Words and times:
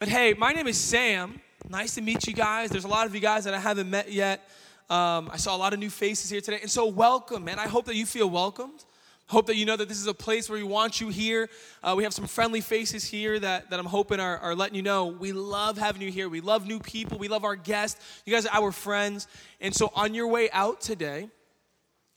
But 0.00 0.08
hey, 0.08 0.32
my 0.32 0.52
name 0.52 0.66
is 0.66 0.80
Sam. 0.80 1.42
Nice 1.68 1.96
to 1.96 2.00
meet 2.00 2.26
you 2.26 2.32
guys. 2.32 2.70
There's 2.70 2.86
a 2.86 2.88
lot 2.88 3.06
of 3.06 3.14
you 3.14 3.20
guys 3.20 3.44
that 3.44 3.52
I 3.52 3.58
haven't 3.58 3.90
met 3.90 4.10
yet. 4.10 4.48
Um, 4.88 5.28
I 5.30 5.36
saw 5.36 5.54
a 5.54 5.58
lot 5.58 5.74
of 5.74 5.78
new 5.78 5.90
faces 5.90 6.30
here 6.30 6.40
today. 6.40 6.58
And 6.62 6.70
so, 6.70 6.86
welcome, 6.86 7.44
man. 7.44 7.58
I 7.58 7.68
hope 7.68 7.84
that 7.84 7.96
you 7.96 8.06
feel 8.06 8.30
welcomed. 8.30 8.82
Hope 9.26 9.44
that 9.48 9.56
you 9.56 9.66
know 9.66 9.76
that 9.76 9.88
this 9.88 9.98
is 9.98 10.06
a 10.06 10.14
place 10.14 10.48
where 10.48 10.58
we 10.58 10.64
want 10.64 11.02
you 11.02 11.10
here. 11.10 11.50
Uh, 11.82 11.92
we 11.98 12.04
have 12.04 12.14
some 12.14 12.26
friendly 12.26 12.62
faces 12.62 13.04
here 13.04 13.38
that, 13.40 13.68
that 13.68 13.78
I'm 13.78 13.84
hoping 13.84 14.20
are, 14.20 14.38
are 14.38 14.54
letting 14.54 14.74
you 14.74 14.80
know 14.80 15.08
we 15.08 15.32
love 15.32 15.76
having 15.76 16.00
you 16.00 16.10
here. 16.10 16.30
We 16.30 16.40
love 16.40 16.66
new 16.66 16.78
people. 16.78 17.18
We 17.18 17.28
love 17.28 17.44
our 17.44 17.54
guests. 17.54 18.00
You 18.24 18.32
guys 18.32 18.46
are 18.46 18.58
our 18.58 18.72
friends. 18.72 19.28
And 19.60 19.74
so, 19.74 19.92
on 19.94 20.14
your 20.14 20.28
way 20.28 20.48
out 20.52 20.80
today, 20.80 21.28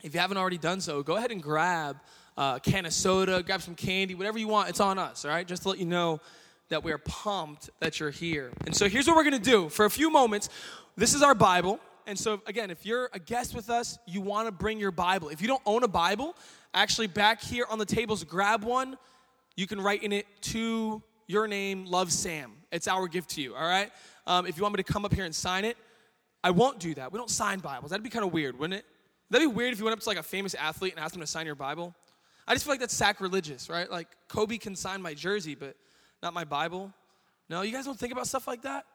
if 0.04 0.14
you 0.14 0.22
haven't 0.22 0.38
already 0.38 0.58
done 0.58 0.80
so, 0.80 1.04
go 1.04 1.18
ahead 1.18 1.34
and 1.34 1.44
grab 1.44 1.98
a 2.38 2.62
can 2.64 2.86
of 2.86 2.94
soda, 2.94 3.44
grab 3.44 3.62
some 3.62 3.76
candy, 3.76 4.16
whatever 4.16 4.40
you 4.40 4.48
want. 4.48 4.70
It's 4.70 4.80
on 4.80 4.98
us, 4.98 5.26
all 5.26 5.32
right? 5.32 5.46
Just 5.46 5.64
to 5.64 5.70
let 5.70 5.80
you 5.80 5.86
know 5.86 6.22
that 6.74 6.84
we're 6.84 6.98
pumped 6.98 7.70
that 7.82 8.00
you're 8.00 8.10
here. 8.10 8.52
And 8.66 8.76
so 8.76 8.90
here's 8.90 9.06
what 9.06 9.16
we're 9.16 9.24
gonna 9.24 9.38
do 9.38 9.70
for 9.70 9.86
a 9.86 9.92
few 9.92 10.10
moments. 10.10 10.50
This 10.98 11.14
is 11.14 11.22
our 11.22 11.36
Bible. 11.36 11.80
And 12.08 12.18
so, 12.18 12.42
again, 12.48 12.72
if 12.72 12.84
you're 12.84 13.12
a 13.14 13.20
guest 13.20 13.54
with 13.54 13.70
us, 13.70 14.00
you 14.08 14.22
wanna 14.22 14.52
bring 14.52 14.80
your 14.80 14.90
Bible. 14.90 15.30
If 15.30 15.40
you 15.40 15.48
don't 15.48 15.62
own 15.68 15.84
a 15.84 15.88
Bible, 15.88 16.36
actually, 16.74 17.06
back 17.06 17.44
here 17.44 17.68
on 17.70 17.78
the 17.78 17.86
tables, 17.86 18.24
grab 18.24 18.64
one. 18.64 18.98
You 19.56 19.68
can 19.68 19.80
write 19.80 20.02
in 20.02 20.12
it 20.12 20.26
to 20.54 21.04
your 21.28 21.48
name, 21.48 21.86
Love 21.86 22.12
Sam. 22.12 22.54
It's 22.72 22.88
our 22.88 23.08
gift 23.08 23.30
to 23.32 23.42
you, 23.44 23.54
all 23.54 23.68
right? 23.68 23.92
Um, 24.26 24.48
if 24.48 24.58
you 24.58 24.64
want 24.64 24.74
me 24.74 24.82
to 24.82 24.92
come 24.92 25.06
up 25.06 25.14
here 25.14 25.26
and 25.26 25.36
sign 25.36 25.66
it, 25.66 25.78
I 26.44 26.50
won't 26.50 26.80
do 26.80 26.96
that. 26.96 27.12
We 27.12 27.20
don't 27.20 27.30
sign 27.30 27.60
Bibles. 27.60 27.92
That'd 27.92 28.04
be 28.04 28.10
kind 28.10 28.26
of 28.26 28.34
weird, 28.34 28.58
wouldn't 28.58 28.80
it? 28.80 28.86
That'd 29.30 29.48
be 29.48 29.54
weird 29.54 29.74
if 29.74 29.78
you 29.78 29.86
went 29.86 29.94
up 29.94 30.00
to 30.00 30.10
like 30.10 30.18
a 30.18 30.24
famous 30.24 30.56
athlete 30.56 30.94
and 30.94 31.00
asked 31.00 31.14
them 31.14 31.22
to 31.22 31.28
sign 31.28 31.46
your 31.46 31.54
Bible. 31.54 31.94
I 32.48 32.54
just 32.54 32.66
feel 32.66 32.74
like 32.74 32.80
that's 32.80 32.96
sacrilegious, 32.96 33.70
right? 33.70 33.90
Like 33.92 34.08
Kobe 34.28 34.58
can 34.58 34.76
sign 34.76 35.04
my 35.04 35.14
jersey, 35.14 35.54
but 35.54 35.76
not 36.24 36.34
my 36.34 36.46
Bible. 36.46 36.92
No, 37.50 37.62
you 37.62 37.74
guys 37.74 37.86
don't 37.86 38.00
think 38.00 38.14
about 38.14 38.26
stuff 38.28 38.48
like 38.48 38.62
that? 38.62 38.86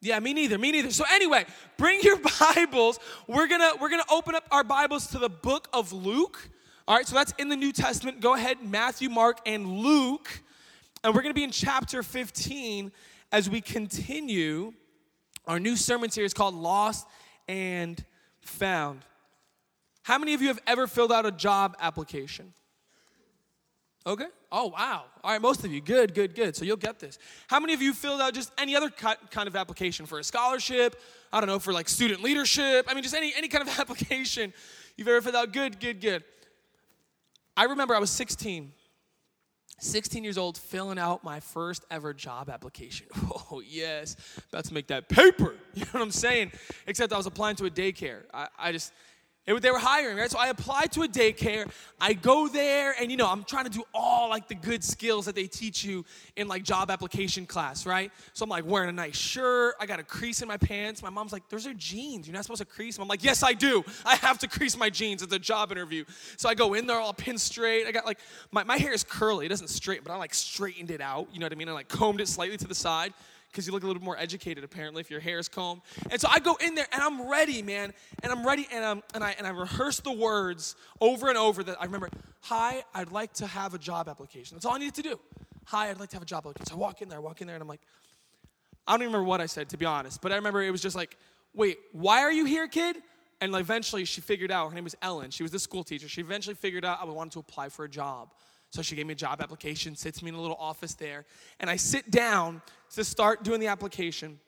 Yeah, 0.00 0.18
me 0.20 0.32
neither. 0.32 0.56
Me 0.56 0.72
neither. 0.72 0.90
So 0.90 1.04
anyway, 1.12 1.44
bring 1.76 2.00
your 2.00 2.18
Bibles. 2.40 2.98
We're 3.28 3.46
gonna 3.46 3.72
we're 3.80 3.90
gonna 3.90 4.04
open 4.10 4.34
up 4.34 4.44
our 4.50 4.64
Bibles 4.64 5.06
to 5.08 5.18
the 5.18 5.28
book 5.28 5.68
of 5.72 5.92
Luke. 5.92 6.48
All 6.88 6.96
right, 6.96 7.06
so 7.06 7.14
that's 7.14 7.34
in 7.38 7.48
the 7.50 7.56
New 7.56 7.72
Testament. 7.72 8.20
Go 8.20 8.34
ahead, 8.34 8.58
Matthew, 8.62 9.10
Mark, 9.10 9.38
and 9.44 9.78
Luke, 9.78 10.42
and 11.04 11.14
we're 11.14 11.22
gonna 11.22 11.34
be 11.34 11.44
in 11.44 11.50
chapter 11.50 12.02
15 12.02 12.90
as 13.32 13.50
we 13.50 13.60
continue 13.60 14.72
our 15.46 15.60
new 15.60 15.76
sermon 15.76 16.10
series 16.10 16.32
called 16.32 16.54
Lost 16.54 17.06
and 17.48 18.02
Found. 18.40 19.00
How 20.04 20.18
many 20.18 20.32
of 20.32 20.40
you 20.40 20.48
have 20.48 20.60
ever 20.66 20.86
filled 20.86 21.12
out 21.12 21.26
a 21.26 21.32
job 21.32 21.76
application? 21.80 22.54
Okay. 24.06 24.26
Oh, 24.52 24.68
wow. 24.68 25.06
All 25.24 25.32
right, 25.32 25.42
most 25.42 25.64
of 25.64 25.72
you. 25.72 25.80
Good, 25.80 26.14
good, 26.14 26.36
good. 26.36 26.54
So 26.54 26.64
you'll 26.64 26.76
get 26.76 27.00
this. 27.00 27.18
How 27.48 27.58
many 27.58 27.74
of 27.74 27.82
you 27.82 27.92
filled 27.92 28.20
out 28.20 28.34
just 28.34 28.52
any 28.56 28.76
other 28.76 28.88
kind 28.88 29.48
of 29.48 29.56
application 29.56 30.06
for 30.06 30.20
a 30.20 30.24
scholarship? 30.24 31.00
I 31.32 31.40
don't 31.40 31.48
know, 31.48 31.58
for 31.58 31.72
like 31.72 31.88
student 31.88 32.22
leadership? 32.22 32.86
I 32.88 32.94
mean, 32.94 33.02
just 33.02 33.16
any, 33.16 33.34
any 33.36 33.48
kind 33.48 33.66
of 33.66 33.78
application 33.80 34.52
you've 34.96 35.08
ever 35.08 35.20
filled 35.20 35.34
out? 35.34 35.52
Good, 35.52 35.80
good, 35.80 36.00
good. 36.00 36.22
I 37.56 37.64
remember 37.64 37.96
I 37.96 37.98
was 37.98 38.10
16, 38.10 38.70
16 39.80 40.22
years 40.22 40.38
old, 40.38 40.56
filling 40.56 41.00
out 41.00 41.24
my 41.24 41.40
first 41.40 41.84
ever 41.90 42.14
job 42.14 42.48
application. 42.48 43.06
Oh, 43.48 43.60
yes. 43.64 44.16
About 44.48 44.64
to 44.64 44.74
make 44.74 44.88
that 44.88 45.08
paper. 45.08 45.54
You 45.74 45.84
know 45.84 45.90
what 45.92 46.02
I'm 46.02 46.10
saying? 46.10 46.50
Except 46.88 47.12
I 47.12 47.16
was 47.16 47.26
applying 47.26 47.54
to 47.56 47.66
a 47.66 47.70
daycare. 47.70 48.22
I, 48.34 48.48
I 48.58 48.72
just, 48.72 48.92
it, 49.46 49.62
they 49.62 49.70
were 49.70 49.78
hiring, 49.78 50.16
right? 50.16 50.30
So 50.30 50.38
I 50.38 50.48
applied 50.48 50.90
to 50.92 51.02
a 51.02 51.08
daycare. 51.08 51.70
I 52.00 52.14
go 52.14 52.48
there, 52.48 52.94
and 53.00 53.10
you 53.10 53.16
know, 53.16 53.28
I'm 53.28 53.44
trying 53.44 53.64
to 53.64 53.70
do 53.70 53.84
all 53.94 54.28
like 54.28 54.48
the 54.48 54.56
good 54.56 54.82
skills 54.82 55.26
that 55.26 55.36
they 55.36 55.46
teach 55.46 55.84
you 55.84 56.04
in 56.34 56.48
like 56.48 56.64
job 56.64 56.90
application 56.90 57.46
class, 57.46 57.86
right? 57.86 58.10
So 58.32 58.42
I'm 58.42 58.50
like 58.50 58.66
wearing 58.66 58.88
a 58.88 58.92
nice 58.92 59.16
shirt. 59.16 59.76
I 59.78 59.86
got 59.86 60.00
a 60.00 60.02
crease 60.02 60.42
in 60.42 60.48
my 60.48 60.56
pants. 60.56 61.00
My 61.02 61.10
mom's 61.10 61.32
like, 61.32 61.48
"Those 61.48 61.66
are 61.66 61.74
jeans. 61.74 62.26
You're 62.26 62.34
not 62.34 62.44
supposed 62.44 62.60
to 62.60 62.64
crease." 62.64 62.96
them." 62.96 63.02
I'm 63.02 63.08
like, 63.08 63.22
"Yes, 63.22 63.42
I 63.42 63.52
do. 63.52 63.84
I 64.04 64.16
have 64.16 64.38
to 64.38 64.48
crease 64.48 64.76
my 64.76 64.90
jeans. 64.90 65.22
It's 65.22 65.32
a 65.32 65.38
job 65.38 65.70
interview." 65.70 66.04
So 66.36 66.48
I 66.48 66.54
go 66.54 66.74
in 66.74 66.86
there 66.86 66.98
all 66.98 67.12
pin 67.12 67.38
straight. 67.38 67.86
I 67.86 67.92
got 67.92 68.04
like 68.04 68.18
my, 68.50 68.64
my 68.64 68.78
hair 68.78 68.92
is 68.92 69.04
curly. 69.04 69.46
It 69.46 69.50
doesn't 69.50 69.68
straighten, 69.68 70.04
but 70.04 70.12
I 70.12 70.16
like 70.16 70.34
straightened 70.34 70.90
it 70.90 71.00
out. 71.00 71.28
You 71.32 71.38
know 71.38 71.46
what 71.46 71.52
I 71.52 71.56
mean? 71.56 71.68
I 71.68 71.72
like 71.72 71.88
combed 71.88 72.20
it 72.20 72.28
slightly 72.28 72.56
to 72.56 72.66
the 72.66 72.74
side 72.74 73.14
because 73.56 73.66
you 73.66 73.72
look 73.72 73.84
a 73.84 73.86
little 73.86 74.02
more 74.02 74.18
educated 74.18 74.62
apparently 74.64 75.00
if 75.00 75.10
your 75.10 75.18
hair 75.18 75.38
is 75.38 75.48
combed. 75.48 75.80
And 76.10 76.20
so 76.20 76.28
I 76.30 76.40
go 76.40 76.56
in 76.56 76.74
there 76.74 76.86
and 76.92 77.02
I'm 77.02 77.26
ready, 77.26 77.62
man, 77.62 77.94
and 78.22 78.30
I'm 78.30 78.46
ready 78.46 78.68
and 78.70 78.84
um 78.84 79.02
and 79.14 79.24
I 79.24 79.34
and 79.38 79.46
I 79.46 79.50
rehearse 79.50 80.00
the 80.00 80.12
words 80.12 80.76
over 81.00 81.30
and 81.30 81.38
over 81.38 81.62
that 81.62 81.80
I 81.80 81.86
remember. 81.86 82.10
Hi, 82.42 82.84
I'd 82.94 83.12
like 83.12 83.32
to 83.34 83.46
have 83.46 83.72
a 83.72 83.78
job 83.78 84.10
application. 84.10 84.56
That's 84.56 84.66
all 84.66 84.74
I 84.74 84.78
needed 84.78 84.94
to 84.96 85.02
do. 85.02 85.20
Hi, 85.68 85.88
I'd 85.88 85.98
like 85.98 86.10
to 86.10 86.16
have 86.16 86.22
a 86.22 86.26
job 86.26 86.40
application. 86.40 86.66
So 86.66 86.74
I 86.74 86.78
walk 86.78 87.00
in 87.00 87.08
there, 87.08 87.16
I 87.16 87.22
walk 87.22 87.40
in 87.40 87.46
there, 87.46 87.56
and 87.56 87.62
I'm 87.62 87.68
like, 87.68 87.80
I 88.86 88.92
don't 88.92 89.00
even 89.00 89.12
remember 89.14 89.26
what 89.26 89.40
I 89.40 89.46
said 89.46 89.70
to 89.70 89.78
be 89.78 89.86
honest, 89.86 90.20
but 90.20 90.32
I 90.32 90.36
remember 90.36 90.62
it 90.62 90.70
was 90.70 90.82
just 90.82 90.94
like, 90.94 91.16
wait, 91.54 91.78
why 91.92 92.20
are 92.20 92.32
you 92.32 92.44
here, 92.44 92.68
kid? 92.68 92.98
And 93.40 93.54
eventually 93.54 94.04
she 94.04 94.20
figured 94.20 94.50
out, 94.50 94.68
her 94.68 94.74
name 94.74 94.84
was 94.84 94.96
Ellen, 95.00 95.30
she 95.30 95.42
was 95.42 95.52
the 95.52 95.58
school 95.58 95.82
teacher. 95.82 96.08
She 96.08 96.20
eventually 96.20 96.54
figured 96.54 96.84
out 96.84 96.98
I 97.00 97.04
wanted 97.06 97.32
to 97.32 97.38
apply 97.38 97.70
for 97.70 97.86
a 97.86 97.88
job. 97.88 98.32
So 98.70 98.82
she 98.82 98.96
gave 98.96 99.06
me 99.06 99.12
a 99.12 99.16
job 99.16 99.40
application, 99.40 99.96
sits 99.96 100.22
me 100.22 100.28
in 100.28 100.34
a 100.34 100.40
little 100.40 100.56
office 100.58 100.94
there, 100.94 101.24
and 101.60 101.70
I 101.70 101.76
sit 101.76 102.10
down 102.10 102.62
to 102.94 103.04
start 103.04 103.42
doing 103.42 103.60
the 103.60 103.68
application. 103.68 104.38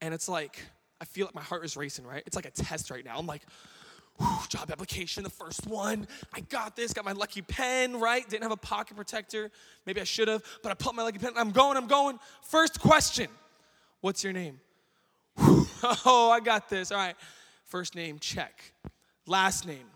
And 0.00 0.14
it's 0.14 0.28
like, 0.28 0.60
I 1.00 1.04
feel 1.04 1.26
like 1.26 1.34
my 1.34 1.42
heart 1.42 1.64
is 1.64 1.76
racing, 1.76 2.06
right? 2.06 2.22
It's 2.26 2.36
like 2.36 2.46
a 2.46 2.50
test 2.50 2.90
right 2.90 3.04
now. 3.04 3.16
I'm 3.18 3.26
like, 3.26 3.42
job 4.48 4.70
application, 4.70 5.22
the 5.22 5.30
first 5.30 5.66
one. 5.66 6.06
I 6.32 6.40
got 6.40 6.76
this, 6.76 6.92
got 6.92 7.04
my 7.04 7.12
lucky 7.12 7.42
pen, 7.42 7.98
right? 8.00 8.28
Didn't 8.28 8.42
have 8.42 8.52
a 8.52 8.56
pocket 8.56 8.96
protector. 8.96 9.50
Maybe 9.86 10.00
I 10.00 10.04
should 10.04 10.28
have, 10.28 10.42
but 10.62 10.70
I 10.70 10.74
put 10.74 10.94
my 10.94 11.02
lucky 11.02 11.18
pen. 11.18 11.32
I'm 11.36 11.50
going, 11.50 11.76
I'm 11.76 11.86
going. 11.86 12.18
First 12.42 12.80
question 12.80 13.28
What's 14.00 14.22
your 14.22 14.32
name? 14.32 14.60
oh, 15.36 16.30
I 16.32 16.40
got 16.40 16.68
this. 16.68 16.92
All 16.92 16.98
right. 16.98 17.16
First 17.64 17.94
name, 17.94 18.18
check. 18.18 18.72
Last 19.26 19.66
name, 19.66 19.86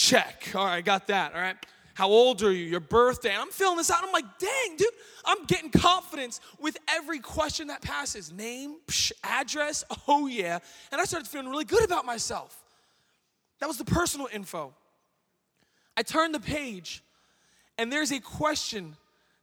Check. 0.00 0.52
All 0.54 0.64
right, 0.64 0.82
got 0.82 1.08
that. 1.08 1.34
All 1.34 1.40
right. 1.42 1.56
How 1.92 2.08
old 2.08 2.42
are 2.42 2.50
you? 2.50 2.64
Your 2.64 2.80
birthday. 2.80 3.36
I'm 3.36 3.50
filling 3.50 3.76
this 3.76 3.90
out. 3.90 4.02
I'm 4.02 4.12
like, 4.12 4.38
dang, 4.38 4.76
dude, 4.78 4.88
I'm 5.26 5.44
getting 5.44 5.68
confidence 5.68 6.40
with 6.58 6.78
every 6.88 7.18
question 7.18 7.66
that 7.66 7.82
passes. 7.82 8.32
Name, 8.32 8.76
psh, 8.86 9.12
address, 9.22 9.84
oh 10.08 10.26
yeah. 10.26 10.60
And 10.90 11.02
I 11.02 11.04
started 11.04 11.28
feeling 11.28 11.50
really 11.50 11.66
good 11.66 11.84
about 11.84 12.06
myself. 12.06 12.64
That 13.58 13.66
was 13.66 13.76
the 13.76 13.84
personal 13.84 14.26
info. 14.32 14.72
I 15.98 16.02
turned 16.02 16.34
the 16.34 16.40
page, 16.40 17.02
and 17.76 17.92
there's 17.92 18.10
a 18.10 18.20
question 18.20 18.96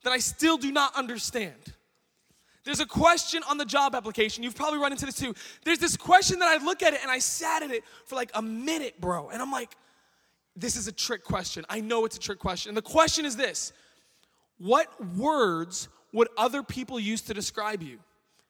that 0.04 0.10
I 0.10 0.18
still 0.18 0.58
do 0.58 0.72
not 0.72 0.96
understand. 0.96 1.76
There's 2.64 2.80
a 2.80 2.88
question 2.88 3.44
on 3.48 3.60
the 3.60 3.66
job 3.66 3.94
application. 3.94 4.44
You've 4.44 4.56
probably 4.56 4.80
run 4.80 4.92
into 4.92 5.06
this 5.06 5.20
too. 5.20 5.36
There's 5.64 5.78
this 5.78 5.96
question 5.96 6.40
that 6.40 6.48
I 6.48 6.66
look 6.66 6.82
at 6.82 6.96
it 6.96 7.02
and 7.04 7.12
I 7.12 7.20
sat 7.20 7.62
at 7.62 7.70
it 7.70 7.84
for 8.06 8.16
like 8.16 8.32
a 8.34 8.42
minute, 8.42 9.00
bro. 9.00 9.30
And 9.30 9.40
I'm 9.40 9.52
like, 9.52 9.78
this 10.58 10.76
is 10.76 10.88
a 10.88 10.92
trick 10.92 11.24
question. 11.24 11.64
I 11.70 11.80
know 11.80 12.04
it's 12.06 12.18
a 12.18 12.20
trick 12.20 12.40
question. 12.40 12.72
And 12.72 12.78
the 12.78 12.82
question 12.82 13.26
is 13.26 13.38
this 13.38 13.72
What 14.58 14.88
words 15.16 15.88
would 16.12 16.28
other 16.38 16.64
people 16.64 17.00
use 17.00 17.22
to 17.24 17.34
describe 17.34 17.84
you? 17.84 18.00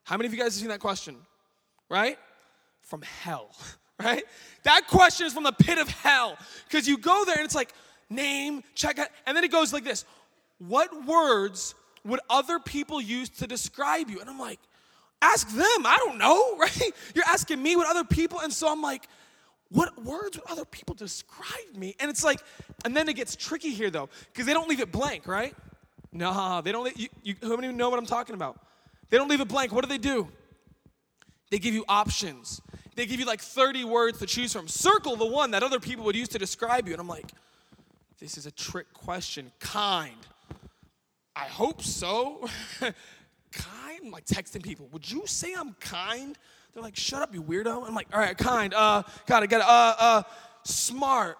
How 0.03 0.15
many 0.15 0.27
of 0.27 0.33
you 0.33 0.39
guys 0.39 0.55
have 0.55 0.61
seen 0.61 0.69
that 0.69 0.79
question? 0.79 1.17
Right? 1.89 2.17
From 2.81 3.01
hell, 3.01 3.49
right? 4.01 4.23
That 4.63 4.87
question 4.87 5.27
is 5.27 5.33
from 5.33 5.43
the 5.43 5.51
pit 5.51 5.77
of 5.77 5.89
hell. 5.89 6.37
Because 6.67 6.87
you 6.87 6.97
go 6.97 7.25
there 7.25 7.35
and 7.35 7.45
it's 7.45 7.55
like, 7.55 7.73
name, 8.09 8.63
check 8.73 8.99
out, 8.99 9.09
and 9.25 9.35
then 9.35 9.43
it 9.43 9.51
goes 9.51 9.73
like 9.73 9.83
this 9.83 10.05
What 10.59 11.05
words 11.05 11.75
would 12.05 12.21
other 12.29 12.57
people 12.57 13.01
use 13.01 13.29
to 13.29 13.47
describe 13.47 14.09
you? 14.09 14.21
And 14.21 14.29
I'm 14.29 14.39
like, 14.39 14.59
ask 15.21 15.49
them. 15.49 15.85
I 15.85 15.97
don't 16.05 16.17
know, 16.17 16.57
right? 16.59 16.91
You're 17.13 17.25
asking 17.25 17.61
me 17.61 17.75
what 17.75 17.87
other 17.87 18.05
people, 18.05 18.39
and 18.39 18.53
so 18.53 18.71
I'm 18.71 18.81
like, 18.81 19.07
what 19.69 20.01
words 20.03 20.37
would 20.37 20.49
other 20.49 20.65
people 20.65 20.95
describe 20.95 21.75
me? 21.75 21.95
And 21.99 22.09
it's 22.09 22.23
like, 22.23 22.41
and 22.85 22.95
then 22.95 23.09
it 23.09 23.15
gets 23.15 23.35
tricky 23.35 23.71
here 23.71 23.89
though, 23.89 24.09
because 24.31 24.45
they 24.45 24.53
don't 24.53 24.69
leave 24.69 24.79
it 24.79 24.91
blank, 24.91 25.27
right? 25.27 25.53
No, 26.11 26.61
they 26.63 26.71
don't. 26.71 26.97
You, 26.97 27.09
you, 27.23 27.35
how 27.43 27.55
many 27.55 27.71
know 27.71 27.89
what 27.89 27.99
I'm 27.99 28.05
talking 28.05 28.35
about? 28.35 28.59
They 29.09 29.17
don't 29.17 29.29
leave 29.29 29.41
it 29.41 29.47
blank. 29.47 29.71
What 29.71 29.83
do 29.83 29.89
they 29.89 29.97
do? 29.97 30.29
They 31.49 31.59
give 31.59 31.73
you 31.73 31.85
options. 31.87 32.61
They 32.95 33.05
give 33.05 33.19
you 33.19 33.25
like 33.25 33.41
30 33.41 33.85
words 33.85 34.19
to 34.19 34.25
choose 34.25 34.51
from. 34.51 34.67
Circle 34.67 35.17
the 35.17 35.25
one 35.25 35.51
that 35.51 35.63
other 35.63 35.79
people 35.79 36.03
would 36.05 36.15
use 36.15 36.27
to 36.29 36.39
describe 36.39 36.87
you. 36.87 36.93
And 36.93 37.01
I'm 37.01 37.07
like, 37.07 37.31
this 38.19 38.37
is 38.37 38.45
a 38.45 38.51
trick 38.51 38.91
question. 38.93 39.51
Kind. 39.59 40.15
I 41.35 41.45
hope 41.45 41.83
so. 41.83 42.49
kind? 42.79 44.01
I'm 44.03 44.11
like 44.11 44.25
texting 44.25 44.63
people. 44.63 44.89
Would 44.91 45.09
you 45.09 45.27
say 45.27 45.53
I'm 45.53 45.73
kind? 45.79 46.37
They're 46.77 46.83
like, 46.83 46.95
shut 46.95 47.23
up, 47.23 47.33
you 47.33 47.41
weirdo. 47.41 47.87
I'm 47.87 47.95
like, 47.95 48.07
all 48.13 48.19
right, 48.19 48.37
kind, 48.37 48.71
uh, 48.71 49.01
got 49.25 49.41
it, 49.41 49.49
got 49.49 49.61
it, 49.61 49.67
uh, 49.67 49.95
uh, 49.97 50.23
smart. 50.63 51.39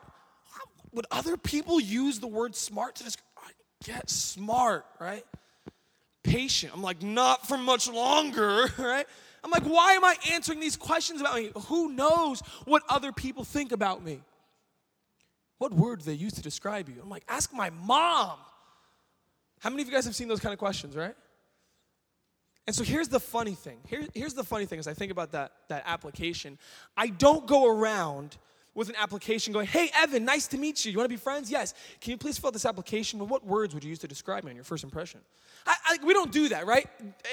Would 0.94 1.06
other 1.12 1.38
people 1.38 1.80
use 1.80 2.18
the 2.18 2.26
word 2.26 2.56
smart 2.56 2.96
to 2.96 3.04
describe? 3.04 3.54
Get 3.84 4.10
smart, 4.10 4.88
right? 5.00 5.24
Patient. 6.24 6.74
I'm 6.74 6.82
like, 6.82 7.04
not 7.04 7.48
for 7.48 7.56
much 7.56 7.88
longer, 7.88 8.66
right? 8.80 9.06
I'm 9.44 9.52
like, 9.52 9.62
why 9.62 9.94
am 9.94 10.04
I 10.04 10.16
answering 10.32 10.60
these 10.60 10.76
questions 10.76 11.22
about 11.22 11.36
me? 11.36 11.52
Who 11.68 11.92
knows 11.92 12.40
what 12.66 12.82
other 12.90 13.12
people 13.12 13.44
think 13.44 13.72
about 13.72 14.04
me? 14.04 14.22
What 15.60 15.72
word 15.72 16.00
do 16.00 16.06
they 16.06 16.14
use 16.14 16.34
to 16.34 16.42
describe 16.42 16.90
you? 16.90 16.96
I'm 17.00 17.12
like, 17.12 17.26
ask 17.28 17.54
my 17.54 17.70
mom. 17.70 18.40
How 19.60 19.70
many 19.70 19.84
of 19.84 19.88
you 19.88 19.94
guys 19.94 20.06
have 20.06 20.16
seen 20.16 20.30
those 20.30 20.40
kind 20.40 20.54
of 20.54 20.58
questions, 20.58 20.96
right? 20.96 21.14
And 22.68 22.76
so 22.76 22.84
here's 22.84 23.08
the 23.08 23.20
funny 23.20 23.54
thing. 23.54 23.80
Here, 23.88 24.06
here's 24.14 24.34
the 24.34 24.44
funny 24.44 24.66
thing 24.66 24.78
as 24.78 24.88
I 24.88 24.94
think 24.94 25.12
about 25.12 25.32
that, 25.32 25.54
that 25.70 25.84
application. 25.86 26.60
I 26.98 27.08
don't 27.08 27.48
go 27.48 27.66
around 27.66 28.38
with 28.76 28.90
an 28.90 28.96
application 28.96 29.54
going, 29.54 29.66
hey, 29.66 29.90
Evan, 29.96 30.24
nice 30.24 30.46
to 30.48 30.58
meet 30.58 30.86
you. 30.86 30.92
You 30.92 31.00
want 31.00 31.10
to 31.10 31.14
be 31.14 31.20
friends? 31.20 31.50
Yes. 31.50 31.74
Can 32.00 32.12
you 32.12 32.18
please 32.18 32.38
fill 32.38 32.50
out 32.50 32.54
this 32.54 32.66
application? 32.66 33.18
Well, 33.18 33.28
what 33.28 33.44
words 33.44 33.74
would 33.74 33.84
you 33.84 33.90
use 33.90 34.00
to 34.00 34.08
describe 34.08 34.44
me 34.44 34.52
on 34.52 34.56
your 34.56 34.66
first 34.66 34.84
impression? 34.84 35.22
I, 35.66 35.76
I, 35.88 36.06
we 36.06 36.14
don't 36.14 36.32
do 36.32 36.50
that, 36.50 36.68
right? 36.68 36.88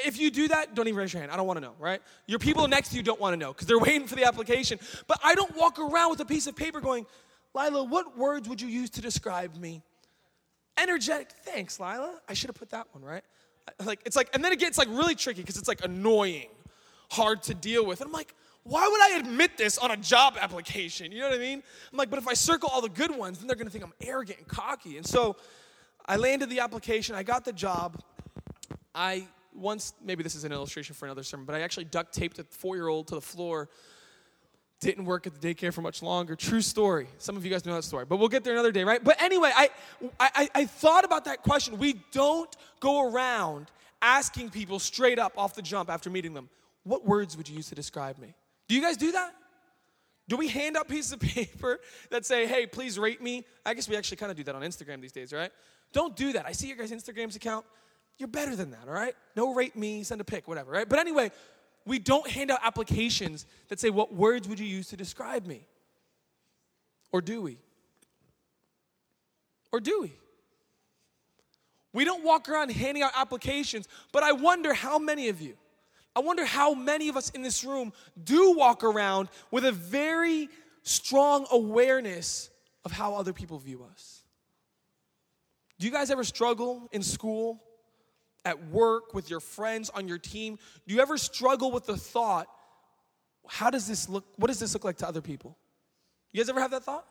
If 0.06 0.18
you 0.18 0.30
do 0.30 0.48
that, 0.48 0.74
don't 0.74 0.88
even 0.88 0.98
raise 0.98 1.12
your 1.12 1.20
hand. 1.20 1.30
I 1.30 1.36
don't 1.36 1.46
want 1.46 1.58
to 1.58 1.60
know, 1.60 1.74
right? 1.78 2.00
Your 2.26 2.38
people 2.38 2.66
next 2.66 2.90
to 2.90 2.96
you 2.96 3.02
don't 3.02 3.20
want 3.20 3.34
to 3.34 3.36
know 3.36 3.52
because 3.52 3.66
they're 3.66 3.78
waiting 3.90 4.06
for 4.06 4.14
the 4.14 4.24
application. 4.24 4.78
But 5.06 5.18
I 5.22 5.34
don't 5.34 5.54
walk 5.54 5.78
around 5.78 6.10
with 6.10 6.20
a 6.20 6.24
piece 6.24 6.46
of 6.46 6.56
paper 6.56 6.80
going, 6.80 7.04
Lila, 7.54 7.84
what 7.84 8.16
words 8.16 8.48
would 8.48 8.62
you 8.62 8.68
use 8.68 8.88
to 8.90 9.02
describe 9.02 9.54
me? 9.56 9.82
Energetic. 10.78 11.30
Thanks, 11.30 11.78
Lila. 11.78 12.20
I 12.26 12.32
should 12.34 12.48
have 12.48 12.56
put 12.56 12.70
that 12.70 12.86
one, 12.92 13.04
right? 13.04 13.22
Like, 13.84 14.00
it's 14.04 14.16
like, 14.16 14.30
and 14.34 14.44
then 14.44 14.52
it 14.52 14.58
gets 14.58 14.78
like 14.78 14.88
really 14.88 15.14
tricky 15.14 15.40
because 15.40 15.56
it's 15.56 15.68
like 15.68 15.84
annoying, 15.84 16.48
hard 17.10 17.42
to 17.44 17.54
deal 17.54 17.84
with. 17.86 18.00
And 18.00 18.08
I'm 18.08 18.12
like, 18.12 18.34
why 18.64 18.88
would 18.90 19.00
I 19.00 19.18
admit 19.18 19.58
this 19.58 19.78
on 19.78 19.90
a 19.90 19.96
job 19.96 20.36
application? 20.40 21.12
You 21.12 21.20
know 21.20 21.28
what 21.28 21.36
I 21.36 21.42
mean? 21.42 21.62
I'm 21.92 21.98
like, 21.98 22.10
but 22.10 22.18
if 22.18 22.26
I 22.26 22.34
circle 22.34 22.70
all 22.72 22.80
the 22.80 22.88
good 22.88 23.10
ones, 23.10 23.38
then 23.38 23.46
they're 23.46 23.56
gonna 23.56 23.70
think 23.70 23.84
I'm 23.84 23.92
arrogant 24.00 24.38
and 24.38 24.48
cocky. 24.48 24.96
And 24.96 25.06
so 25.06 25.36
I 26.06 26.16
landed 26.16 26.50
the 26.50 26.60
application, 26.60 27.14
I 27.14 27.22
got 27.22 27.44
the 27.44 27.52
job. 27.52 28.02
I 28.94 29.26
once, 29.54 29.94
maybe 30.02 30.22
this 30.22 30.34
is 30.34 30.44
an 30.44 30.52
illustration 30.52 30.94
for 30.94 31.04
another 31.06 31.22
sermon, 31.22 31.46
but 31.46 31.54
I 31.54 31.60
actually 31.60 31.84
duct 31.84 32.14
taped 32.14 32.38
a 32.38 32.44
four 32.44 32.76
year 32.76 32.88
old 32.88 33.08
to 33.08 33.14
the 33.14 33.20
floor. 33.20 33.68
Didn't 34.84 35.06
work 35.06 35.26
at 35.26 35.40
the 35.40 35.54
daycare 35.54 35.72
for 35.72 35.80
much 35.80 36.02
longer. 36.02 36.36
True 36.36 36.60
story. 36.60 37.06
Some 37.16 37.38
of 37.38 37.44
you 37.46 37.50
guys 37.50 37.64
know 37.64 37.74
that 37.74 37.84
story, 37.84 38.04
but 38.04 38.18
we'll 38.18 38.28
get 38.28 38.44
there 38.44 38.52
another 38.52 38.70
day, 38.70 38.84
right? 38.84 39.02
But 39.02 39.20
anyway, 39.22 39.50
I, 39.54 39.70
I, 40.20 40.48
I 40.54 40.66
thought 40.66 41.06
about 41.06 41.24
that 41.24 41.42
question. 41.42 41.78
We 41.78 42.02
don't 42.12 42.54
go 42.80 43.10
around 43.10 43.70
asking 44.02 44.50
people 44.50 44.78
straight 44.78 45.18
up 45.18 45.32
off 45.38 45.54
the 45.54 45.62
jump 45.62 45.88
after 45.88 46.10
meeting 46.10 46.34
them, 46.34 46.50
what 46.82 47.06
words 47.06 47.34
would 47.34 47.48
you 47.48 47.56
use 47.56 47.70
to 47.70 47.74
describe 47.74 48.18
me? 48.18 48.34
Do 48.68 48.74
you 48.74 48.82
guys 48.82 48.98
do 48.98 49.12
that? 49.12 49.34
Do 50.28 50.36
we 50.36 50.48
hand 50.48 50.76
out 50.76 50.86
pieces 50.86 51.12
of 51.12 51.20
paper 51.38 51.80
that 52.10 52.26
say, 52.26 52.46
hey, 52.46 52.66
please 52.66 52.98
rate 52.98 53.22
me? 53.22 53.46
I 53.64 53.72
guess 53.72 53.88
we 53.88 53.96
actually 53.96 54.18
kind 54.18 54.30
of 54.30 54.36
do 54.36 54.44
that 54.44 54.54
on 54.54 54.60
Instagram 54.60 55.00
these 55.00 55.12
days, 55.12 55.32
right? 55.32 55.50
Don't 55.94 56.14
do 56.14 56.34
that. 56.34 56.44
I 56.44 56.52
see 56.52 56.68
your 56.68 56.76
guys' 56.76 56.92
Instagram's 56.92 57.36
account. 57.36 57.64
You're 58.18 58.28
better 58.28 58.54
than 58.54 58.70
that, 58.72 58.86
all 58.86 58.92
right? 58.92 59.14
No 59.34 59.54
rate 59.54 59.76
me, 59.76 60.02
send 60.02 60.20
a 60.20 60.24
pic, 60.24 60.46
whatever, 60.46 60.70
right? 60.70 60.88
But 60.88 60.98
anyway, 60.98 61.32
we 61.86 61.98
don't 61.98 62.28
hand 62.28 62.50
out 62.50 62.60
applications 62.62 63.46
that 63.68 63.80
say, 63.80 63.90
what 63.90 64.14
words 64.14 64.48
would 64.48 64.58
you 64.58 64.66
use 64.66 64.88
to 64.88 64.96
describe 64.96 65.46
me? 65.46 65.66
Or 67.12 67.20
do 67.20 67.42
we? 67.42 67.58
Or 69.72 69.80
do 69.80 70.00
we? 70.02 70.12
We 71.92 72.04
don't 72.04 72.24
walk 72.24 72.48
around 72.48 72.70
handing 72.72 73.02
out 73.02 73.12
applications, 73.16 73.88
but 74.12 74.22
I 74.22 74.32
wonder 74.32 74.74
how 74.74 74.98
many 74.98 75.28
of 75.28 75.40
you 75.40 75.56
I 76.16 76.20
wonder 76.20 76.44
how 76.44 76.74
many 76.74 77.08
of 77.08 77.16
us 77.16 77.30
in 77.30 77.42
this 77.42 77.64
room 77.64 77.92
do 78.22 78.52
walk 78.52 78.84
around 78.84 79.28
with 79.50 79.64
a 79.64 79.72
very 79.72 80.48
strong 80.82 81.46
awareness 81.50 82.50
of 82.84 82.92
how 82.92 83.14
other 83.14 83.32
people 83.32 83.58
view 83.58 83.84
us. 83.90 84.22
Do 85.78 85.86
you 85.86 85.92
guys 85.92 86.10
ever 86.10 86.22
struggle 86.22 86.88
in 86.92 87.02
school, 87.02 87.60
at 88.44 88.68
work, 88.68 89.14
with 89.14 89.30
your 89.30 89.40
friends, 89.40 89.90
on 89.90 90.08
your 90.08 90.18
team? 90.18 90.58
Do 90.86 90.94
you 90.94 91.00
ever 91.00 91.16
struggle 91.16 91.70
with 91.70 91.86
the 91.86 91.96
thought, 91.96 92.48
how 93.46 93.70
does 93.70 93.86
this 93.86 94.08
look? 94.08 94.24
What 94.36 94.48
does 94.48 94.58
this 94.58 94.74
look 94.74 94.84
like 94.84 94.98
to 94.98 95.08
other 95.08 95.20
people? 95.20 95.56
You 96.32 96.40
guys 96.40 96.48
ever 96.48 96.60
have 96.60 96.70
that 96.72 96.84
thought? 96.84 97.06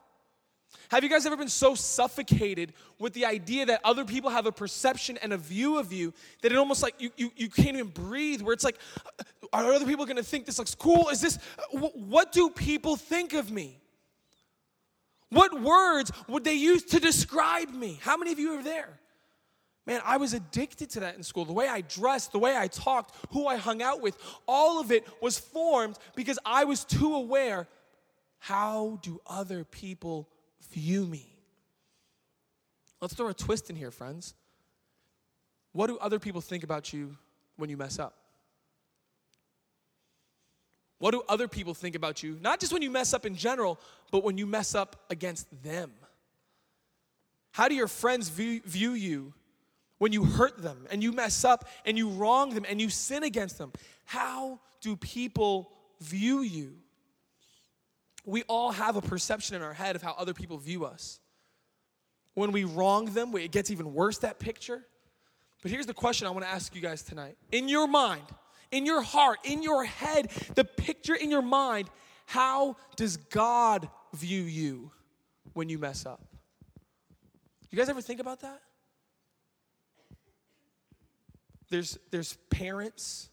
Have 0.90 1.04
you 1.04 1.10
guys 1.10 1.26
ever 1.26 1.38
been 1.38 1.50
so 1.50 1.76
suffocated 1.76 2.74
with 3.00 3.14
the 3.14 3.26
idea 3.26 3.66
that 3.68 3.82
other 3.84 4.06
people 4.06 4.30
have 4.30 4.46
a 4.46 4.52
perception 4.52 5.18
and 5.22 5.32
a 5.34 5.38
view 5.38 5.78
of 5.78 5.94
you 5.94 6.14
that 6.42 6.52
it 6.52 6.58
almost 6.58 6.82
like 6.82 6.96
you, 7.00 7.12
you, 7.16 7.32
you 7.36 7.50
can't 7.50 7.76
even 7.78 7.88
breathe? 7.88 8.42
Where 8.42 8.54
it's 8.54 8.64
like, 8.64 8.78
uh, 9.20 9.24
are 9.54 9.72
other 9.72 9.86
people 9.86 10.06
gonna 10.06 10.24
think 10.24 10.46
this 10.46 10.60
looks 10.60 10.76
cool? 10.76 11.10
Is 11.10 11.22
this, 11.22 11.38
uh, 11.60 11.78
what 11.78 12.32
do 12.32 12.50
people 12.50 12.96
think 12.96 13.34
of 13.34 13.52
me? 13.52 13.80
What 15.30 15.62
words 15.62 16.12
would 16.28 16.44
they 16.44 16.54
use 16.54 16.84
to 16.86 17.00
describe 17.00 17.70
me? 17.70 18.00
How 18.02 18.18
many 18.18 18.32
of 18.32 18.40
you 18.40 18.54
are 18.54 18.64
there? 18.64 19.00
Man, 19.86 20.02
I 20.06 20.18
was 20.18 20.34
addicted 20.34 20.90
to 20.92 21.02
that 21.02 21.18
in 21.18 21.24
school. 21.24 21.44
The 21.46 21.54
way 21.54 21.68
I 21.68 21.82
dressed, 21.82 22.32
the 22.32 22.40
way 22.40 22.56
I 22.56 22.68
talked, 22.68 23.16
who 23.32 23.48
I 23.48 23.58
hung 23.58 23.82
out 23.82 24.02
with, 24.02 24.18
all 24.48 24.80
of 24.80 24.92
it 24.92 25.06
was 25.22 25.38
formed 25.38 25.98
because 26.16 26.40
I 26.46 26.64
was 26.64 26.86
too 26.86 27.16
aware. 27.16 27.68
How 28.40 29.00
do 29.02 29.20
other 29.28 29.66
people 29.66 30.30
view 30.74 31.06
me. 31.06 31.28
Let's 33.02 33.14
throw 33.14 33.28
a 33.28 33.34
twist 33.34 33.70
in 33.70 33.76
here, 33.76 33.92
friends. 33.92 34.34
What 35.72 35.88
do 35.88 35.98
other 35.98 36.20
people 36.20 36.42
think 36.42 36.64
about 36.64 36.94
you 36.94 37.18
when 37.58 37.70
you 37.70 37.78
mess 37.78 38.00
up? 38.00 38.16
What 41.00 41.12
do 41.12 41.24
other 41.28 41.48
people 41.48 41.74
think 41.74 41.96
about 41.96 42.24
you? 42.24 42.38
Not 42.42 42.60
just 42.60 42.72
when 42.72 42.82
you 42.82 42.90
mess 42.90 43.14
up 43.14 43.26
in 43.26 43.36
general, 43.36 43.80
but 44.12 44.24
when 44.24 44.38
you 44.38 44.46
mess 44.46 44.74
up 44.74 45.06
against 45.10 45.48
them. 45.64 45.92
How 47.52 47.68
do 47.68 47.76
your 47.76 47.88
friends 47.88 48.30
view, 48.30 48.62
view 48.66 48.92
you 48.92 49.34
when 50.04 50.14
you 50.14 50.24
hurt 50.24 50.62
them 50.62 50.86
and 50.92 51.02
you 51.02 51.12
mess 51.12 51.44
up 51.44 51.68
and 51.86 51.98
you 51.98 52.10
wrong 52.10 52.54
them 52.54 52.66
and 52.68 52.80
you 52.80 52.90
sin 52.90 53.24
against 53.24 53.58
them? 53.58 53.72
How 54.06 54.60
do 54.82 54.96
people 54.96 55.72
view 56.00 56.42
you? 56.42 56.76
we 58.26 58.44
all 58.44 58.72
have 58.72 58.96
a 58.96 59.02
perception 59.02 59.56
in 59.56 59.62
our 59.62 59.74
head 59.74 59.96
of 59.96 60.02
how 60.02 60.14
other 60.18 60.34
people 60.34 60.58
view 60.58 60.86
us. 60.86 61.20
When 62.36 62.52
we 62.52 62.64
wrong 62.64 63.06
them, 63.06 63.36
it 63.36 63.52
gets 63.52 63.70
even 63.70 63.94
worse, 63.94 64.20
that 64.20 64.40
picture. 64.40 64.84
But 65.62 65.72
here's 65.72 65.86
the 65.86 65.94
question 65.94 66.28
I 66.28 66.32
want 66.32 66.46
to 66.46 66.52
ask 66.52 66.74
you 66.76 66.82
guys 66.82 67.04
tonight. 67.04 67.38
In 67.52 67.68
your 67.70 67.88
mind, 67.88 68.24
in 68.72 68.86
your 68.86 69.02
heart, 69.02 69.40
in 69.44 69.62
your 69.62 69.84
head, 69.84 70.32
the 70.56 70.64
picture 70.64 71.16
in 71.16 71.30
your 71.30 71.42
mind, 71.42 71.90
how 72.26 72.78
does 72.96 73.18
God 73.18 73.90
view 74.14 74.42
you 74.44 74.92
when 75.54 75.70
you 75.70 75.78
mess 75.78 76.06
up? 76.06 76.26
You 77.70 77.78
guys 77.78 77.90
ever 77.90 78.02
think 78.02 78.20
about 78.20 78.42
that? 78.42 78.62
There's, 81.74 81.98
there's 82.12 82.38
parents 82.52 83.30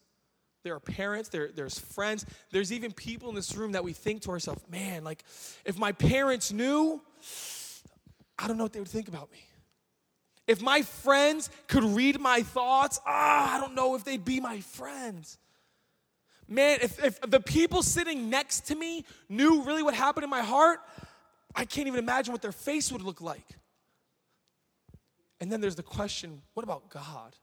there 0.62 0.75
are 0.75 0.81
parents, 0.81 1.31
there, 1.31 1.50
there's 1.54 1.78
friends, 1.78 2.26
there's 2.50 2.72
even 2.72 2.92
people 2.92 3.31
in 3.31 3.34
this 3.34 3.56
room 3.56 3.72
that 3.72 3.82
we 3.82 3.92
think 3.92 4.22
to 4.22 4.31
ourselves, 4.31 4.62
man, 4.70 5.04
like 5.04 5.25
if 5.64 5.78
my 5.78 5.92
parents 5.92 6.52
knew, 6.52 7.00
I 8.38 8.46
don't 8.46 8.58
know 8.58 8.64
what 8.64 8.72
they 8.72 8.81
would 8.81 8.88
think 8.88 9.08
about 9.08 9.32
me. 9.32 9.42
If 10.46 10.60
my 10.60 10.82
friends 10.82 11.48
could 11.69 11.84
read 11.84 12.20
my 12.20 12.42
thoughts, 12.42 13.00
ah, 13.06 13.56
I 13.56 13.60
don't 13.60 13.75
know 13.75 13.94
if 13.94 14.04
they'd 14.04 14.25
be 14.25 14.40
my 14.40 14.60
friends. 14.60 15.38
Man, 16.49 16.80
if, 16.82 17.02
if 17.02 17.20
the 17.20 17.40
people 17.40 17.82
sitting 17.82 18.28
next 18.28 18.66
to 18.66 18.75
me 18.75 19.04
knew 19.28 19.62
really 19.62 19.82
what 19.82 19.94
happened 19.94 20.25
in 20.25 20.30
my 20.30 20.42
heart, 20.42 20.80
I 21.54 21.64
can't 21.64 21.87
even 21.87 22.00
imagine 22.00 22.32
what 22.32 22.42
their 22.42 22.52
face 22.52 22.90
would 22.90 23.02
look 23.02 23.20
like. 23.20 23.47
And 25.40 25.50
then 25.50 25.61
there's 25.61 25.76
the 25.76 25.82
question 25.82 26.42
what 26.54 26.64
about 26.64 26.90
God? 26.90 27.37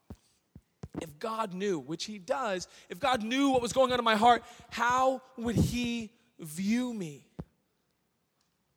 If 1.01 1.19
God 1.19 1.53
knew, 1.53 1.79
which 1.79 2.05
He 2.05 2.17
does, 2.17 2.67
if 2.89 2.99
God 2.99 3.23
knew 3.23 3.49
what 3.49 3.61
was 3.61 3.73
going 3.73 3.91
on 3.91 3.99
in 3.99 4.05
my 4.05 4.15
heart, 4.15 4.43
how 4.69 5.21
would 5.37 5.55
He 5.55 6.11
view 6.39 6.93
me? 6.93 7.27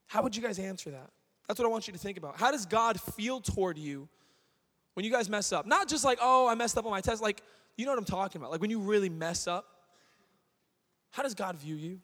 How 0.06 0.22
would 0.22 0.34
you 0.34 0.42
guys 0.42 0.58
answer 0.58 0.90
that? 0.90 1.10
That's 1.46 1.58
what 1.58 1.66
I 1.66 1.68
want 1.70 1.86
you 1.86 1.92
to 1.92 1.98
think 1.98 2.18
about. 2.18 2.38
How 2.38 2.50
does 2.50 2.66
God 2.66 3.00
feel 3.00 3.40
toward 3.40 3.78
you 3.78 4.08
when 4.94 5.04
you 5.04 5.10
guys 5.10 5.28
mess 5.28 5.52
up? 5.52 5.66
Not 5.66 5.88
just 5.88 6.04
like, 6.04 6.18
oh, 6.20 6.48
I 6.48 6.54
messed 6.54 6.76
up 6.78 6.84
on 6.84 6.90
my 6.90 7.00
test. 7.00 7.22
Like, 7.22 7.42
you 7.76 7.86
know 7.86 7.92
what 7.92 7.98
I'm 7.98 8.04
talking 8.04 8.40
about. 8.40 8.50
Like 8.50 8.60
when 8.60 8.70
you 8.70 8.80
really 8.80 9.08
mess 9.08 9.46
up, 9.46 9.66
how 11.10 11.22
does 11.22 11.34
God 11.34 11.56
view 11.56 11.74
you? 11.74 12.00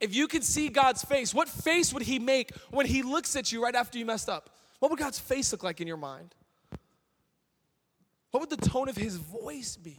If 0.00 0.14
you 0.14 0.28
could 0.28 0.44
see 0.44 0.68
God's 0.68 1.02
face, 1.02 1.32
what 1.32 1.48
face 1.48 1.92
would 1.92 2.02
He 2.02 2.18
make 2.18 2.54
when 2.70 2.86
He 2.86 3.02
looks 3.02 3.34
at 3.34 3.50
you 3.50 3.62
right 3.62 3.74
after 3.74 3.98
you 3.98 4.04
messed 4.04 4.28
up? 4.28 4.50
What 4.78 4.90
would 4.90 5.00
God's 5.00 5.18
face 5.18 5.52
look 5.52 5.64
like 5.64 5.80
in 5.80 5.88
your 5.88 5.96
mind? 5.96 6.34
What 8.30 8.40
would 8.40 8.50
the 8.50 8.68
tone 8.68 8.88
of 8.88 8.96
his 8.96 9.16
voice 9.16 9.76
be? 9.76 9.96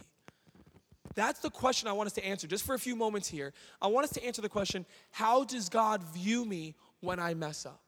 That's 1.14 1.40
the 1.40 1.50
question 1.50 1.88
I 1.88 1.92
want 1.92 2.06
us 2.06 2.12
to 2.14 2.24
answer 2.24 2.46
just 2.46 2.64
for 2.64 2.74
a 2.74 2.78
few 2.78 2.94
moments 2.94 3.28
here. 3.28 3.52
I 3.82 3.88
want 3.88 4.04
us 4.04 4.12
to 4.12 4.24
answer 4.24 4.40
the 4.40 4.48
question 4.48 4.86
how 5.10 5.44
does 5.44 5.68
God 5.68 6.02
view 6.14 6.44
me 6.44 6.74
when 7.00 7.18
I 7.18 7.34
mess 7.34 7.66
up? 7.66 7.80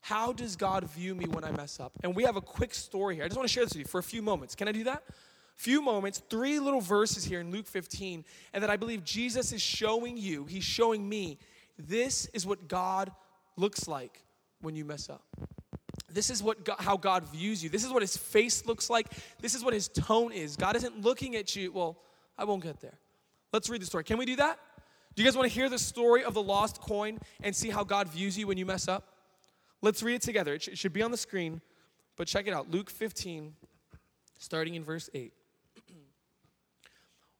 How 0.00 0.32
does 0.32 0.56
God 0.56 0.84
view 0.90 1.14
me 1.14 1.26
when 1.26 1.44
I 1.44 1.52
mess 1.52 1.78
up? 1.78 1.92
And 2.02 2.16
we 2.16 2.24
have 2.24 2.34
a 2.34 2.40
quick 2.40 2.74
story 2.74 3.14
here. 3.14 3.24
I 3.24 3.28
just 3.28 3.36
want 3.36 3.48
to 3.48 3.52
share 3.52 3.64
this 3.64 3.74
with 3.74 3.80
you 3.80 3.84
for 3.84 4.00
a 4.00 4.02
few 4.02 4.20
moments. 4.22 4.56
Can 4.56 4.66
I 4.66 4.72
do 4.72 4.82
that? 4.84 5.04
Few 5.54 5.80
moments, 5.80 6.20
three 6.28 6.58
little 6.58 6.80
verses 6.80 7.24
here 7.24 7.38
in 7.38 7.52
Luke 7.52 7.68
15, 7.68 8.24
and 8.52 8.62
that 8.64 8.70
I 8.70 8.76
believe 8.76 9.04
Jesus 9.04 9.52
is 9.52 9.62
showing 9.62 10.16
you, 10.16 10.44
he's 10.46 10.64
showing 10.64 11.08
me, 11.08 11.38
this 11.78 12.26
is 12.32 12.44
what 12.44 12.66
God 12.66 13.12
looks 13.56 13.86
like 13.86 14.24
when 14.60 14.74
you 14.74 14.84
mess 14.84 15.08
up. 15.08 15.24
This 16.12 16.30
is 16.30 16.42
what 16.42 16.64
God, 16.64 16.76
how 16.78 16.96
God 16.96 17.24
views 17.24 17.62
you. 17.62 17.70
This 17.70 17.84
is 17.84 17.90
what 17.90 18.02
his 18.02 18.16
face 18.16 18.66
looks 18.66 18.90
like. 18.90 19.08
This 19.40 19.54
is 19.54 19.64
what 19.64 19.74
his 19.74 19.88
tone 19.88 20.32
is. 20.32 20.56
God 20.56 20.76
isn't 20.76 21.00
looking 21.00 21.36
at 21.36 21.54
you. 21.56 21.72
Well, 21.72 21.98
I 22.36 22.44
won't 22.44 22.62
get 22.62 22.80
there. 22.80 22.98
Let's 23.52 23.68
read 23.68 23.82
the 23.82 23.86
story. 23.86 24.04
Can 24.04 24.18
we 24.18 24.26
do 24.26 24.36
that? 24.36 24.58
Do 25.14 25.22
you 25.22 25.28
guys 25.28 25.36
want 25.36 25.48
to 25.50 25.54
hear 25.54 25.68
the 25.68 25.78
story 25.78 26.24
of 26.24 26.34
the 26.34 26.42
lost 26.42 26.80
coin 26.80 27.18
and 27.42 27.54
see 27.54 27.68
how 27.68 27.84
God 27.84 28.08
views 28.08 28.38
you 28.38 28.46
when 28.46 28.56
you 28.56 28.64
mess 28.64 28.88
up? 28.88 29.08
Let's 29.82 30.02
read 30.02 30.14
it 30.14 30.22
together. 30.22 30.54
It, 30.54 30.62
sh- 30.62 30.68
it 30.68 30.78
should 30.78 30.92
be 30.92 31.02
on 31.02 31.10
the 31.10 31.16
screen, 31.16 31.60
but 32.16 32.26
check 32.26 32.46
it 32.46 32.54
out. 32.54 32.70
Luke 32.70 32.88
15, 32.88 33.52
starting 34.38 34.74
in 34.74 34.84
verse 34.84 35.10
8. 35.14 35.32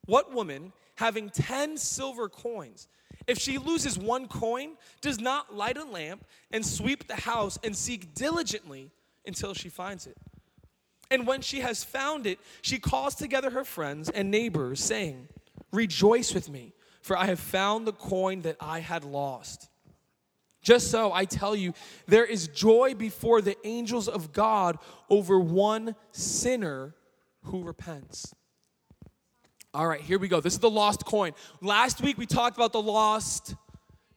What 0.06 0.34
woman, 0.34 0.72
having 0.96 1.30
10 1.30 1.76
silver 1.76 2.28
coins, 2.28 2.88
if 3.26 3.38
she 3.38 3.58
loses 3.58 3.98
one 3.98 4.28
coin, 4.28 4.76
does 5.00 5.20
not 5.20 5.54
light 5.54 5.76
a 5.76 5.84
lamp 5.84 6.24
and 6.50 6.64
sweep 6.64 7.06
the 7.06 7.16
house 7.16 7.58
and 7.62 7.76
seek 7.76 8.14
diligently 8.14 8.90
until 9.26 9.54
she 9.54 9.68
finds 9.68 10.06
it? 10.06 10.16
And 11.10 11.26
when 11.26 11.42
she 11.42 11.60
has 11.60 11.84
found 11.84 12.26
it, 12.26 12.38
she 12.62 12.78
calls 12.78 13.14
together 13.14 13.50
her 13.50 13.64
friends 13.64 14.08
and 14.08 14.30
neighbors, 14.30 14.82
saying, 14.82 15.28
Rejoice 15.70 16.32
with 16.34 16.48
me, 16.48 16.72
for 17.02 17.16
I 17.16 17.26
have 17.26 17.40
found 17.40 17.86
the 17.86 17.92
coin 17.92 18.42
that 18.42 18.56
I 18.60 18.80
had 18.80 19.04
lost. 19.04 19.68
Just 20.62 20.90
so, 20.90 21.12
I 21.12 21.24
tell 21.24 21.56
you, 21.56 21.74
there 22.06 22.24
is 22.24 22.48
joy 22.48 22.94
before 22.94 23.42
the 23.42 23.56
angels 23.66 24.08
of 24.08 24.32
God 24.32 24.78
over 25.10 25.38
one 25.38 25.96
sinner 26.12 26.94
who 27.44 27.62
repents. 27.62 28.32
All 29.74 29.86
right, 29.86 30.02
here 30.02 30.18
we 30.18 30.28
go. 30.28 30.38
This 30.40 30.52
is 30.52 30.58
the 30.58 30.68
lost 30.68 31.06
coin. 31.06 31.32
Last 31.62 32.02
week 32.02 32.18
we 32.18 32.26
talked 32.26 32.58
about 32.58 32.74
the 32.74 32.82
lost 32.82 33.54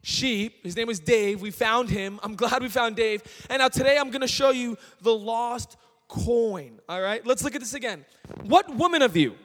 sheep. 0.01 0.65
His 0.65 0.75
name 0.75 0.87
was 0.87 0.99
Dave. 0.99 1.39
We 1.39 1.49
found 1.49 1.89
him. 1.89 2.19
I'm 2.23 2.35
glad 2.35 2.61
we 2.61 2.67
found 2.67 2.97
Dave. 2.97 3.23
And 3.49 3.61
now 3.61 3.69
today 3.69 3.97
I'm 3.97 4.09
going 4.09 4.21
to 4.21 4.27
show 4.27 4.49
you 4.49 4.77
the 5.01 5.15
lost 5.15 5.77
coin. 6.09 6.81
All 6.89 7.01
right, 7.01 7.25
let's 7.25 7.41
look 7.41 7.55
at 7.55 7.61
this 7.61 7.73
again. 7.73 8.03
What 8.43 8.75
woman 8.75 9.01
of 9.01 9.15
you? 9.15 9.35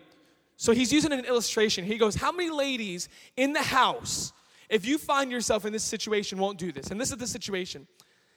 So 0.56 0.72
he's 0.72 0.92
using 0.92 1.12
an 1.12 1.24
illustration. 1.26 1.84
He 1.84 1.96
goes, 1.96 2.16
How 2.16 2.32
many 2.32 2.50
ladies 2.50 3.08
in 3.36 3.52
the 3.52 3.62
house, 3.62 4.32
if 4.68 4.84
you 4.84 4.98
find 4.98 5.30
yourself 5.30 5.64
in 5.64 5.72
this 5.72 5.84
situation, 5.84 6.38
won't 6.38 6.58
do 6.58 6.72
this? 6.72 6.90
And 6.90 7.00
this 7.00 7.12
is 7.12 7.18
the 7.18 7.26
situation. 7.28 7.86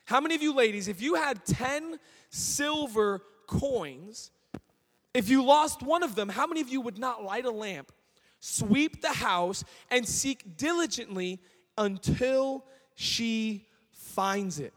How 0.06 0.22
many 0.22 0.36
of 0.36 0.44
you 0.44 0.54
ladies, 0.54 0.88
if 0.88 1.02
you 1.02 1.16
had 1.16 1.44
10 1.46 1.98
silver 2.30 3.24
coins, 3.48 4.30
if 5.14 5.30
you 5.30 5.44
lost 5.44 5.82
one 5.82 6.04
of 6.04 6.16
them, 6.16 6.30
how 6.30 6.48
many 6.48 6.62
of 6.62 6.70
you 6.70 6.82
would 6.82 6.98
not 6.98 7.24
light 7.24 7.46
a 7.46 7.52
lamp, 7.52 7.92
sweep 8.40 9.02
the 9.02 9.10
house, 9.10 9.64
and 9.92 10.08
seek 10.08 10.58
diligently 10.58 11.40
until 11.78 12.66
she 12.96 13.68
finds 13.92 14.60
it? 14.60 14.74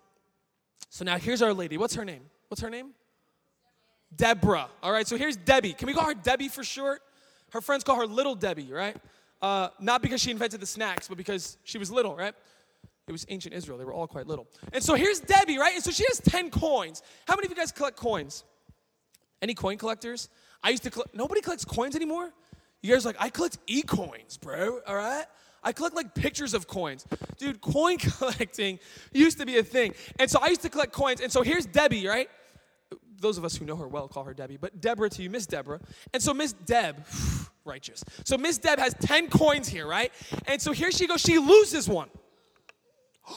So 0.91 1.05
now 1.05 1.19
here's 1.19 1.43
our 1.43 1.53
lady. 1.53 1.77
What's 1.79 1.95
her 1.95 2.05
name? 2.05 2.23
What's 2.49 2.63
her 2.63 2.71
name? 2.71 2.91
Deborah. 4.15 4.69
All 4.83 4.93
right, 4.93 5.07
so 5.07 5.17
here's 5.17 5.37
Debbie. 5.37 5.73
Can 5.73 5.87
we 5.87 5.95
call 5.95 6.07
her 6.07 6.15
Debbie 6.15 6.49
for 6.49 6.65
short? 6.65 7.03
Her 7.51 7.61
friends 7.61 7.85
call 7.85 7.97
her 7.97 8.07
Little 8.07 8.35
Debbie, 8.35 8.73
right? 8.73 8.97
Uh, 9.43 9.69
not 9.81 10.03
because 10.03 10.21
she 10.21 10.31
invented 10.31 10.61
the 10.61 10.67
snacks, 10.67 11.09
but 11.09 11.17
because 11.17 11.59
she 11.65 11.79
was 11.79 11.91
little, 11.91 12.17
right? 12.17 12.35
It 13.07 13.13
was 13.13 13.27
ancient 13.29 13.55
Israel. 13.55 13.79
They 13.79 13.85
were 13.85 13.93
all 13.93 14.07
quite 14.07 14.27
little. 14.27 14.49
And 14.73 14.83
so 14.83 14.95
here's 14.95 15.21
Debbie, 15.21 15.59
right? 15.59 15.75
And 15.75 15.85
so 15.85 15.91
she 15.91 16.05
has 16.09 16.19
10 16.21 16.51
coins. 16.51 17.03
How 17.27 17.37
many 17.37 17.47
of 17.47 17.51
you 17.51 17.57
guys 17.57 17.71
collect 17.71 17.97
coins? 17.97 18.45
Any 19.43 19.55
coin 19.55 19.79
collectors? 19.79 20.29
I 20.63 20.71
used 20.71 20.83
to 20.85 20.91
collect, 20.91 21.15
nobody 21.15 21.41
collects 21.41 21.65
coins 21.65 21.95
anymore? 21.95 22.33
You 22.83 22.93
guys 22.93 23.05
like, 23.05 23.17
I 23.19 23.31
collect 23.31 23.59
e 23.67 23.83
coins, 23.83 24.37
bro, 24.37 24.81
all 24.87 24.97
right? 24.97 25.27
I 25.63 25.73
collect 25.73 25.97
like 25.97 26.15
pictures 26.15 26.55
of 26.55 26.69
coins. 26.69 27.05
Dude, 27.39 27.61
coin 27.61 27.99
collecting 27.99 28.79
used 29.13 29.39
to 29.39 29.47
be 29.47 29.59
a 29.59 29.63
thing. 29.63 29.95
And 30.19 30.31
so 30.31 30.39
I 30.41 30.49
used 30.49 30.63
to 30.63 30.69
collect 30.69 30.93
coins. 30.93 31.21
And 31.21 31.31
so 31.31 31.43
here's 31.43 31.67
Debbie, 31.67 32.07
right? 32.07 32.31
Those 33.19 33.37
of 33.39 33.45
us 33.45 33.57
who 33.57 33.65
know 33.65 33.77
her 33.77 33.89
well 33.89 34.07
call 34.07 34.25
her 34.25 34.35
Debbie, 34.35 34.59
but 34.59 34.81
Deborah 34.81 35.11
to 35.11 35.23
you, 35.23 35.31
Miss 35.31 35.47
Deborah. 35.47 35.81
And 36.15 36.23
so 36.23 36.33
Miss 36.33 36.53
Deb, 36.53 37.05
righteous. 37.65 38.05
So 38.25 38.39
Miss 38.39 38.59
Deb 38.59 38.79
has 38.79 38.95
10 39.01 39.29
coins 39.29 39.67
here, 39.69 39.87
right? 39.87 40.13
And 40.47 40.63
so 40.63 40.71
here 40.73 40.93
she 40.93 41.07
goes, 41.07 41.21
she 41.21 41.39
loses 41.39 41.89
one. 41.89 42.09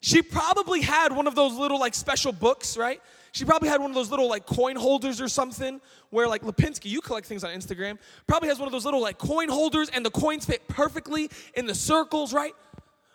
She 0.00 0.22
probably 0.22 0.80
had 0.80 1.12
one 1.12 1.26
of 1.26 1.34
those 1.34 1.52
little 1.54 1.78
like 1.78 1.92
special 1.92 2.32
books, 2.32 2.78
right? 2.78 3.02
She 3.38 3.44
probably 3.44 3.68
had 3.68 3.80
one 3.80 3.92
of 3.92 3.94
those 3.94 4.10
little 4.10 4.28
like 4.28 4.46
coin 4.46 4.74
holders 4.74 5.20
or 5.20 5.28
something 5.28 5.80
where 6.10 6.26
like 6.26 6.42
Lipinski, 6.42 6.86
you 6.86 7.00
collect 7.00 7.24
things 7.24 7.44
on 7.44 7.50
Instagram, 7.54 7.96
probably 8.26 8.48
has 8.48 8.58
one 8.58 8.66
of 8.66 8.72
those 8.72 8.84
little 8.84 9.00
like 9.00 9.16
coin 9.16 9.48
holders 9.48 9.88
and 9.90 10.04
the 10.04 10.10
coins 10.10 10.44
fit 10.44 10.66
perfectly 10.66 11.30
in 11.54 11.64
the 11.64 11.74
circles, 11.74 12.32
right? 12.34 12.52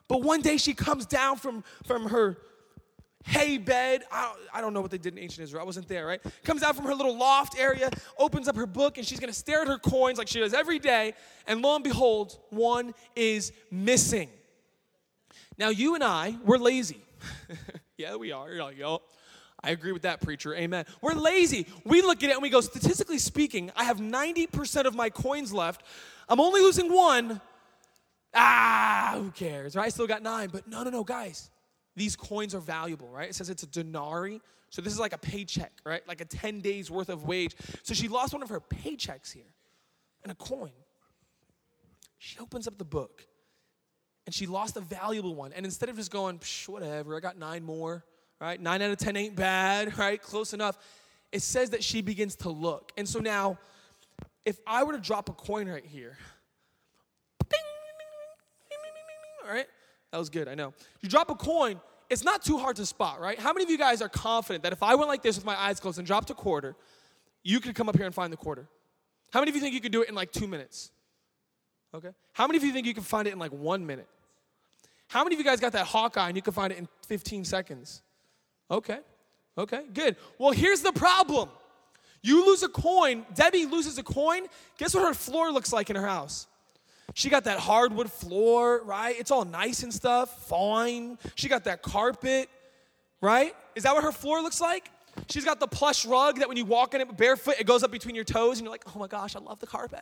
But 0.07 0.21
one 0.21 0.39
day 0.39 0.55
she 0.55 0.73
comes 0.73 1.05
down 1.05 1.35
from, 1.35 1.65
from 1.85 2.05
her 2.05 2.37
hay 3.25 3.57
bed. 3.57 4.03
I, 4.13 4.33
I 4.53 4.61
don't 4.61 4.73
know 4.73 4.79
what 4.79 4.91
they 4.91 4.97
did 4.97 5.11
in 5.11 5.19
ancient 5.19 5.43
Israel. 5.43 5.61
I 5.61 5.65
wasn't 5.65 5.89
there, 5.89 6.07
right? 6.07 6.21
Comes 6.45 6.63
out 6.63 6.77
from 6.77 6.85
her 6.85 6.95
little 6.95 7.17
loft 7.17 7.59
area, 7.59 7.91
opens 8.17 8.47
up 8.47 8.55
her 8.55 8.65
book, 8.65 8.97
and 8.97 9.05
she's 9.05 9.19
gonna 9.19 9.33
stare 9.33 9.63
at 9.63 9.67
her 9.67 9.77
coins 9.77 10.17
like 10.17 10.29
she 10.29 10.39
does 10.39 10.53
every 10.53 10.79
day. 10.79 11.15
And 11.47 11.61
lo 11.61 11.75
and 11.75 11.83
behold, 11.83 12.39
one 12.49 12.93
is 13.13 13.51
missing. 13.69 14.29
Now, 15.57 15.67
you 15.67 15.95
and 15.95 16.03
I, 16.03 16.37
we're 16.45 16.59
lazy. 16.59 17.03
yeah, 17.97 18.15
we 18.15 18.31
are. 18.31 18.49
You're 18.49 18.63
like, 18.63 18.77
yo, 18.77 19.01
I 19.63 19.71
agree 19.71 19.93
with 19.93 20.01
that, 20.01 20.19
preacher. 20.21 20.53
Amen. 20.53 20.85
We're 21.01 21.13
lazy. 21.13 21.67
We 21.85 22.01
look 22.01 22.21
at 22.23 22.29
it 22.29 22.33
and 22.33 22.41
we 22.41 22.49
go, 22.49 22.59
statistically 22.59 23.17
speaking, 23.17 23.71
I 23.75 23.85
have 23.85 23.97
90% 23.97 24.85
of 24.85 24.93
my 24.93 25.09
coins 25.09 25.53
left. 25.53 25.83
I'm 26.27 26.41
only 26.41 26.61
losing 26.61 26.91
one. 26.91 27.39
Ah, 28.33 29.13
who 29.17 29.31
cares, 29.31 29.75
right? 29.75 29.85
I 29.85 29.89
still 29.89 30.07
got 30.07 30.21
nine. 30.21 30.49
But 30.51 30.67
no, 30.67 30.83
no, 30.83 30.89
no, 30.89 31.03
guys. 31.03 31.49
These 31.95 32.15
coins 32.15 32.53
are 32.53 32.59
valuable, 32.59 33.07
right? 33.07 33.29
It 33.29 33.35
says 33.35 33.49
it's 33.49 33.63
a 33.63 33.67
denarii. 33.67 34.41
So 34.69 34.81
this 34.81 34.91
is 34.91 34.99
like 34.99 35.13
a 35.13 35.17
paycheck, 35.17 35.71
right? 35.85 36.05
Like 36.07 36.19
a 36.19 36.25
10 36.25 36.59
days 36.59 36.89
worth 36.89 37.09
of 37.09 37.25
wage. 37.25 37.55
So 37.83 37.93
she 37.93 38.07
lost 38.07 38.33
one 38.33 38.41
of 38.41 38.49
her 38.49 38.59
paychecks 38.59 39.31
here 39.31 39.43
and 40.23 40.31
a 40.31 40.35
coin. 40.35 40.71
She 42.17 42.39
opens 42.39 42.67
up 42.67 42.77
the 42.77 42.85
book 42.85 43.27
and 44.25 44.33
she 44.33 44.47
lost 44.47 44.75
a 44.75 44.81
valuable 44.81 45.35
one. 45.35 45.53
And 45.53 45.65
instead 45.65 45.89
of 45.89 45.97
just 45.97 46.11
going, 46.11 46.39
whatever, 46.65 47.15
I 47.15 47.19
got 47.19 47.37
nine 47.37 47.63
more, 47.63 48.03
right? 48.43 48.59
Nine 48.59 48.81
out 48.81 48.91
of 48.91 48.97
10 48.97 49.15
ain't 49.15 49.35
bad, 49.37 49.97
right? 49.97 50.21
Close 50.21 50.53
enough. 50.53 50.77
It 51.31 51.41
says 51.41 51.69
that 51.69 51.83
she 51.83 52.01
begins 52.01 52.35
to 52.37 52.49
look. 52.49 52.91
And 52.97 53.07
so 53.07 53.19
now, 53.19 53.57
if 54.45 54.59
I 54.67 54.83
were 54.83 54.93
to 54.93 54.99
drop 54.99 55.29
a 55.29 55.33
coin 55.33 55.69
right 55.69 55.85
here, 55.85 56.17
all 59.45 59.53
right? 59.53 59.65
That 60.11 60.17
was 60.17 60.29
good, 60.29 60.47
I 60.47 60.55
know. 60.55 60.73
You 61.01 61.09
drop 61.09 61.29
a 61.29 61.35
coin, 61.35 61.79
it's 62.09 62.23
not 62.23 62.43
too 62.43 62.57
hard 62.57 62.75
to 62.75 62.85
spot, 62.85 63.19
right? 63.19 63.39
How 63.39 63.53
many 63.53 63.63
of 63.63 63.69
you 63.69 63.77
guys 63.77 64.01
are 64.01 64.09
confident 64.09 64.63
that 64.63 64.73
if 64.73 64.83
I 64.83 64.95
went 64.95 65.07
like 65.07 65.23
this 65.23 65.37
with 65.37 65.45
my 65.45 65.59
eyes 65.59 65.79
closed 65.79 65.97
and 65.97 66.05
dropped 66.05 66.29
a 66.29 66.33
quarter, 66.33 66.75
you 67.43 67.61
could 67.61 67.75
come 67.75 67.87
up 67.87 67.95
here 67.95 68.05
and 68.05 68.13
find 68.13 68.31
the 68.31 68.37
quarter? 68.37 68.67
How 69.31 69.39
many 69.39 69.49
of 69.49 69.55
you 69.55 69.61
think 69.61 69.73
you 69.73 69.81
could 69.81 69.91
do 69.91 70.01
it 70.01 70.09
in 70.09 70.15
like 70.15 70.31
two 70.31 70.47
minutes? 70.47 70.91
Okay. 71.93 72.09
How 72.33 72.45
many 72.47 72.57
of 72.57 72.63
you 72.63 72.73
think 72.73 72.85
you 72.87 72.93
can 72.93 73.03
find 73.03 73.27
it 73.27 73.31
in 73.31 73.39
like 73.39 73.51
one 73.51 73.85
minute? 73.85 74.07
How 75.07 75.23
many 75.23 75.35
of 75.35 75.39
you 75.39 75.45
guys 75.45 75.59
got 75.59 75.71
that 75.73 75.85
Hawkeye 75.85 76.27
and 76.27 76.35
you 76.35 76.41
can 76.41 76.53
find 76.53 76.71
it 76.73 76.77
in 76.77 76.87
15 77.07 77.45
seconds? 77.45 78.01
Okay. 78.69 78.99
Okay, 79.57 79.81
good. 79.93 80.15
Well, 80.37 80.51
here's 80.51 80.81
the 80.81 80.91
problem. 80.91 81.49
You 82.21 82.45
lose 82.45 82.63
a 82.63 82.69
coin, 82.69 83.25
Debbie 83.35 83.65
loses 83.65 83.97
a 83.97 84.03
coin. 84.03 84.47
Guess 84.77 84.95
what 84.95 85.05
her 85.05 85.13
floor 85.13 85.51
looks 85.51 85.73
like 85.73 85.89
in 85.89 85.95
her 85.95 86.07
house? 86.07 86.47
She 87.13 87.29
got 87.29 87.43
that 87.43 87.59
hardwood 87.59 88.09
floor, 88.09 88.81
right? 88.85 89.15
It's 89.19 89.29
all 89.29 89.45
nice 89.45 89.83
and 89.83 89.93
stuff, 89.93 90.47
fine. 90.47 91.19
She 91.35 91.49
got 91.49 91.65
that 91.65 91.81
carpet, 91.81 92.49
right? 93.21 93.53
Is 93.75 93.83
that 93.83 93.93
what 93.93 94.03
her 94.03 94.11
floor 94.11 94.41
looks 94.41 94.61
like? 94.61 94.89
She's 95.29 95.45
got 95.45 95.59
the 95.59 95.67
plush 95.67 96.05
rug 96.05 96.39
that 96.39 96.47
when 96.47 96.57
you 96.57 96.65
walk 96.65 96.95
in 96.95 97.01
it 97.01 97.17
barefoot, 97.17 97.55
it 97.59 97.67
goes 97.67 97.83
up 97.83 97.91
between 97.91 98.15
your 98.15 98.23
toes, 98.23 98.57
and 98.57 98.65
you're 98.65 98.71
like, 98.71 98.85
oh 98.95 98.97
my 98.97 99.07
gosh, 99.07 99.35
I 99.35 99.39
love 99.39 99.59
the 99.59 99.67
carpet. 99.67 100.01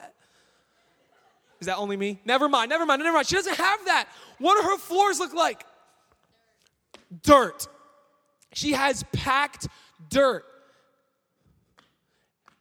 Is 1.60 1.68
that 1.68 1.78
only 1.78 1.98
me? 1.98 2.22
Never 2.24 2.48
mind, 2.48 2.70
never 2.70 2.86
mind, 2.86 3.02
never 3.02 3.14
mind. 3.14 3.28
She 3.28 3.36
doesn't 3.36 3.58
have 3.58 3.86
that. 3.86 4.08
What 4.38 4.62
do 4.62 4.70
her 4.70 4.78
floors 4.78 5.20
look 5.20 5.34
like? 5.34 5.66
Dirt. 7.24 7.68
She 8.54 8.74
has 8.74 9.04
packed 9.12 9.68
dirt. 10.10 10.46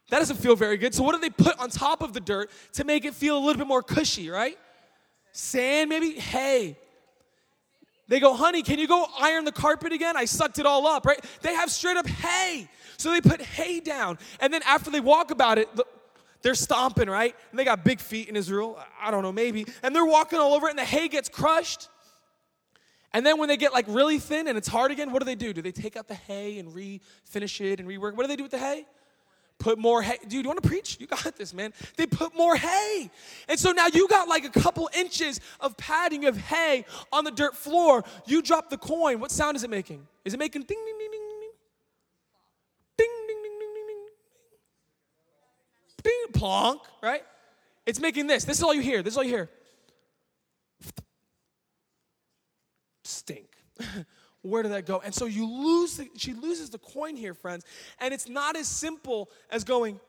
That 0.09 0.19
doesn't 0.19 0.37
feel 0.37 0.55
very 0.55 0.77
good. 0.77 0.93
So, 0.93 1.03
what 1.03 1.15
do 1.15 1.21
they 1.21 1.29
put 1.29 1.57
on 1.59 1.69
top 1.69 2.01
of 2.01 2.13
the 2.13 2.19
dirt 2.19 2.51
to 2.73 2.83
make 2.83 3.05
it 3.05 3.13
feel 3.13 3.37
a 3.37 3.39
little 3.39 3.57
bit 3.57 3.67
more 3.67 3.81
cushy, 3.81 4.29
right? 4.29 4.57
Sand, 5.31 5.89
maybe? 5.89 6.11
Hay. 6.11 6.77
They 8.09 8.19
go, 8.19 8.33
honey, 8.33 8.61
can 8.61 8.77
you 8.77 8.89
go 8.89 9.05
iron 9.21 9.45
the 9.45 9.53
carpet 9.53 9.93
again? 9.93 10.17
I 10.17 10.25
sucked 10.25 10.59
it 10.59 10.65
all 10.65 10.85
up, 10.85 11.05
right? 11.05 11.23
They 11.41 11.53
have 11.53 11.71
straight 11.71 11.95
up 11.95 12.05
hay. 12.05 12.67
So 12.97 13.09
they 13.09 13.21
put 13.21 13.39
hay 13.39 13.79
down. 13.79 14.19
And 14.41 14.53
then 14.53 14.61
after 14.65 14.91
they 14.91 14.99
walk 14.99 15.31
about 15.31 15.57
it, 15.57 15.69
they're 16.41 16.55
stomping, 16.55 17.09
right? 17.09 17.33
And 17.51 17.57
they 17.57 17.63
got 17.63 17.85
big 17.85 18.01
feet 18.01 18.27
in 18.27 18.35
Israel. 18.35 18.77
I 19.01 19.11
don't 19.11 19.23
know, 19.23 19.31
maybe. 19.31 19.65
And 19.81 19.95
they're 19.95 20.05
walking 20.05 20.39
all 20.39 20.53
over 20.53 20.67
it, 20.67 20.71
and 20.71 20.79
the 20.79 20.83
hay 20.83 21.07
gets 21.07 21.29
crushed. 21.29 21.87
And 23.13 23.25
then 23.25 23.37
when 23.37 23.49
they 23.49 23.57
get 23.57 23.73
like 23.73 23.85
really 23.87 24.19
thin 24.19 24.47
and 24.47 24.57
it's 24.57 24.67
hard 24.67 24.91
again, 24.91 25.11
what 25.11 25.19
do 25.19 25.25
they 25.25 25.35
do? 25.35 25.53
Do 25.53 25.61
they 25.61 25.71
take 25.71 25.97
out 25.97 26.07
the 26.07 26.15
hay 26.15 26.59
and 26.59 26.71
refinish 26.71 27.59
it 27.61 27.79
and 27.79 27.87
rework? 27.87 28.15
What 28.15 28.23
do 28.23 28.27
they 28.27 28.35
do 28.35 28.43
with 28.43 28.51
the 28.51 28.57
hay? 28.57 28.85
Put 29.59 29.77
more 29.77 30.01
hay. 30.01 30.17
Dude, 30.27 30.43
you 30.43 30.49
want 30.49 30.63
to 30.63 30.67
preach? 30.67 30.97
You 30.99 31.07
got 31.07 31.35
this, 31.35 31.53
man. 31.53 31.73
They 31.97 32.07
put 32.07 32.35
more 32.35 32.55
hay. 32.55 33.11
And 33.47 33.59
so 33.59 33.71
now 33.71 33.87
you 33.93 34.07
got 34.07 34.27
like 34.27 34.45
a 34.45 34.49
couple 34.49 34.89
inches 34.93 35.39
of 35.59 35.77
padding 35.77 36.25
of 36.25 36.37
hay 36.37 36.85
on 37.11 37.25
the 37.25 37.31
dirt 37.31 37.55
floor. 37.55 38.03
You 38.25 38.41
drop 38.41 38.69
the 38.69 38.77
coin. 38.77 39.19
What 39.19 39.29
sound 39.29 39.57
is 39.57 39.63
it 39.63 39.69
making? 39.69 40.07
Is 40.25 40.33
it 40.33 40.39
making 40.39 40.63
ding, 40.63 40.77
ding, 40.85 40.97
ding, 40.97 41.11
ding, 41.11 41.21
Bing, 46.03 46.33
plonk, 46.33 46.81
right? 47.01 47.23
It's 47.85 47.99
making 47.99 48.27
this. 48.27 48.43
This 48.43 48.57
is 48.57 48.63
all 48.63 48.73
you 48.73 48.81
hear. 48.81 49.03
This 49.03 49.13
is 49.13 49.17
all 49.17 49.23
you 49.23 49.29
hear. 49.29 49.49
Stink. 53.11 53.49
Where 54.41 54.63
did 54.63 54.71
that 54.71 54.85
go? 54.85 55.01
And 55.03 55.13
so 55.13 55.25
you 55.25 55.47
lose, 55.47 55.97
the, 55.97 56.09
she 56.17 56.33
loses 56.33 56.69
the 56.71 56.79
coin 56.79 57.15
here, 57.15 57.33
friends. 57.33 57.63
And 57.99 58.13
it's 58.13 58.27
not 58.27 58.55
as 58.55 58.67
simple 58.67 59.29
as 59.49 59.63
going, 59.63 59.99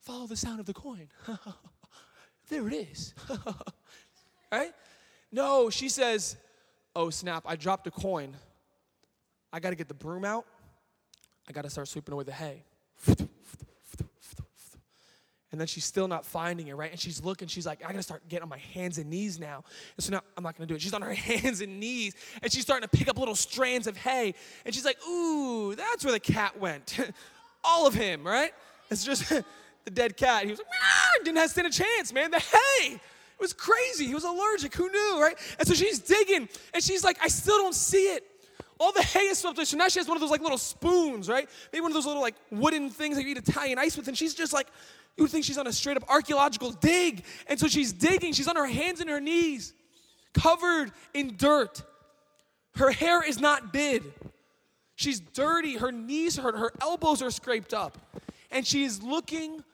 Follow 0.00 0.26
the 0.26 0.36
sound 0.36 0.60
of 0.60 0.66
the 0.66 0.72
coin. 0.72 1.08
there 2.48 2.66
it 2.66 2.72
is. 2.72 3.14
right? 4.52 4.72
No, 5.30 5.68
she 5.68 5.88
says, 5.90 6.36
Oh, 6.96 7.10
snap, 7.10 7.44
I 7.46 7.54
dropped 7.54 7.86
a 7.86 7.90
coin. 7.90 8.34
I 9.52 9.60
got 9.60 9.70
to 9.70 9.76
get 9.76 9.88
the 9.88 9.94
broom 9.94 10.24
out. 10.24 10.46
I 11.48 11.52
got 11.52 11.62
to 11.62 11.70
start 11.70 11.88
sweeping 11.88 12.14
away 12.14 12.24
the 12.24 12.32
hay. 12.32 12.64
And 15.52 15.60
then 15.60 15.66
she's 15.66 15.84
still 15.84 16.06
not 16.06 16.24
finding 16.24 16.68
it, 16.68 16.76
right? 16.76 16.90
And 16.90 17.00
she's 17.00 17.24
looking, 17.24 17.48
she's 17.48 17.66
like, 17.66 17.84
I 17.84 17.90
gotta 17.90 18.02
start 18.02 18.28
getting 18.28 18.44
on 18.44 18.48
my 18.48 18.58
hands 18.72 18.98
and 18.98 19.10
knees 19.10 19.40
now. 19.40 19.64
And 19.96 20.04
so 20.04 20.12
now 20.12 20.20
I'm 20.36 20.44
not 20.44 20.56
gonna 20.56 20.66
do 20.66 20.74
it. 20.74 20.82
She's 20.82 20.94
on 20.94 21.02
her 21.02 21.12
hands 21.14 21.60
and 21.60 21.80
knees, 21.80 22.14
and 22.42 22.52
she's 22.52 22.62
starting 22.62 22.88
to 22.88 22.96
pick 22.96 23.08
up 23.08 23.18
little 23.18 23.34
strands 23.34 23.86
of 23.86 23.96
hay. 23.96 24.34
And 24.64 24.74
she's 24.74 24.84
like, 24.84 24.98
Ooh, 25.08 25.74
that's 25.74 26.04
where 26.04 26.12
the 26.12 26.20
cat 26.20 26.58
went. 26.60 26.98
All 27.64 27.86
of 27.86 27.94
him, 27.94 28.24
right? 28.24 28.52
It's 28.90 29.04
just 29.04 29.28
the 29.84 29.90
dead 29.90 30.16
cat. 30.16 30.44
He 30.44 30.50
was 30.50 30.58
like, 30.58 30.68
ah, 30.72 31.24
didn't 31.24 31.38
have 31.38 31.50
stand 31.50 31.66
a 31.66 31.70
chance, 31.70 32.12
man. 32.12 32.30
The 32.30 32.38
hay. 32.38 32.94
It 32.94 33.40
was 33.40 33.52
crazy. 33.52 34.06
He 34.06 34.14
was 34.14 34.24
allergic. 34.24 34.74
Who 34.74 34.90
knew, 34.90 35.20
right? 35.20 35.36
And 35.58 35.66
so 35.66 35.74
she's 35.74 35.98
digging, 35.98 36.48
and 36.74 36.82
she's 36.82 37.02
like, 37.02 37.18
I 37.22 37.28
still 37.28 37.58
don't 37.58 37.74
see 37.74 38.14
it. 38.14 38.24
All 38.78 38.92
the 38.92 39.02
hay 39.02 39.26
is 39.26 39.38
swept 39.38 39.58
away. 39.58 39.66
So 39.66 39.76
now 39.76 39.88
she 39.88 39.98
has 39.98 40.08
one 40.08 40.16
of 40.16 40.22
those 40.22 40.30
like 40.30 40.40
little 40.40 40.58
spoons, 40.58 41.28
right? 41.28 41.48
Maybe 41.70 41.82
one 41.82 41.90
of 41.90 41.94
those 41.94 42.06
little 42.06 42.22
like 42.22 42.34
wooden 42.50 42.88
things 42.88 43.16
that 43.16 43.24
you 43.24 43.30
eat 43.30 43.36
Italian 43.36 43.78
ice 43.78 43.96
with, 43.96 44.08
and 44.08 44.16
she's 44.16 44.34
just 44.34 44.54
like, 44.54 44.68
you 45.16 45.24
would 45.24 45.30
think 45.30 45.44
she's 45.44 45.58
on 45.58 45.66
a 45.66 45.72
straight 45.72 45.96
up 45.96 46.04
archaeological 46.08 46.72
dig. 46.72 47.24
And 47.46 47.58
so 47.58 47.68
she's 47.68 47.92
digging, 47.92 48.32
she's 48.32 48.48
on 48.48 48.56
her 48.56 48.66
hands 48.66 49.00
and 49.00 49.10
her 49.10 49.20
knees, 49.20 49.74
covered 50.32 50.92
in 51.14 51.36
dirt. 51.36 51.82
Her 52.76 52.90
hair 52.90 53.22
is 53.22 53.40
not 53.40 53.72
bid. 53.72 54.02
She's 54.94 55.20
dirty, 55.20 55.76
her 55.76 55.92
knees 55.92 56.36
hurt, 56.36 56.56
her 56.56 56.72
elbows 56.80 57.22
are 57.22 57.30
scraped 57.30 57.74
up. 57.74 57.98
And 58.50 58.66
she 58.66 58.84
is 58.84 59.02
looking 59.02 59.64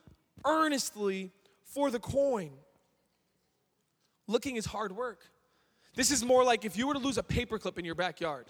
earnestly 0.44 1.32
for 1.64 1.90
the 1.90 1.98
coin. 1.98 2.50
Looking 4.28 4.56
is 4.56 4.66
hard 4.66 4.92
work. 4.92 5.24
This 5.94 6.10
is 6.10 6.24
more 6.24 6.44
like 6.44 6.64
if 6.64 6.76
you 6.76 6.86
were 6.86 6.94
to 6.94 7.00
lose 7.00 7.18
a 7.18 7.22
paperclip 7.22 7.78
in 7.78 7.84
your 7.84 7.94
backyard, 7.94 8.46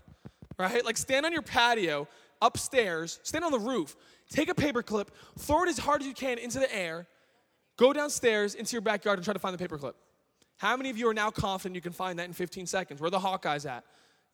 right? 0.58 0.84
Like 0.84 0.96
stand 0.96 1.24
on 1.24 1.32
your 1.32 1.42
patio 1.42 2.08
upstairs, 2.42 3.20
stand 3.22 3.44
on 3.44 3.52
the 3.52 3.58
roof, 3.58 3.96
take 4.30 4.48
a 4.48 4.54
paperclip, 4.54 5.08
throw 5.38 5.64
it 5.64 5.68
as 5.68 5.78
hard 5.78 6.00
as 6.00 6.06
you 6.06 6.14
can 6.14 6.38
into 6.38 6.58
the 6.58 6.74
air, 6.74 7.06
go 7.76 7.92
downstairs 7.92 8.54
into 8.54 8.72
your 8.72 8.82
backyard 8.82 9.18
and 9.18 9.24
try 9.24 9.32
to 9.32 9.38
find 9.38 9.58
the 9.58 9.68
paperclip. 9.68 9.94
How 10.58 10.76
many 10.76 10.90
of 10.90 10.96
you 10.96 11.08
are 11.08 11.14
now 11.14 11.30
confident 11.30 11.74
you 11.74 11.82
can 11.82 11.92
find 11.92 12.18
that 12.18 12.26
in 12.26 12.32
15 12.32 12.66
seconds? 12.66 13.00
Where 13.00 13.10
the 13.10 13.18
Hawkeyes 13.18 13.68
at? 13.68 13.84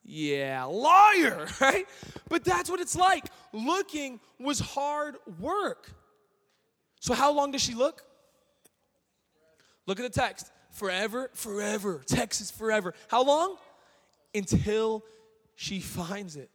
Yeah, 0.03 0.65
liar, 0.65 1.47
right? 1.61 1.85
But 2.29 2.43
that's 2.43 2.69
what 2.69 2.79
it's 2.79 2.95
like. 2.95 3.25
Looking 3.51 4.19
was 4.39 4.59
hard 4.59 5.15
work. 5.39 5.89
So, 6.99 7.13
how 7.13 7.31
long 7.33 7.51
does 7.51 7.61
she 7.61 7.73
look? 7.73 8.03
Look 9.85 9.99
at 9.99 10.03
the 10.03 10.19
text. 10.19 10.51
Forever, 10.71 11.29
forever. 11.33 12.01
Texas 12.05 12.49
forever. 12.49 12.93
How 13.07 13.23
long? 13.23 13.57
Until 14.33 15.03
she 15.55 15.79
finds 15.79 16.35
it. 16.35 16.49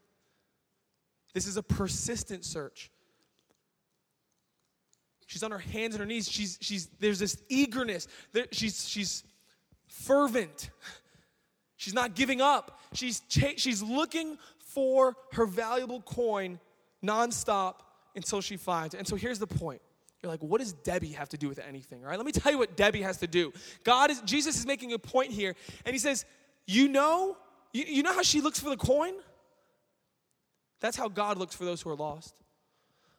This 1.38 1.46
is 1.46 1.56
a 1.56 1.62
persistent 1.62 2.44
search. 2.44 2.90
She's 5.26 5.44
on 5.44 5.52
her 5.52 5.58
hands 5.58 5.94
and 5.94 6.00
her 6.00 6.04
knees. 6.04 6.28
She's, 6.28 6.58
she's, 6.60 6.88
there's 6.98 7.20
this 7.20 7.40
eagerness. 7.48 8.08
There, 8.32 8.46
she's, 8.50 8.88
she's 8.88 9.22
fervent. 9.86 10.70
She's 11.76 11.94
not 11.94 12.16
giving 12.16 12.40
up. 12.40 12.80
She's, 12.92 13.20
cha- 13.20 13.52
she's 13.56 13.80
looking 13.80 14.36
for 14.58 15.14
her 15.34 15.46
valuable 15.46 16.00
coin 16.00 16.58
nonstop 17.04 17.82
until 18.16 18.40
she 18.40 18.56
finds 18.56 18.94
it. 18.94 18.98
And 18.98 19.06
so 19.06 19.14
here's 19.14 19.38
the 19.38 19.46
point. 19.46 19.80
You're 20.20 20.32
like, 20.32 20.42
what 20.42 20.60
does 20.60 20.72
Debbie 20.72 21.12
have 21.12 21.28
to 21.28 21.36
do 21.36 21.48
with 21.48 21.60
anything? 21.60 22.02
All 22.02 22.10
right, 22.10 22.18
let 22.18 22.26
me 22.26 22.32
tell 22.32 22.50
you 22.50 22.58
what 22.58 22.76
Debbie 22.76 23.02
has 23.02 23.18
to 23.18 23.28
do. 23.28 23.52
God 23.84 24.10
is, 24.10 24.20
Jesus 24.22 24.58
is 24.58 24.66
making 24.66 24.92
a 24.92 24.98
point 24.98 25.30
here, 25.30 25.54
and 25.84 25.94
he 25.94 26.00
says, 26.00 26.24
You 26.66 26.88
know, 26.88 27.36
you, 27.72 27.84
you 27.84 28.02
know 28.02 28.12
how 28.12 28.22
she 28.22 28.40
looks 28.40 28.58
for 28.58 28.70
the 28.70 28.76
coin? 28.76 29.14
That's 30.80 30.96
how 30.96 31.08
God 31.08 31.38
looks 31.38 31.54
for 31.54 31.64
those 31.64 31.82
who 31.82 31.90
are 31.90 31.96
lost. 31.96 32.34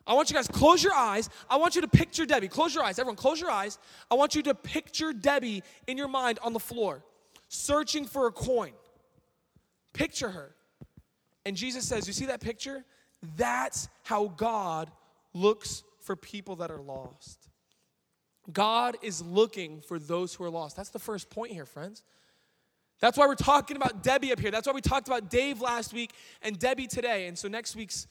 I 0.08 0.14
want 0.14 0.30
you 0.30 0.36
guys 0.36 0.48
close 0.48 0.84
your 0.84 0.94
eyes. 0.94 1.30
I 1.50 1.58
want 1.58 1.76
you 1.76 1.82
to 1.82 1.88
picture 1.88 2.26
Debbie. 2.26 2.48
Close 2.48 2.74
your 2.74 2.84
eyes. 2.84 2.98
Everyone, 2.98 3.16
close 3.16 3.40
your 3.40 3.52
eyes. 3.52 3.78
I 4.10 4.16
want 4.16 4.34
you 4.34 4.42
to 4.44 4.56
picture 4.56 5.14
Debbie 5.14 5.62
in 5.88 5.98
your 5.98 6.08
mind 6.08 6.40
on 6.42 6.54
the 6.54 6.60
floor, 6.60 7.04
searching 7.48 8.06
for 8.06 8.26
a 8.26 8.32
coin. 8.32 8.72
Picture 9.94 10.30
her. 10.30 10.56
And 11.46 11.56
Jesus 11.56 11.88
says, 11.88 12.08
You 12.08 12.14
see 12.14 12.26
that 12.26 12.42
picture? 12.42 12.86
That's 13.38 13.88
how 14.04 14.30
God 14.30 14.90
looks 15.34 15.84
for 16.00 16.16
people 16.16 16.56
that 16.58 16.72
are 16.72 16.82
lost. 16.82 17.50
God 18.52 18.98
is 19.04 19.22
looking 19.22 19.82
for 19.82 20.00
those 20.00 20.34
who 20.34 20.44
are 20.44 20.50
lost. 20.50 20.76
That's 20.76 20.90
the 20.90 21.00
first 21.00 21.30
point 21.30 21.52
here, 21.52 21.66
friends. 21.66 22.04
That's 23.00 23.18
why 23.18 23.28
we're 23.28 23.36
talking 23.36 23.78
about 23.78 24.04
Debbie 24.04 24.32
up 24.32 24.40
here. 24.40 24.52
That's 24.52 24.68
why 24.68 24.74
we 24.74 24.82
talked 24.82 25.08
about 25.08 25.30
Dave 25.30 25.62
last 25.62 25.94
week 25.94 26.14
and 26.42 26.60
Debbie 26.60 26.88
today. 26.88 27.28
And 27.28 27.38
so 27.38 27.48
next 27.48 27.76
week's 27.76 28.08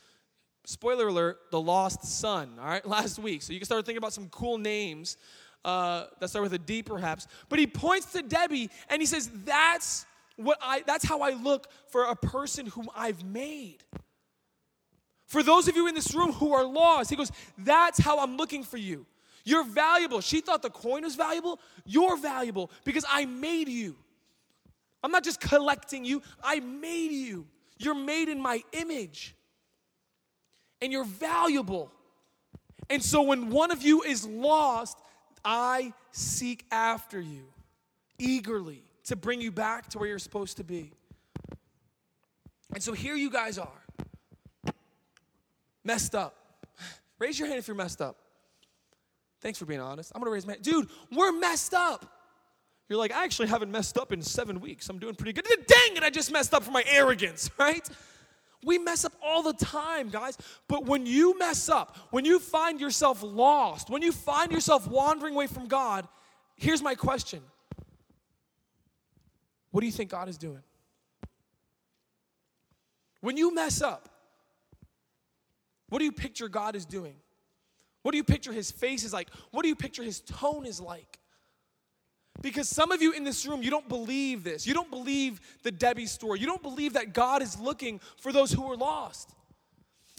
spoiler 0.65 1.09
alert, 1.09 1.39
the 1.51 1.61
lost 1.61 2.05
son, 2.05 2.57
all 2.59 2.67
right, 2.67 2.87
last 2.89 3.19
week. 3.19 3.43
So 3.43 3.53
you 3.53 3.59
can 3.59 3.67
start 3.67 3.85
thinking 3.85 3.99
about 3.99 4.13
some 4.13 4.29
cool 4.29 4.59
names 4.59 5.17
uh, 5.65 6.05
that 6.21 6.31
start 6.31 6.43
with 6.43 6.55
a 6.55 6.59
D 6.59 6.83
perhaps. 6.83 7.27
But 7.49 7.59
he 7.59 7.67
points 7.67 8.13
to 8.13 8.23
Debbie 8.23 8.71
and 8.89 9.03
he 9.03 9.07
says, 9.07 9.31
That's 9.45 10.07
what 10.37 10.59
I 10.63 10.83
that's 10.87 11.05
how 11.05 11.21
I 11.21 11.31
look 11.31 11.69
for 11.89 12.05
a 12.05 12.17
person 12.17 12.67
whom 12.67 12.89
I've 12.97 13.25
made. 13.25 13.85
For 15.27 15.43
those 15.43 15.69
of 15.69 15.77
you 15.77 15.87
in 15.89 15.95
this 15.95 16.15
room 16.15 16.33
who 16.33 16.55
are 16.55 16.65
lost, 16.65 17.11
he 17.11 17.17
goes, 17.17 17.31
That's 17.59 17.99
how 17.99 18.21
I'm 18.21 18.37
looking 18.37 18.63
for 18.63 18.79
you. 18.79 19.05
You're 19.45 19.65
valuable. 19.65 20.21
She 20.21 20.41
thought 20.41 20.63
the 20.63 20.71
coin 20.71 21.03
was 21.03 21.15
valuable. 21.15 21.61
You're 21.85 22.17
valuable 22.17 22.71
because 22.85 23.05
I 23.09 23.27
made 23.27 23.69
you. 23.69 23.97
I'm 25.03 25.11
not 25.11 25.25
just 25.25 25.41
collecting 25.41 26.05
you, 26.05 26.23
I 26.43 26.61
made 26.61 27.13
you. 27.13 27.47
You're 27.79 27.95
made 27.95 28.29
in 28.29 28.41
my 28.41 28.63
image. 28.73 29.35
And 30.81 30.93
you're 30.93 31.05
valuable. 31.05 31.93
And 32.91 33.03
so 33.03 33.23
when 33.23 33.51
one 33.51 33.71
of 33.71 33.83
you 33.83 34.03
is 34.03 34.27
lost, 34.27 34.99
I 35.45 35.93
seek 36.11 36.65
after 36.71 37.21
you 37.21 37.45
eagerly 38.19 38.83
to 39.05 39.17
bring 39.17 39.41
you 39.41 39.53
back 39.53 39.89
to 39.91 39.99
where 39.99 40.09
you're 40.09 40.19
supposed 40.19 40.57
to 40.57 40.65
be. 40.65 40.93
And 42.75 42.83
so 42.83 42.93
here 42.93 43.15
you 43.15 43.31
guys 43.31 43.59
are, 43.59 43.85
messed 45.85 46.15
up. 46.15 46.35
Raise 47.19 47.39
your 47.39 47.49
hand 47.49 47.59
if 47.59 47.67
you're 47.67 47.77
messed 47.77 48.01
up. 48.01 48.17
Thanks 49.41 49.59
for 49.59 49.65
being 49.65 49.81
honest. 49.81 50.13
I'm 50.15 50.21
gonna 50.21 50.31
raise 50.33 50.47
my 50.47 50.53
hand. 50.53 50.65
Dude, 50.65 50.89
we're 51.13 51.33
messed 51.33 51.75
up. 51.75 52.18
You're 52.89 52.99
like, 52.99 53.13
I 53.13 53.25
actually 53.25 53.49
haven't 53.49 53.71
messed 53.71 53.99
up 53.99 54.13
in 54.13 54.23
seven 54.23 54.61
weeks. 54.61 54.89
I'm 54.89 54.99
doing 54.99 55.15
pretty 55.15 55.35
good. 55.35 55.45
Dang 55.67 55.97
it, 55.97 56.03
I 56.03 56.11
just 56.11 56.33
messed 56.33 56.55
up 56.55 56.65
for 56.65 56.71
my 56.71 56.85
arrogance, 56.89 57.51
right? 57.59 57.87
We 58.65 58.79
mess 58.79 59.05
up 59.05 59.13
all 59.23 59.43
the 59.43 59.53
time, 59.53 60.09
guys. 60.09 60.37
But 60.67 60.87
when 60.87 61.07
you 61.07 61.39
mess 61.39 61.69
up, 61.69 61.97
when 62.11 62.25
you 62.25 62.39
find 62.39 62.81
yourself 62.81 63.23
lost, 63.23 63.91
when 63.91 64.03
you 64.03 64.11
find 64.11 64.51
yourself 64.51 64.89
wandering 64.89 65.35
away 65.35 65.47
from 65.47 65.69
God, 65.69 66.09
here's 66.57 66.83
my 66.83 66.95
question 66.95 67.43
What 69.71 69.83
do 69.83 69.87
you 69.87 69.93
think 69.93 70.11
God 70.11 70.29
is 70.29 70.39
doing? 70.39 70.63
When 73.21 73.37
you 73.37 73.55
mess 73.55 73.83
up, 73.83 74.09
what 75.89 75.99
do 75.99 76.05
you 76.05 76.13
picture 76.13 76.49
God 76.49 76.75
is 76.75 76.85
doing? 76.85 77.15
What 78.03 78.13
do 78.13 78.17
you 78.17 78.25
picture 78.25 78.53
his 78.53 78.71
face 78.71 79.05
is 79.05 79.13
like? 79.13 79.29
What 79.51 79.63
do 79.63 79.69
you 79.69 79.77
picture 79.77 80.03
his 80.03 80.21
tone 80.21 80.65
is 80.67 80.81
like? 80.81 81.19
Because 82.41 82.69
some 82.69 82.93
of 82.93 83.03
you 83.03 83.13
in 83.13 83.25
this 83.25 83.47
room, 83.47 83.63
you 83.63 83.71
don't 83.71 83.89
believe 83.89 84.45
this. 84.45 84.67
You 84.67 84.75
don't 84.75 84.91
believe 84.91 85.41
the 85.63 85.73
Debbie 85.73 86.07
story. 86.07 86.39
You 86.39 86.47
don't 86.47 86.63
believe 86.63 86.93
that 86.93 87.13
God 87.13 87.43
is 87.43 87.59
looking 87.59 88.01
for 88.19 88.33
those 88.33 88.53
who 88.53 88.71
are 88.71 88.77
lost. 88.77 89.35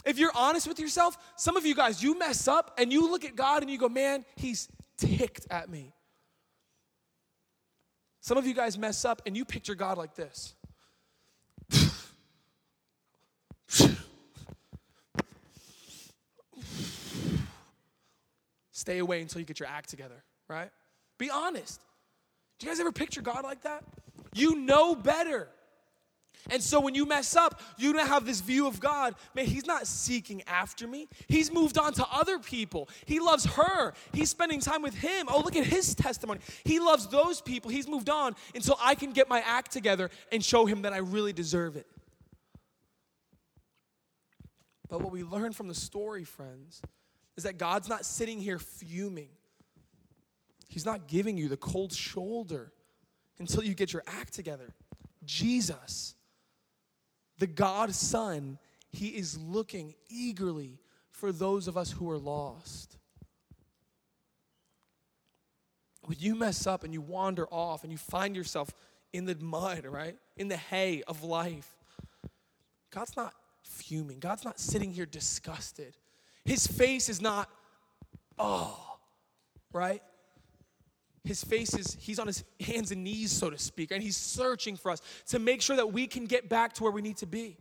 If 0.04 0.18
you're 0.18 0.32
honest 0.34 0.66
with 0.66 0.78
yourself, 0.78 1.16
some 1.36 1.56
of 1.56 1.64
you 1.64 1.74
guys, 1.74 2.02
you 2.02 2.18
mess 2.18 2.48
up 2.48 2.74
and 2.78 2.92
you 2.92 3.10
look 3.10 3.24
at 3.24 3.36
God 3.36 3.62
and 3.62 3.70
you 3.70 3.78
go, 3.78 3.88
man, 3.88 4.24
he's 4.36 4.68
ticked 4.96 5.46
at 5.50 5.70
me. 5.70 5.92
Some 8.20 8.36
of 8.36 8.46
you 8.46 8.54
guys 8.54 8.76
mess 8.76 9.04
up 9.04 9.22
and 9.24 9.36
you 9.36 9.44
picture 9.44 9.74
God 9.74 9.96
like 9.96 10.14
this. 10.14 10.54
Stay 18.72 18.98
away 18.98 19.20
until 19.20 19.40
you 19.40 19.46
get 19.46 19.60
your 19.60 19.68
act 19.68 19.90
together, 19.90 20.22
right? 20.48 20.70
Be 21.18 21.30
honest. 21.30 21.80
Do 22.60 22.66
you 22.66 22.72
guys 22.72 22.78
ever 22.78 22.92
picture 22.92 23.22
God 23.22 23.42
like 23.42 23.62
that? 23.62 23.82
You 24.34 24.54
know 24.54 24.94
better. 24.94 25.48
And 26.50 26.62
so 26.62 26.80
when 26.80 26.94
you 26.94 27.06
mess 27.06 27.36
up, 27.36 27.60
you 27.78 27.92
don't 27.92 28.06
have 28.06 28.24
this 28.24 28.40
view 28.40 28.66
of 28.66 28.80
God. 28.80 29.14
Man, 29.34 29.46
He's 29.46 29.66
not 29.66 29.86
seeking 29.86 30.42
after 30.46 30.86
me. 30.86 31.08
He's 31.26 31.52
moved 31.52 31.78
on 31.78 31.92
to 31.94 32.06
other 32.12 32.38
people. 32.38 32.88
He 33.06 33.18
loves 33.18 33.44
her. 33.46 33.94
He's 34.12 34.30
spending 34.30 34.60
time 34.60 34.82
with 34.82 34.94
Him. 34.94 35.26
Oh, 35.30 35.40
look 35.40 35.56
at 35.56 35.64
His 35.66 35.94
testimony. 35.94 36.40
He 36.64 36.78
loves 36.78 37.06
those 37.08 37.40
people. 37.40 37.70
He's 37.70 37.88
moved 37.88 38.10
on 38.10 38.36
until 38.54 38.76
I 38.80 38.94
can 38.94 39.12
get 39.12 39.28
my 39.28 39.40
act 39.40 39.72
together 39.72 40.10
and 40.30 40.44
show 40.44 40.66
Him 40.66 40.82
that 40.82 40.92
I 40.92 40.98
really 40.98 41.32
deserve 41.32 41.76
it. 41.76 41.86
But 44.88 45.00
what 45.00 45.12
we 45.12 45.22
learn 45.22 45.52
from 45.52 45.68
the 45.68 45.74
story, 45.74 46.24
friends, 46.24 46.82
is 47.36 47.44
that 47.44 47.58
God's 47.58 47.88
not 47.88 48.04
sitting 48.04 48.38
here 48.38 48.58
fuming. 48.58 49.30
He's 50.70 50.86
not 50.86 51.08
giving 51.08 51.36
you 51.36 51.48
the 51.48 51.56
cold 51.56 51.92
shoulder 51.92 52.72
until 53.40 53.64
you 53.64 53.74
get 53.74 53.92
your 53.92 54.04
act 54.06 54.32
together. 54.32 54.72
Jesus, 55.24 56.14
the 57.38 57.48
God 57.48 57.92
Son, 57.92 58.56
He 58.92 59.08
is 59.08 59.36
looking 59.36 59.94
eagerly 60.08 60.78
for 61.10 61.32
those 61.32 61.66
of 61.66 61.76
us 61.76 61.90
who 61.90 62.08
are 62.08 62.18
lost. 62.18 62.98
When 66.04 66.16
you 66.20 66.36
mess 66.36 66.68
up 66.68 66.84
and 66.84 66.94
you 66.94 67.00
wander 67.00 67.48
off 67.48 67.82
and 67.82 67.90
you 67.90 67.98
find 67.98 68.36
yourself 68.36 68.72
in 69.12 69.24
the 69.24 69.34
mud, 69.34 69.84
right? 69.84 70.16
In 70.36 70.46
the 70.46 70.56
hay 70.56 71.02
of 71.08 71.24
life, 71.24 71.68
God's 72.92 73.16
not 73.16 73.34
fuming. 73.64 74.20
God's 74.20 74.44
not 74.44 74.60
sitting 74.60 74.92
here 74.92 75.04
disgusted. 75.04 75.96
His 76.44 76.68
face 76.68 77.08
is 77.08 77.20
not, 77.20 77.50
oh, 78.38 78.98
right? 79.72 80.00
His 81.24 81.44
face 81.44 81.74
is, 81.74 81.96
he's 82.00 82.18
on 82.18 82.26
his 82.26 82.44
hands 82.60 82.92
and 82.92 83.04
knees, 83.04 83.30
so 83.30 83.50
to 83.50 83.58
speak, 83.58 83.90
and 83.90 84.02
he's 84.02 84.16
searching 84.16 84.76
for 84.76 84.90
us 84.90 85.02
to 85.28 85.38
make 85.38 85.60
sure 85.60 85.76
that 85.76 85.92
we 85.92 86.06
can 86.06 86.24
get 86.24 86.48
back 86.48 86.72
to 86.74 86.82
where 86.82 86.92
we 86.92 87.02
need 87.02 87.18
to 87.18 87.26
be. 87.26 87.56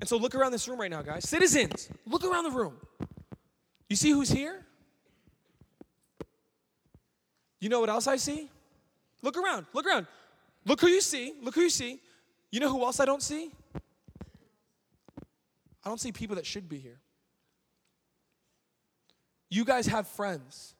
And 0.00 0.08
so 0.08 0.16
look 0.16 0.34
around 0.34 0.52
this 0.52 0.68
room 0.68 0.80
right 0.80 0.90
now, 0.90 1.02
guys. 1.02 1.28
Citizens, 1.28 1.88
look 2.06 2.24
around 2.24 2.44
the 2.44 2.50
room. 2.50 2.76
You 3.88 3.96
see 3.96 4.10
who's 4.10 4.30
here? 4.30 4.64
You 7.60 7.68
know 7.68 7.80
what 7.80 7.88
else 7.88 8.06
I 8.06 8.16
see? 8.16 8.50
Look 9.22 9.36
around, 9.36 9.66
look 9.72 9.86
around. 9.86 10.06
Look 10.66 10.80
who 10.80 10.88
you 10.88 11.00
see, 11.00 11.34
look 11.42 11.54
who 11.54 11.62
you 11.62 11.70
see. 11.70 12.00
You 12.50 12.60
know 12.60 12.70
who 12.70 12.82
else 12.82 13.00
I 13.00 13.04
don't 13.04 13.22
see? 13.22 13.50
I 15.84 15.88
don't 15.88 16.00
see 16.00 16.12
people 16.12 16.36
that 16.36 16.46
should 16.46 16.68
be 16.68 16.78
here. 16.78 17.00
You 19.50 19.64
guys 19.64 19.86
have 19.86 20.06
friends. 20.06 20.73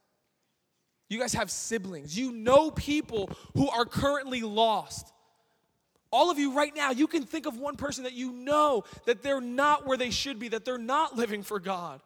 You 1.15 1.21
guys 1.21 1.35
have 1.35 1.49
siblings. 1.49 2.19
You 2.19 2.33
know 2.33 2.73
people 2.73 3.31
who 3.55 3.71
are 3.71 3.85
currently 3.85 4.43
lost. 4.43 5.13
All 6.11 6.29
of 6.29 6.41
you 6.41 6.57
right 6.57 6.75
now, 6.75 6.91
you 6.91 7.07
can 7.07 7.23
think 7.23 7.47
of 7.47 7.57
one 7.57 7.77
person 7.77 8.03
that 8.03 8.15
you 8.15 8.33
know 8.33 8.83
that 9.07 9.23
they're 9.23 9.41
not 9.41 9.87
where 9.87 9.97
they 9.97 10.11
should 10.11 10.41
be, 10.41 10.49
that 10.49 10.65
they're 10.65 10.77
not 10.77 11.17
living 11.17 11.45
for 11.45 11.61
God. 11.61 12.01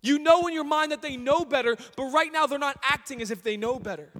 You 0.00 0.18
know 0.18 0.46
in 0.46 0.54
your 0.54 0.64
mind 0.64 0.92
that 0.92 1.02
they 1.02 1.18
know 1.18 1.44
better, 1.44 1.76
but 1.98 2.04
right 2.04 2.32
now 2.32 2.46
they're 2.46 2.58
not 2.58 2.78
acting 2.82 3.20
as 3.20 3.30
if 3.30 3.42
they 3.42 3.58
know 3.58 3.78
better. 3.78 4.10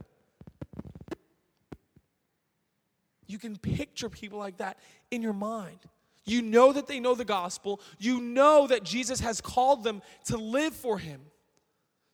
You 3.26 3.38
can 3.38 3.56
picture 3.56 4.10
people 4.10 4.38
like 4.38 4.58
that 4.58 4.78
in 5.10 5.22
your 5.22 5.32
mind. 5.32 5.78
You 6.26 6.42
know 6.42 6.74
that 6.74 6.88
they 6.88 7.00
know 7.00 7.14
the 7.14 7.24
gospel. 7.24 7.80
You 7.98 8.20
know 8.20 8.66
that 8.66 8.82
Jesus 8.82 9.20
has 9.20 9.40
called 9.40 9.82
them 9.82 10.02
to 10.26 10.36
live 10.36 10.74
for 10.74 10.98
him. 10.98 11.22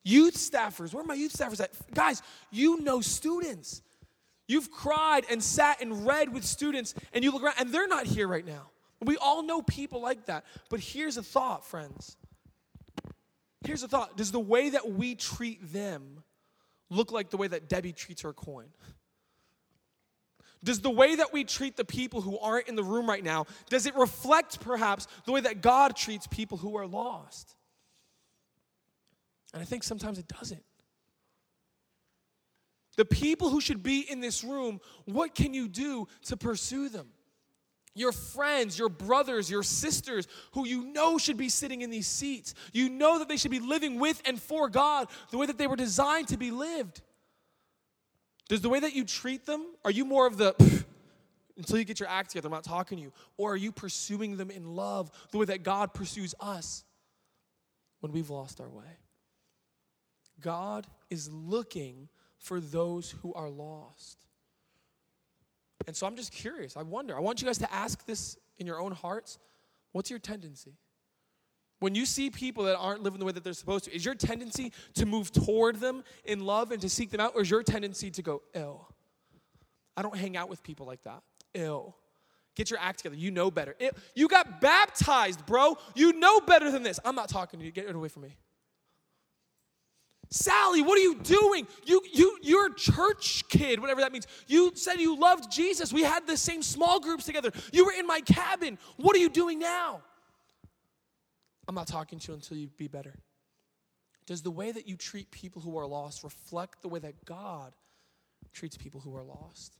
Youth 0.05 0.35
staffers, 0.37 0.93
where 0.93 1.03
are 1.03 1.07
my 1.07 1.14
youth 1.14 1.33
staffers 1.33 1.61
at? 1.61 1.73
Guys, 1.95 2.23
you 2.51 2.81
know 2.81 3.01
students. 3.01 3.83
You've 4.47 4.71
cried 4.71 5.25
and 5.31 5.43
sat 5.43 5.81
and 5.81 6.07
read 6.07 6.33
with 6.33 6.45
students, 6.45 6.95
and 7.14 7.25
you 7.25 7.33
look 7.33 7.43
around, 7.43 7.55
and 7.59 7.73
they're 7.73 7.88
not 7.88 8.07
here 8.07 8.29
right 8.29 8.47
now. 8.47 8.71
We 9.01 9.17
all 9.17 9.43
know 9.43 9.62
people 9.62 10.01
like 10.01 10.27
that. 10.27 10.45
But 10.69 10.81
here's 10.81 11.17
a 11.17 11.23
thought, 11.23 11.64
friends. 11.64 12.17
Here's 13.64 13.83
a 13.83 13.88
thought 13.88 14.17
Does 14.17 14.31
the 14.31 14.40
way 14.40 14.71
that 14.71 14.90
we 14.90 15.14
treat 15.14 15.73
them 15.73 16.23
look 16.90 17.11
like 17.11 17.31
the 17.31 17.38
way 17.38 17.49
that 17.49 17.69
Debbie 17.69 17.93
treats 17.93 18.23
her 18.23 18.35
coin? 18.35 18.67
Does 20.62 20.81
the 20.81 20.90
way 20.90 21.17
that 21.17 21.33
we 21.33 21.45
treat 21.45 21.77
the 21.77 21.85
people 21.85 22.23
who 22.23 22.38
aren't 22.38 22.69
in 22.69 22.75
the 22.75 22.83
room 22.83 23.07
right 23.07 23.23
now, 23.23 23.47
does 23.69 23.85
it 23.85 23.95
reflect 23.97 24.61
perhaps 24.61 25.07
the 25.27 25.33
way 25.33 25.40
that 25.40 25.61
God 25.61 25.95
treats 25.95 26.27
people 26.27 26.57
who 26.57 26.77
are 26.77 26.87
lost? 26.87 27.55
And 29.55 29.62
I 29.62 29.64
think 29.64 29.85
sometimes 29.85 30.19
it 30.19 30.27
doesn't. 30.29 30.62
The 32.97 33.05
people 33.05 33.49
who 33.49 33.61
should 33.61 33.83
be 33.83 34.01
in 34.01 34.21
this 34.21 34.45
room, 34.45 34.81
what 35.05 35.35
can 35.35 35.55
you 35.55 35.69
do 35.69 36.07
to 36.27 36.37
pursue 36.37 36.88
them? 36.88 37.07
Your 37.95 38.11
friends, 38.11 38.77
your 38.77 38.88
brothers, 38.88 39.49
your 39.49 39.62
sisters, 39.62 40.27
who 40.53 40.67
you 40.67 40.87
know 40.87 41.17
should 41.17 41.37
be 41.37 41.49
sitting 41.49 41.83
in 41.83 41.90
these 41.90 42.09
seats. 42.09 42.55
You 42.73 42.88
know 42.88 43.21
that 43.21 43.29
they 43.29 43.37
should 43.37 43.53
be 43.53 43.61
living 43.61 44.01
with 44.01 44.21
and 44.25 44.40
for 44.40 44.69
God 44.69 45.09
the 45.31 45.38
way 45.38 45.47
that 45.47 45.59
they 45.59 45.69
were 45.69 45.77
designed 45.77 46.29
to 46.29 46.37
be 46.37 46.51
lived. 46.51 47.01
Does 48.49 48.61
the 48.61 48.69
way 48.69 48.81
that 48.81 48.95
you 48.95 49.05
treat 49.05 49.47
them, 49.47 49.64
are 49.85 49.90
you 49.90 50.05
more 50.05 50.27
of 50.27 50.37
the 50.37 50.55
until 51.57 51.79
you 51.79 51.85
get 51.85 52.01
your 52.01 52.09
act 52.09 52.31
together, 52.31 52.49
I'm 52.49 52.53
not 52.53 52.64
talking 52.64 52.99
to 52.99 53.03
you? 53.03 53.12
Or 53.37 53.53
are 53.53 53.57
you 53.57 53.71
pursuing 53.71 54.37
them 54.37 54.51
in 54.51 54.75
love 54.75 55.12
the 55.31 55.38
way 55.38 55.47
that 55.47 55.62
God 55.62 55.95
pursues 55.95 56.35
us 56.40 56.85
when 58.01 58.11
we've 58.11 58.31
lost 58.31 58.61
our 58.61 58.69
way? 58.69 58.99
God 60.40 60.87
is 61.11 61.31
looking 61.31 62.09
for 62.38 62.61
those 62.61 63.11
who 63.23 63.33
are 63.35 63.49
lost. 63.49 64.27
And 65.87 65.97
so 65.97 66.07
I'm 66.07 66.16
just 66.16 66.33
curious. 66.33 66.77
I 66.77 66.83
wonder. 66.83 67.16
I 67.16 67.20
want 67.20 67.40
you 67.40 67.47
guys 67.47 67.59
to 67.59 67.73
ask 67.73 68.05
this 68.07 68.37
in 68.59 68.66
your 68.66 68.81
own 68.81 68.92
hearts. 68.92 69.38
What's 69.92 70.11
your 70.11 70.18
tendency? 70.18 70.77
When 71.81 71.94
you 71.94 72.07
see 72.07 72.31
people 72.31 72.64
that 72.64 72.77
aren't 72.77 73.03
living 73.03 73.18
the 73.18 73.27
way 73.27 73.33
that 73.33 73.44
they're 73.44 73.53
supposed 73.53 73.85
to, 73.85 73.94
is 73.94 74.05
your 74.05 74.14
tendency 74.14 74.73
to 74.94 75.07
move 75.07 75.31
toward 75.33 75.81
them 75.81 76.03
in 76.25 76.40
love 76.40 76.73
and 76.73 76.81
to 76.81 76.88
seek 76.88 77.11
them 77.11 77.20
out, 77.20 77.33
or 77.35 77.42
is 77.42 77.51
your 77.51 77.62
tendency 77.62 78.11
to 78.12 78.23
go, 78.23 78.42
ill? 78.55 78.88
I 79.97 80.03
don't 80.03 80.16
hang 80.16 80.37
out 80.37 80.49
with 80.49 80.62
people 80.62 80.87
like 80.87 81.03
that. 81.05 81.23
Ill. 81.53 81.94
Get 82.55 82.70
your 82.70 82.79
act 82.81 82.99
together. 82.99 83.16
You 83.16 83.31
know 83.31 83.51
better. 83.51 83.75
Ew. 83.81 83.90
You 84.14 84.29
got 84.29 84.61
baptized, 84.61 85.44
bro. 85.44 85.77
You 85.94 86.12
know 86.12 86.40
better 86.40 86.70
than 86.70 86.83
this. 86.83 87.01
I'm 87.05 87.16
not 87.16 87.29
talking 87.29 87.59
to 87.61 87.66
you. 87.66 87.73
Get 87.73 87.87
it 87.87 87.94
away 87.94 88.09
from 88.09 88.23
me. 88.23 88.37
Sally, 90.35 90.83
what 90.83 90.99
are 90.99 91.01
you 91.01 91.14
doing? 91.14 91.64
You, 91.85 92.03
you, 92.12 92.37
you're 92.42 92.66
a 92.66 92.75
church 92.75 93.44
kid, 93.49 93.79
whatever 93.79 94.01
that 94.01 94.11
means. 94.11 94.27
You 94.49 94.73
said 94.75 94.97
you 94.97 95.16
loved 95.16 95.49
Jesus. 95.49 95.92
We 95.92 96.03
had 96.03 96.27
the 96.27 96.37
same 96.37 96.61
small 96.61 96.99
groups 96.99 97.25
together. 97.25 97.53
You 97.73 97.87
were 97.87 97.92
in 97.92 98.05
my 98.05 98.20
cabin. 98.20 98.77
What 98.97 99.14
are 99.14 99.20
you 99.20 99.29
doing 99.29 99.61
now? 99.61 100.03
I'm 101.68 101.77
not 101.77 101.87
talking 101.87 102.18
to 102.18 102.33
you 102.33 102.35
until 102.35 102.57
you 102.57 102.66
be 102.77 102.88
better. 102.88 103.14
Does 104.27 104.42
the 104.42 104.51
way 104.51 104.73
that 104.73 104.88
you 104.88 104.97
treat 104.97 105.31
people 105.31 105.62
who 105.62 105.79
are 105.79 105.87
lost 105.87 106.25
reflect 106.25 106.83
the 106.83 106.88
way 106.88 106.99
that 106.99 107.25
God 107.25 107.73
treats 108.53 108.77
people 108.77 109.01
who 109.01 109.14
are 109.14 109.23
lost? 109.23 109.79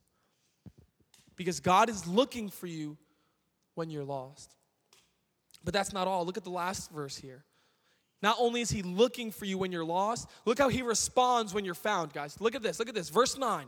Because 1.35 1.59
God 1.59 1.89
is 1.89 2.07
looking 2.07 2.49
for 2.49 2.67
you 2.67 2.97
when 3.73 3.89
you're 3.89 4.05
lost. 4.05 4.55
But 5.65 5.73
that's 5.73 5.91
not 5.91 6.07
all. 6.07 6.25
Look 6.25 6.37
at 6.37 6.45
the 6.45 6.49
last 6.49 6.91
verse 6.91 7.17
here. 7.17 7.43
Not 8.21 8.37
only 8.39 8.61
is 8.61 8.69
he 8.69 8.81
looking 8.81 9.31
for 9.31 9.45
you 9.45 9.57
when 9.57 9.71
you're 9.71 9.85
lost, 9.85 10.29
look 10.45 10.57
how 10.57 10.69
he 10.69 10.81
responds 10.81 11.53
when 11.53 11.65
you're 11.65 11.73
found, 11.73 12.13
guys. 12.13 12.39
Look 12.39 12.55
at 12.55 12.63
this. 12.63 12.79
Look 12.79 12.89
at 12.89 12.95
this. 12.95 13.09
Verse 13.09 13.37
9. 13.37 13.67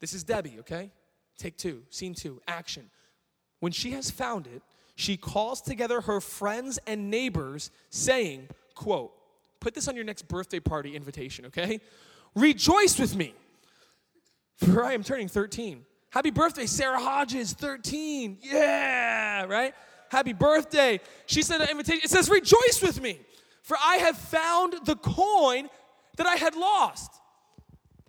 This 0.00 0.12
is 0.12 0.24
Debbie, 0.24 0.56
okay? 0.60 0.90
Take 1.38 1.56
two. 1.56 1.82
Scene 1.90 2.14
two. 2.14 2.40
Action. 2.46 2.90
When 3.60 3.72
she 3.72 3.92
has 3.92 4.10
found 4.10 4.46
it, 4.46 4.62
she 4.94 5.16
calls 5.16 5.60
together 5.60 6.00
her 6.00 6.20
friends 6.20 6.78
and 6.86 7.10
neighbors, 7.10 7.70
saying, 7.90 8.48
quote, 8.74 9.12
put 9.60 9.74
this 9.74 9.86
on 9.88 9.94
your 9.94 10.04
next 10.04 10.26
birthday 10.26 10.60
party 10.60 10.96
invitation, 10.96 11.46
okay? 11.46 11.80
Rejoice 12.34 12.98
with 12.98 13.14
me, 13.14 13.34
for 14.56 14.84
I 14.84 14.94
am 14.94 15.04
turning 15.04 15.28
13. 15.28 15.84
Happy 16.10 16.30
birthday, 16.30 16.66
Sarah 16.66 16.98
Hodges, 16.98 17.52
13. 17.52 18.38
Yeah, 18.42 19.44
right? 19.44 19.74
Happy 20.10 20.32
birthday. 20.32 21.00
She 21.26 21.42
sent 21.42 21.62
an 21.62 21.68
invitation. 21.68 22.00
It 22.04 22.10
says, 22.10 22.28
Rejoice 22.28 22.80
with 22.82 23.00
me, 23.00 23.20
for 23.62 23.76
I 23.82 23.96
have 23.96 24.16
found 24.16 24.74
the 24.84 24.96
coin 24.96 25.68
that 26.16 26.26
I 26.26 26.36
had 26.36 26.54
lost. 26.54 27.12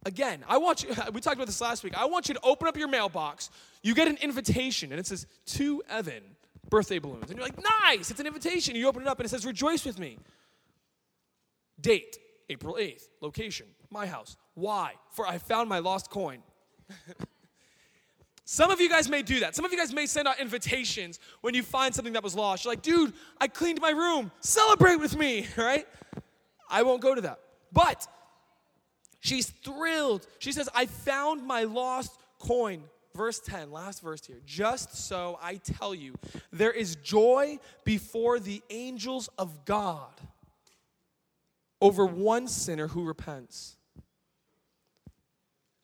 Again, 0.05 0.43
I 0.47 0.57
want 0.57 0.83
you, 0.83 0.89
we 1.13 1.21
talked 1.21 1.35
about 1.35 1.47
this 1.47 1.61
last 1.61 1.83
week. 1.83 1.97
I 1.97 2.05
want 2.05 2.29
you 2.29 2.35
to 2.35 2.41
open 2.41 2.67
up 2.67 2.77
your 2.77 2.87
mailbox. 2.87 3.49
You 3.83 3.93
get 3.93 4.07
an 4.07 4.17
invitation, 4.21 4.91
and 4.91 4.99
it 4.99 5.07
says, 5.07 5.27
To 5.47 5.81
Evan 5.89 6.23
birthday 6.69 6.99
balloons. 6.99 7.29
And 7.29 7.37
you're 7.37 7.45
like, 7.45 7.59
nice, 7.83 8.11
it's 8.11 8.19
an 8.19 8.27
invitation. 8.27 8.75
You 8.75 8.87
open 8.87 9.01
it 9.01 9.07
up 9.07 9.19
and 9.19 9.25
it 9.25 9.29
says, 9.29 9.45
rejoice 9.45 9.85
with 9.85 9.99
me. 9.99 10.17
Date, 11.79 12.17
April 12.49 12.75
8th. 12.79 13.07
Location, 13.21 13.67
my 13.89 14.05
house. 14.05 14.37
Why? 14.53 14.93
For 15.11 15.27
I 15.27 15.37
found 15.37 15.69
my 15.69 15.79
lost 15.79 16.09
coin. 16.09 16.39
Some 18.51 18.71
of 18.71 18.81
you 18.81 18.89
guys 18.89 19.07
may 19.07 19.21
do 19.21 19.41
that. 19.41 19.55
Some 19.55 19.63
of 19.63 19.71
you 19.71 19.77
guys 19.77 19.93
may 19.93 20.07
send 20.07 20.27
out 20.27 20.39
invitations 20.39 21.19
when 21.41 21.53
you 21.53 21.61
find 21.61 21.93
something 21.93 22.13
that 22.13 22.23
was 22.23 22.33
lost. 22.33 22.65
You're 22.65 22.71
like, 22.71 22.81
dude, 22.81 23.13
I 23.39 23.47
cleaned 23.47 23.79
my 23.79 23.91
room. 23.91 24.31
Celebrate 24.39 24.95
with 24.95 25.15
me, 25.15 25.45
right? 25.55 25.85
I 26.67 26.81
won't 26.81 26.99
go 26.99 27.13
to 27.13 27.21
that. 27.21 27.41
But 27.71 28.07
she's 29.19 29.51
thrilled. 29.51 30.25
She 30.39 30.51
says, 30.51 30.67
I 30.73 30.87
found 30.87 31.45
my 31.45 31.61
lost 31.61 32.17
coin. 32.39 32.81
Verse 33.13 33.39
10, 33.39 33.71
last 33.71 34.01
verse 34.01 34.25
here. 34.25 34.41
Just 34.47 34.95
so 34.95 35.37
I 35.43 35.57
tell 35.57 35.93
you, 35.93 36.15
there 36.51 36.71
is 36.71 36.95
joy 36.95 37.59
before 37.83 38.39
the 38.39 38.63
angels 38.71 39.29
of 39.37 39.63
God 39.63 40.09
over 41.81 42.03
one 42.03 42.47
sinner 42.47 42.87
who 42.87 43.03
repents. 43.03 43.75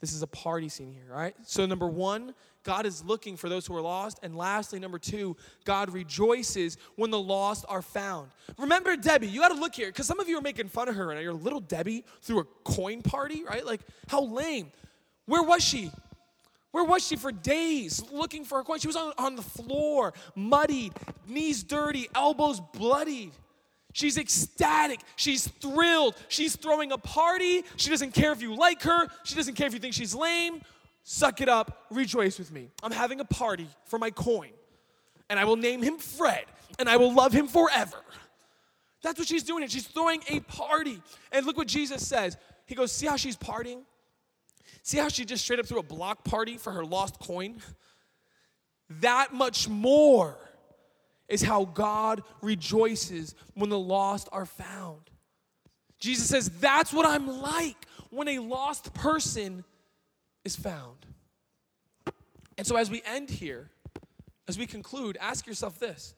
This 0.01 0.13
is 0.13 0.21
a 0.21 0.27
party 0.27 0.69
scene 0.69 0.91
here, 0.91 1.07
right? 1.09 1.35
So, 1.43 1.65
number 1.65 1.87
one, 1.87 2.35
God 2.65 2.85
is 2.85 3.05
looking 3.05 3.37
for 3.37 3.47
those 3.47 3.65
who 3.65 3.75
are 3.75 3.81
lost. 3.81 4.19
And 4.23 4.35
lastly, 4.35 4.79
number 4.79 4.99
two, 4.99 5.37
God 5.63 5.91
rejoices 5.91 6.77
when 6.95 7.11
the 7.11 7.19
lost 7.19 7.63
are 7.69 7.81
found. 7.81 8.31
Remember 8.57 8.97
Debbie, 8.97 9.27
you 9.27 9.39
got 9.39 9.49
to 9.49 9.59
look 9.59 9.75
here, 9.75 9.87
because 9.87 10.07
some 10.07 10.19
of 10.19 10.27
you 10.27 10.37
are 10.37 10.41
making 10.41 10.67
fun 10.67 10.89
of 10.89 10.95
her 10.95 11.11
and 11.11 11.21
you're 11.21 11.33
little 11.33 11.61
Debbie 11.61 12.03
threw 12.21 12.39
a 12.39 12.43
coin 12.63 13.01
party, 13.01 13.43
right? 13.43 13.65
Like, 13.65 13.81
how 14.09 14.23
lame. 14.23 14.71
Where 15.27 15.43
was 15.43 15.63
she? 15.63 15.91
Where 16.71 16.83
was 16.83 17.07
she 17.07 17.15
for 17.15 17.31
days 17.31 18.03
looking 18.11 18.43
for 18.43 18.59
a 18.59 18.63
coin? 18.63 18.79
She 18.79 18.87
was 18.87 18.97
on, 18.97 19.13
on 19.17 19.35
the 19.35 19.41
floor, 19.41 20.13
muddied, 20.35 20.91
knees 21.27 21.63
dirty, 21.63 22.09
elbows 22.13 22.59
bloodied. 22.59 23.31
She's 23.93 24.17
ecstatic. 24.17 24.99
She's 25.15 25.47
thrilled. 25.47 26.15
She's 26.27 26.57
throwing 26.57 26.91
a 26.91 26.97
party. 26.97 27.63
She 27.77 27.89
doesn't 27.89 28.13
care 28.13 28.33
if 28.33 28.41
you 28.41 28.53
like 28.53 28.81
her. 28.81 29.07
She 29.23 29.35
doesn't 29.35 29.53
care 29.53 29.67
if 29.67 29.73
you 29.73 29.79
think 29.79 29.93
she's 29.93 30.13
lame. 30.13 30.61
Suck 31.07 31.39
it 31.39 31.47
up. 31.47 31.85
Rejoice 31.91 32.39
with 32.39 32.51
me. 32.51 32.71
I'm 32.81 32.91
having 32.91 33.19
a 33.19 33.25
party 33.25 33.67
for 33.85 33.99
my 33.99 34.09
coin, 34.09 34.49
and 35.29 35.39
I 35.39 35.45
will 35.45 35.55
name 35.55 35.83
him 35.83 35.99
Fred, 35.99 36.45
and 36.79 36.89
I 36.89 36.97
will 36.97 37.13
love 37.13 37.31
him 37.31 37.47
forever. 37.47 37.97
That's 39.03 39.19
what 39.19 39.27
she's 39.27 39.43
doing. 39.43 39.61
And 39.61 39.71
she's 39.71 39.85
throwing 39.85 40.23
a 40.29 40.39
party. 40.39 40.99
And 41.31 41.45
look 41.45 41.57
what 41.57 41.67
Jesus 41.67 42.05
says. 42.05 42.37
He 42.65 42.73
goes, 42.73 42.91
See 42.91 43.05
how 43.05 43.17
she's 43.17 43.37
partying? 43.37 43.83
See 44.81 44.97
how 44.97 45.09
she 45.09 45.25
just 45.25 45.43
straight 45.43 45.59
up 45.59 45.67
threw 45.67 45.77
a 45.77 45.83
block 45.83 46.23
party 46.23 46.57
for 46.57 46.71
her 46.71 46.83
lost 46.83 47.19
coin? 47.19 47.61
That 49.01 49.31
much 49.31 49.69
more 49.69 50.37
is 51.27 51.43
how 51.43 51.65
God 51.65 52.23
rejoices 52.41 53.35
when 53.53 53.69
the 53.69 53.77
lost 53.77 54.27
are 54.31 54.47
found. 54.47 55.01
Jesus 55.99 56.27
says, 56.27 56.49
That's 56.59 56.91
what 56.91 57.05
I'm 57.05 57.27
like 57.27 57.77
when 58.09 58.27
a 58.27 58.39
lost 58.39 58.91
person 58.95 59.63
is 60.45 60.55
found. 60.55 61.05
And 62.57 62.65
so, 62.65 62.77
as 62.77 62.89
we 62.89 63.01
end 63.05 63.29
here, 63.29 63.69
as 64.47 64.57
we 64.57 64.65
conclude, 64.65 65.17
ask 65.19 65.45
yourself 65.45 65.79
this 65.79 66.13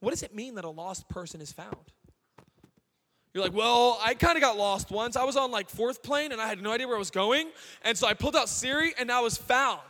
What 0.00 0.10
does 0.10 0.22
it 0.22 0.34
mean 0.34 0.56
that 0.56 0.64
a 0.64 0.70
lost 0.70 1.08
person 1.08 1.40
is 1.40 1.52
found? 1.52 1.92
You're 3.36 3.44
like, 3.44 3.52
well, 3.52 4.00
I 4.02 4.14
kind 4.14 4.36
of 4.36 4.40
got 4.40 4.56
lost 4.56 4.90
once. 4.90 5.14
I 5.14 5.24
was 5.24 5.36
on 5.36 5.50
like 5.50 5.68
Fourth 5.68 6.02
Plain 6.02 6.32
and 6.32 6.40
I 6.40 6.48
had 6.48 6.62
no 6.62 6.72
idea 6.72 6.86
where 6.86 6.96
I 6.96 6.98
was 6.98 7.10
going. 7.10 7.50
And 7.82 7.96
so 7.96 8.06
I 8.06 8.14
pulled 8.14 8.34
out 8.34 8.48
Siri 8.48 8.94
and 8.98 9.12
I 9.12 9.20
was 9.20 9.36
found. 9.36 9.82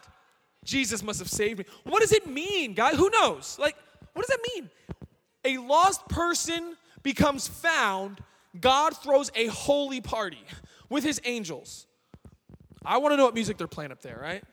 Jesus 0.64 1.00
must 1.00 1.20
have 1.20 1.30
saved 1.30 1.60
me. 1.60 1.64
What 1.84 2.00
does 2.00 2.10
it 2.10 2.26
mean, 2.26 2.74
guys? 2.74 2.96
Who 2.96 3.08
knows? 3.08 3.56
Like, 3.56 3.76
what 4.14 4.26
does 4.26 4.36
that 4.36 4.40
mean? 4.56 4.68
A 5.44 5.58
lost 5.64 6.08
person 6.08 6.76
becomes 7.04 7.46
found, 7.46 8.18
God 8.60 8.96
throws 8.96 9.30
a 9.36 9.46
holy 9.46 10.00
party 10.00 10.44
with 10.90 11.04
his 11.04 11.20
angels. 11.24 11.85
I 12.86 12.98
want 12.98 13.12
to 13.12 13.16
know 13.16 13.24
what 13.24 13.34
music 13.34 13.58
they're 13.58 13.66
playing 13.66 13.90
up 13.90 14.00
there, 14.00 14.18
right? 14.20 14.44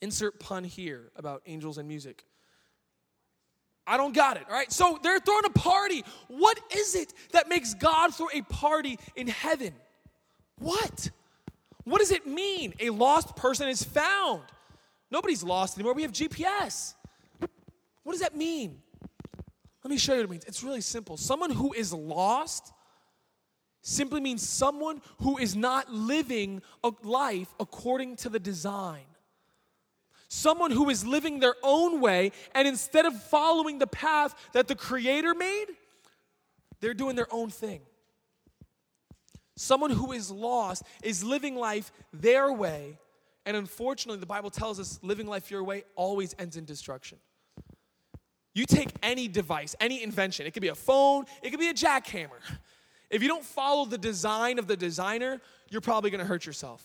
Insert 0.00 0.40
pun 0.40 0.64
here 0.64 1.10
about 1.16 1.42
angels 1.46 1.78
and 1.78 1.86
music. 1.86 2.24
I 3.86 3.96
don't 3.96 4.14
got 4.14 4.36
it, 4.36 4.44
all 4.48 4.54
right? 4.54 4.72
So 4.72 4.98
they're 5.02 5.20
throwing 5.20 5.44
a 5.44 5.50
party. 5.50 6.04
What 6.28 6.58
is 6.74 6.94
it 6.94 7.12
that 7.32 7.48
makes 7.48 7.74
God 7.74 8.14
throw 8.14 8.28
a 8.32 8.42
party 8.42 8.98
in 9.14 9.28
heaven? 9.28 9.74
What? 10.58 11.10
What 11.84 11.98
does 11.98 12.10
it 12.10 12.26
mean? 12.26 12.74
A 12.80 12.90
lost 12.90 13.36
person 13.36 13.68
is 13.68 13.84
found. 13.84 14.42
Nobody's 15.10 15.44
lost 15.44 15.76
anymore. 15.76 15.94
We 15.94 16.02
have 16.02 16.12
GPS. 16.12 16.94
What 18.02 18.12
does 18.12 18.22
that 18.22 18.34
mean? 18.34 18.80
Let 19.84 19.90
me 19.90 19.98
show 19.98 20.14
you 20.14 20.18
what 20.20 20.24
it 20.24 20.30
means. 20.30 20.44
It's 20.46 20.64
really 20.64 20.80
simple. 20.80 21.16
Someone 21.16 21.50
who 21.50 21.72
is 21.72 21.92
lost 21.92 22.72
simply 23.86 24.20
means 24.20 24.46
someone 24.46 25.00
who 25.22 25.38
is 25.38 25.54
not 25.54 25.92
living 25.92 26.60
a 26.82 26.90
life 27.04 27.54
according 27.60 28.16
to 28.16 28.28
the 28.28 28.40
design. 28.40 29.04
Someone 30.26 30.72
who 30.72 30.90
is 30.90 31.06
living 31.06 31.38
their 31.38 31.54
own 31.62 32.00
way, 32.00 32.32
and 32.52 32.66
instead 32.66 33.06
of 33.06 33.22
following 33.22 33.78
the 33.78 33.86
path 33.86 34.34
that 34.54 34.66
the 34.66 34.74
Creator 34.74 35.34
made, 35.34 35.66
they're 36.80 36.94
doing 36.94 37.14
their 37.14 37.32
own 37.32 37.48
thing. 37.48 37.80
Someone 39.54 39.90
who 39.90 40.10
is 40.10 40.32
lost 40.32 40.82
is 41.04 41.22
living 41.22 41.54
life 41.54 41.92
their 42.12 42.52
way, 42.52 42.98
and 43.46 43.56
unfortunately, 43.56 44.18
the 44.18 44.26
Bible 44.26 44.50
tells 44.50 44.80
us 44.80 44.98
living 45.00 45.28
life 45.28 45.48
your 45.48 45.62
way 45.62 45.84
always 45.94 46.34
ends 46.40 46.56
in 46.56 46.64
destruction. 46.64 47.18
You 48.52 48.66
take 48.66 48.88
any 49.00 49.28
device, 49.28 49.76
any 49.78 50.02
invention, 50.02 50.44
it 50.44 50.54
could 50.54 50.62
be 50.62 50.68
a 50.68 50.74
phone, 50.74 51.26
it 51.40 51.50
could 51.50 51.60
be 51.60 51.68
a 51.68 51.74
jackhammer. 51.74 52.40
If 53.10 53.22
you 53.22 53.28
don't 53.28 53.44
follow 53.44 53.84
the 53.84 53.98
design 53.98 54.58
of 54.58 54.66
the 54.66 54.76
designer, 54.76 55.40
you're 55.70 55.80
probably 55.80 56.10
gonna 56.10 56.24
hurt 56.24 56.46
yourself. 56.46 56.84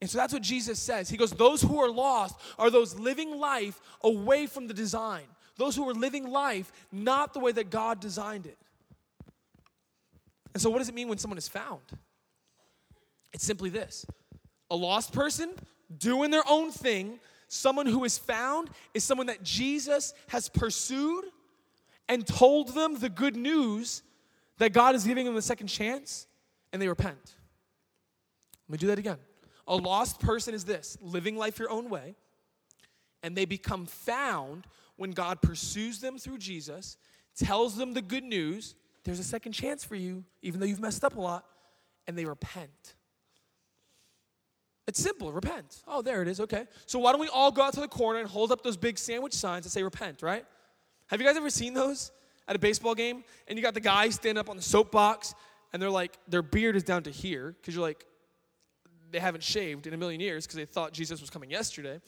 And 0.00 0.10
so 0.10 0.18
that's 0.18 0.32
what 0.32 0.42
Jesus 0.42 0.78
says. 0.78 1.08
He 1.08 1.16
goes, 1.16 1.30
Those 1.30 1.62
who 1.62 1.78
are 1.80 1.90
lost 1.90 2.38
are 2.58 2.70
those 2.70 2.98
living 2.98 3.38
life 3.38 3.80
away 4.02 4.46
from 4.46 4.66
the 4.66 4.74
design, 4.74 5.24
those 5.56 5.76
who 5.76 5.88
are 5.88 5.94
living 5.94 6.30
life 6.30 6.72
not 6.92 7.32
the 7.34 7.40
way 7.40 7.52
that 7.52 7.70
God 7.70 8.00
designed 8.00 8.46
it. 8.46 8.58
And 10.54 10.62
so, 10.62 10.70
what 10.70 10.78
does 10.78 10.88
it 10.88 10.94
mean 10.94 11.08
when 11.08 11.18
someone 11.18 11.38
is 11.38 11.48
found? 11.48 11.82
It's 13.32 13.44
simply 13.44 13.70
this 13.70 14.06
a 14.70 14.76
lost 14.76 15.12
person 15.12 15.52
doing 15.98 16.30
their 16.30 16.44
own 16.48 16.70
thing 16.70 17.20
Someone 17.48 17.86
who 17.86 18.04
is 18.04 18.18
found 18.18 18.70
is 18.92 19.04
someone 19.04 19.28
that 19.28 19.42
Jesus 19.42 20.14
has 20.28 20.48
pursued 20.48 21.24
and 22.08 22.26
told 22.26 22.74
them 22.74 22.98
the 22.98 23.08
good 23.08 23.36
news 23.36 24.02
that 24.58 24.72
God 24.72 24.94
is 24.94 25.04
giving 25.04 25.24
them 25.24 25.36
a 25.36 25.42
second 25.42 25.66
chance 25.68 26.26
and 26.72 26.80
they 26.80 26.88
repent. 26.88 27.34
Let 28.68 28.72
me 28.72 28.78
do 28.78 28.86
that 28.88 28.98
again. 28.98 29.18
A 29.68 29.76
lost 29.76 30.20
person 30.20 30.54
is 30.54 30.64
this 30.64 30.96
living 31.00 31.36
life 31.36 31.58
your 31.58 31.70
own 31.70 31.90
way, 31.90 32.14
and 33.22 33.36
they 33.36 33.44
become 33.44 33.86
found 33.86 34.66
when 34.96 35.10
God 35.10 35.42
pursues 35.42 36.00
them 36.00 36.18
through 36.18 36.38
Jesus, 36.38 36.96
tells 37.36 37.76
them 37.76 37.92
the 37.92 38.02
good 38.02 38.24
news. 38.24 38.74
There's 39.04 39.18
a 39.18 39.24
second 39.24 39.52
chance 39.52 39.84
for 39.84 39.96
you, 39.96 40.24
even 40.42 40.60
though 40.60 40.66
you've 40.66 40.80
messed 40.80 41.04
up 41.04 41.16
a 41.16 41.20
lot, 41.20 41.44
and 42.06 42.16
they 42.16 42.24
repent. 42.24 42.94
It's 44.86 45.02
simple, 45.02 45.32
repent. 45.32 45.82
Oh, 45.88 46.00
there 46.00 46.22
it 46.22 46.28
is, 46.28 46.40
okay. 46.40 46.66
So 46.86 47.00
why 47.00 47.10
don't 47.10 47.20
we 47.20 47.28
all 47.28 47.50
go 47.50 47.62
out 47.62 47.74
to 47.74 47.80
the 47.80 47.88
corner 47.88 48.20
and 48.20 48.28
hold 48.28 48.52
up 48.52 48.62
those 48.62 48.76
big 48.76 48.98
sandwich 48.98 49.34
signs 49.34 49.64
that 49.64 49.70
say 49.70 49.82
repent, 49.82 50.22
right? 50.22 50.44
Have 51.08 51.20
you 51.20 51.26
guys 51.26 51.36
ever 51.36 51.50
seen 51.50 51.74
those 51.74 52.12
at 52.48 52.56
a 52.56 52.58
baseball 52.58 52.94
game? 52.94 53.24
And 53.48 53.58
you 53.58 53.62
got 53.62 53.74
the 53.74 53.80
guy 53.80 54.08
standing 54.10 54.40
up 54.40 54.48
on 54.48 54.56
the 54.56 54.62
soapbox 54.62 55.34
and 55.72 55.82
they're 55.82 55.90
like, 55.90 56.18
their 56.28 56.42
beard 56.42 56.76
is 56.76 56.82
down 56.82 57.02
to 57.02 57.10
here, 57.10 57.54
because 57.60 57.74
you're 57.74 57.82
like, 57.82 58.06
they 59.10 59.18
haven't 59.18 59.42
shaved 59.42 59.86
in 59.86 59.94
a 59.94 59.96
million 59.96 60.20
years 60.20 60.46
because 60.46 60.56
they 60.56 60.64
thought 60.64 60.92
Jesus 60.92 61.20
was 61.20 61.30
coming 61.30 61.50
yesterday. 61.50 62.00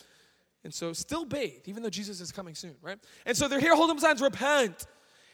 And 0.64 0.74
so 0.74 0.92
still 0.92 1.24
bathe, 1.24 1.62
even 1.66 1.82
though 1.82 1.90
Jesus 1.90 2.20
is 2.20 2.32
coming 2.32 2.54
soon, 2.54 2.74
right? 2.82 2.98
And 3.26 3.36
so 3.36 3.46
they're 3.46 3.60
here 3.60 3.76
holding 3.76 3.98
signs, 3.98 4.20
repent. 4.20 4.86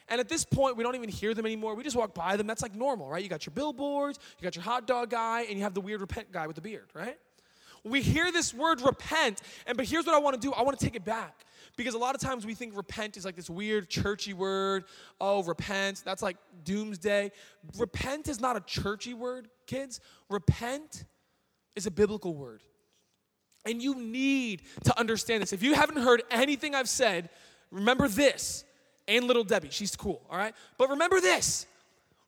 And 0.09 0.21
at 0.21 0.29
this 0.29 0.45
point, 0.45 0.77
we 0.77 0.85
don't 0.85 0.95
even 0.97 1.09
hear 1.09 1.33
them 1.33 1.47
anymore. 1.47 1.75
We 1.75 1.83
just 1.83 1.97
walk 1.97 2.15
by 2.15 2.37
them. 2.37 2.47
That's 2.47 2.63
like 2.63 2.75
normal, 2.75 3.09
right? 3.09 3.23
You 3.23 3.31
got 3.31 3.47
your 3.47 3.55
billboards, 3.55 4.19
you 4.39 4.45
got 4.45 4.55
your 4.55 4.63
hot 4.63 4.87
dog 4.87 5.11
guy, 5.11 5.43
and 5.43 5.57
you 5.57 5.63
have 5.63 5.73
the 5.73 5.81
weird 5.81 6.01
repent 6.01 6.31
guy 6.31 6.47
with 6.47 6.57
the 6.57 6.63
beard, 6.63 6.91
right? 6.93 7.17
We 7.85 8.01
hear 8.01 8.33
this 8.33 8.55
word 8.55 8.81
repent, 8.81 9.43
and 9.67 9.77
but 9.77 9.87
here's 9.87 10.07
what 10.07 10.15
I 10.15 10.19
want 10.19 10.35
to 10.35 10.41
do 10.41 10.53
I 10.53 10.63
want 10.63 10.79
to 10.79 10.85
take 10.85 10.97
it 10.97 11.05
back. 11.05 11.45
Because 11.77 11.95
a 11.95 11.99
lot 11.99 12.15
of 12.15 12.21
times 12.21 12.47
we 12.47 12.55
think 12.55 12.77
repent 12.77 13.17
is 13.17 13.25
like 13.25 13.35
this 13.35 13.51
weird 13.51 13.91
churchy 13.91 14.33
word. 14.33 14.85
Oh, 15.21 15.43
repent, 15.43 16.03
that's 16.05 16.23
like 16.23 16.37
doomsday. 16.63 17.33
Repent 17.77 18.29
is 18.29 18.41
not 18.41 18.57
a 18.57 18.61
churchy 18.61 19.13
word, 19.13 19.49
kids. 19.67 20.01
Repent 20.31 21.05
is 21.75 21.87
a 21.87 21.91
biblical 21.91 22.35
word. 22.35 22.63
And 23.67 23.83
you 23.83 23.97
need 23.97 24.63
to 24.85 24.99
understand 24.99 25.43
this. 25.43 25.53
If 25.53 25.63
you 25.63 25.75
haven't 25.75 25.97
heard 25.97 26.23
anything 26.31 26.75
I've 26.75 26.89
said, 26.89 27.31
remember 27.71 28.09
this. 28.09 28.65
And 29.09 29.27
little 29.27 29.45
Debbie, 29.45 29.69
she's 29.71 29.97
cool, 29.97 30.23
all 30.31 30.39
right? 30.39 30.55
But 30.79 30.91
remember 30.91 31.21
this 31.21 31.67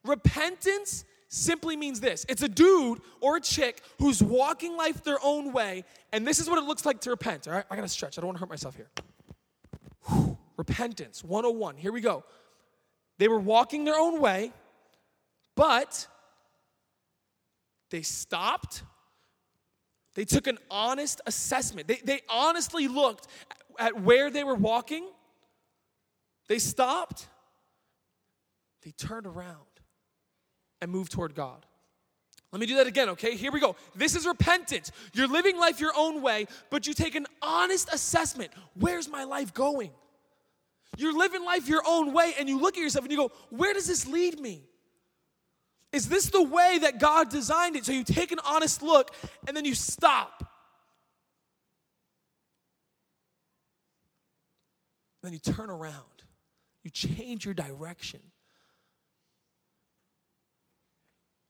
repentance 0.03 1.05
simply 1.29 1.75
means 1.75 1.99
this 1.99 2.25
it's 2.29 2.41
a 2.41 2.47
dude 2.49 2.99
or 3.21 3.37
a 3.37 3.41
chick 3.41 3.81
who's 3.99 4.21
walking 4.21 4.75
life 4.77 5.03
their 5.03 5.19
own 5.23 5.51
way, 5.51 5.83
and 6.11 6.25
this 6.25 6.39
is 6.39 6.49
what 6.49 6.57
it 6.57 6.65
looks 6.65 6.85
like 6.85 7.01
to 7.01 7.09
repent. 7.09 7.47
All 7.47 7.53
right, 7.53 7.65
I 7.69 7.75
gotta 7.75 7.87
stretch, 7.87 8.17
I 8.17 8.21
don't 8.21 8.27
wanna 8.27 8.39
hurt 8.39 8.49
myself 8.49 8.75
here. 8.75 8.89
Whew. 10.07 10.37
Repentance 10.57 11.23
101, 11.23 11.77
here 11.77 11.91
we 11.91 12.01
go. 12.01 12.23
They 13.19 13.27
were 13.27 13.39
walking 13.39 13.85
their 13.85 13.97
own 13.97 14.19
way, 14.19 14.51
but 15.55 16.07
they 17.89 18.01
stopped. 18.01 18.83
They 20.15 20.25
took 20.25 20.47
an 20.47 20.57
honest 20.71 21.21
assessment. 21.27 21.87
They, 21.87 22.01
they 22.03 22.21
honestly 22.27 22.87
looked 22.87 23.27
at 23.77 24.01
where 24.01 24.31
they 24.31 24.43
were 24.43 24.55
walking. 24.55 25.07
They 26.47 26.57
stopped. 26.57 27.27
They 28.83 28.91
turned 28.91 29.27
around 29.27 29.66
and 30.81 30.91
move 30.91 31.09
toward 31.09 31.35
God. 31.35 31.65
Let 32.51 32.61
me 32.61 32.65
do 32.65 32.77
that 32.77 32.87
again, 32.87 33.09
okay? 33.09 33.35
Here 33.35 33.51
we 33.51 33.59
go. 33.59 33.75
This 33.95 34.15
is 34.15 34.25
repentance. 34.25 34.91
You're 35.13 35.27
living 35.27 35.57
life 35.57 35.79
your 35.79 35.91
own 35.97 36.21
way, 36.21 36.47
but 36.69 36.87
you 36.87 36.93
take 36.93 37.15
an 37.15 37.27
honest 37.41 37.93
assessment. 37.93 38.51
Where's 38.73 39.09
my 39.09 39.25
life 39.25 39.53
going? 39.53 39.91
You're 40.97 41.17
living 41.17 41.43
life 41.43 41.67
your 41.67 41.83
own 41.85 42.13
way, 42.13 42.33
and 42.39 42.47
you 42.47 42.59
look 42.59 42.77
at 42.77 42.81
yourself 42.81 43.03
and 43.03 43.11
you 43.11 43.17
go, 43.17 43.31
Where 43.49 43.73
does 43.73 43.87
this 43.87 44.07
lead 44.07 44.39
me? 44.39 44.63
Is 45.91 46.07
this 46.09 46.29
the 46.29 46.43
way 46.43 46.79
that 46.81 46.99
God 46.99 47.29
designed 47.29 47.75
it? 47.75 47.85
So 47.85 47.91
you 47.91 48.03
take 48.03 48.31
an 48.31 48.39
honest 48.45 48.81
look 48.81 49.13
and 49.47 49.55
then 49.55 49.65
you 49.65 49.73
stop. 49.73 50.43
Then 55.23 55.33
you 55.33 55.39
turn 55.39 55.69
around. 55.69 55.93
You 56.83 56.91
change 56.91 57.45
your 57.45 57.53
direction. 57.53 58.19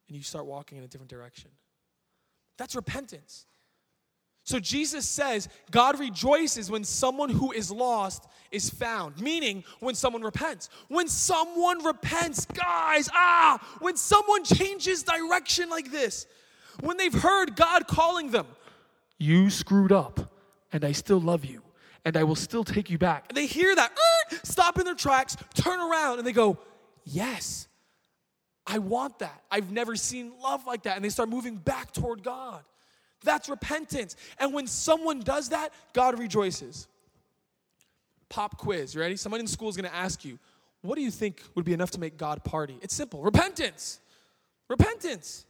And 0.07 0.15
you 0.15 0.23
start 0.23 0.45
walking 0.45 0.77
in 0.77 0.83
a 0.83 0.87
different 0.87 1.09
direction. 1.09 1.51
That's 2.57 2.75
repentance. 2.75 3.45
So 4.43 4.61
Jesus 4.61 5.07
says 5.07 5.49
God 5.71 5.99
rejoices 5.99 6.71
when 6.71 6.85
someone 6.85 7.29
who 7.29 7.51
is 7.51 7.69
lost 7.69 8.29
is 8.49 8.69
found, 8.69 9.19
meaning 9.19 9.65
when 9.81 9.93
someone 9.93 10.21
repents. 10.21 10.69
When 10.87 11.09
someone 11.09 11.83
repents, 11.83 12.45
guys, 12.45 13.09
ah, 13.13 13.59
when 13.79 13.97
someone 13.97 14.45
changes 14.45 15.03
direction 15.03 15.69
like 15.69 15.91
this, 15.91 16.27
when 16.79 16.95
they've 16.95 17.13
heard 17.13 17.57
God 17.57 17.87
calling 17.87 18.31
them, 18.31 18.47
you 19.17 19.49
screwed 19.49 19.91
up 19.91 20.31
and 20.71 20.85
I 20.85 20.93
still 20.93 21.19
love 21.19 21.43
you 21.43 21.61
and 22.05 22.15
I 22.15 22.23
will 22.23 22.35
still 22.35 22.63
take 22.63 22.89
you 22.89 22.97
back. 22.97 23.25
And 23.27 23.35
they 23.35 23.47
hear 23.47 23.75
that, 23.75 23.91
stop 24.43 24.79
in 24.79 24.85
their 24.85 24.95
tracks, 24.95 25.35
turn 25.55 25.81
around, 25.81 26.19
and 26.19 26.27
they 26.27 26.31
go, 26.31 26.57
Yes, 27.03 27.67
I 28.67 28.79
want 28.79 29.19
that. 29.19 29.41
I've 29.49 29.71
never 29.71 29.95
seen 29.95 30.33
love 30.43 30.67
like 30.67 30.83
that. 30.83 30.97
And 30.97 31.05
they 31.05 31.09
start 31.09 31.29
moving 31.29 31.55
back 31.55 31.93
toward 31.93 32.21
God. 32.21 32.63
That's 33.23 33.47
repentance. 33.47 34.15
And 34.39 34.53
when 34.53 34.67
someone 34.67 35.21
does 35.21 35.49
that, 35.49 35.71
God 35.93 36.19
rejoices. 36.19 36.87
Pop 38.29 38.57
quiz, 38.57 38.93
you 38.93 38.99
ready? 38.99 39.15
Someone 39.15 39.39
in 39.39 39.47
school 39.47 39.69
is 39.69 39.77
going 39.77 39.89
to 39.89 39.95
ask 39.95 40.25
you, 40.25 40.37
what 40.81 40.95
do 40.95 41.01
you 41.01 41.09
think 41.09 41.41
would 41.55 41.65
be 41.65 41.73
enough 41.73 41.91
to 41.91 41.99
make 41.99 42.17
God 42.17 42.43
party? 42.43 42.77
It's 42.81 42.93
simple 42.93 43.23
repentance. 43.23 43.99
Repentance. 44.67 45.45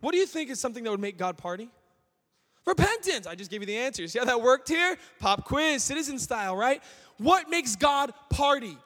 What 0.00 0.12
do 0.12 0.18
you 0.18 0.26
think 0.26 0.50
is 0.50 0.60
something 0.60 0.84
that 0.84 0.90
would 0.90 1.00
make 1.00 1.16
God 1.16 1.38
party? 1.38 1.70
Repentance. 2.66 3.26
I 3.26 3.34
just 3.34 3.50
gave 3.50 3.62
you 3.62 3.66
the 3.66 3.78
answer. 3.78 4.06
See 4.06 4.18
how 4.18 4.26
that 4.26 4.40
worked 4.40 4.68
here? 4.68 4.96
Pop 5.18 5.44
quiz, 5.44 5.82
citizen 5.82 6.18
style, 6.18 6.54
right? 6.54 6.82
What 7.16 7.48
makes 7.48 7.76
God 7.76 8.12
party? 8.28 8.76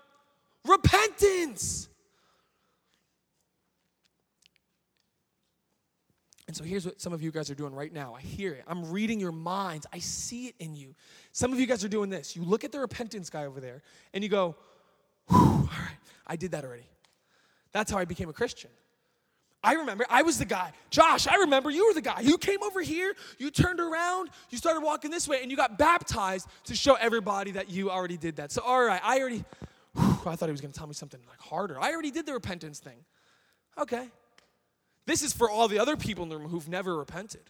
Repentance. 0.64 1.88
And 6.54 6.58
so 6.58 6.70
here's 6.70 6.86
what 6.86 7.00
some 7.00 7.12
of 7.12 7.20
you 7.20 7.32
guys 7.32 7.50
are 7.50 7.56
doing 7.56 7.74
right 7.74 7.92
now. 7.92 8.14
I 8.14 8.20
hear 8.20 8.52
it. 8.52 8.62
I'm 8.68 8.88
reading 8.92 9.18
your 9.18 9.32
minds. 9.32 9.88
I 9.92 9.98
see 9.98 10.46
it 10.46 10.54
in 10.60 10.76
you. 10.76 10.94
Some 11.32 11.52
of 11.52 11.58
you 11.58 11.66
guys 11.66 11.84
are 11.84 11.88
doing 11.88 12.10
this. 12.10 12.36
You 12.36 12.44
look 12.44 12.62
at 12.62 12.70
the 12.70 12.78
repentance 12.78 13.28
guy 13.28 13.44
over 13.44 13.58
there 13.58 13.82
and 14.12 14.22
you 14.22 14.30
go, 14.30 14.54
all 15.28 15.68
right, 15.68 15.98
I 16.28 16.36
did 16.36 16.52
that 16.52 16.64
already. 16.64 16.86
That's 17.72 17.90
how 17.90 17.98
I 17.98 18.04
became 18.04 18.28
a 18.28 18.32
Christian. 18.32 18.70
I 19.64 19.72
remember, 19.72 20.06
I 20.08 20.22
was 20.22 20.38
the 20.38 20.44
guy. 20.44 20.70
Josh, 20.90 21.26
I 21.26 21.38
remember 21.38 21.70
you 21.70 21.88
were 21.88 21.94
the 21.94 22.00
guy. 22.00 22.20
You 22.20 22.38
came 22.38 22.62
over 22.62 22.82
here, 22.82 23.16
you 23.38 23.50
turned 23.50 23.80
around, 23.80 24.30
you 24.50 24.56
started 24.56 24.80
walking 24.80 25.10
this 25.10 25.26
way, 25.26 25.42
and 25.42 25.50
you 25.50 25.56
got 25.56 25.76
baptized 25.76 26.46
to 26.66 26.76
show 26.76 26.94
everybody 26.94 27.50
that 27.50 27.68
you 27.68 27.90
already 27.90 28.16
did 28.16 28.36
that. 28.36 28.52
So, 28.52 28.62
all 28.62 28.84
right, 28.84 29.00
I 29.02 29.18
already, 29.18 29.44
whew, 29.96 30.18
I 30.26 30.36
thought 30.36 30.46
he 30.46 30.52
was 30.52 30.60
gonna 30.60 30.72
tell 30.72 30.86
me 30.86 30.94
something 30.94 31.20
like 31.28 31.40
harder. 31.40 31.80
I 31.80 31.90
already 31.90 32.12
did 32.12 32.26
the 32.26 32.32
repentance 32.32 32.78
thing. 32.78 33.04
Okay, 33.76 34.08
this 35.06 35.22
is 35.22 35.32
for 35.32 35.50
all 35.50 35.68
the 35.68 35.78
other 35.78 35.96
people 35.96 36.22
in 36.22 36.30
the 36.30 36.38
room 36.38 36.48
who've 36.48 36.68
never 36.68 36.96
repented. 36.96 37.42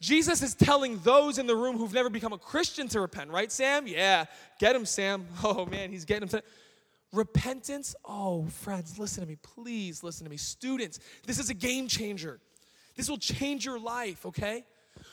Jesus 0.00 0.42
is 0.42 0.54
telling 0.54 0.98
those 1.00 1.38
in 1.38 1.46
the 1.46 1.56
room 1.56 1.76
who've 1.76 1.92
never 1.92 2.08
become 2.08 2.32
a 2.32 2.38
Christian 2.38 2.86
to 2.88 3.00
repent, 3.00 3.30
right, 3.30 3.50
Sam? 3.50 3.86
Yeah, 3.86 4.26
get 4.60 4.76
him, 4.76 4.86
Sam. 4.86 5.26
Oh 5.44 5.66
man, 5.66 5.90
he's 5.90 6.04
getting 6.04 6.28
him. 6.28 6.40
Repentance, 7.12 7.96
oh, 8.04 8.44
friends, 8.44 8.98
listen 8.98 9.22
to 9.22 9.28
me. 9.28 9.36
Please 9.36 10.02
listen 10.02 10.24
to 10.24 10.30
me. 10.30 10.36
Students, 10.36 11.00
this 11.26 11.38
is 11.38 11.48
a 11.48 11.54
game 11.54 11.88
changer. 11.88 12.38
This 12.96 13.08
will 13.08 13.18
change 13.18 13.64
your 13.64 13.78
life, 13.78 14.26
okay? 14.26 14.64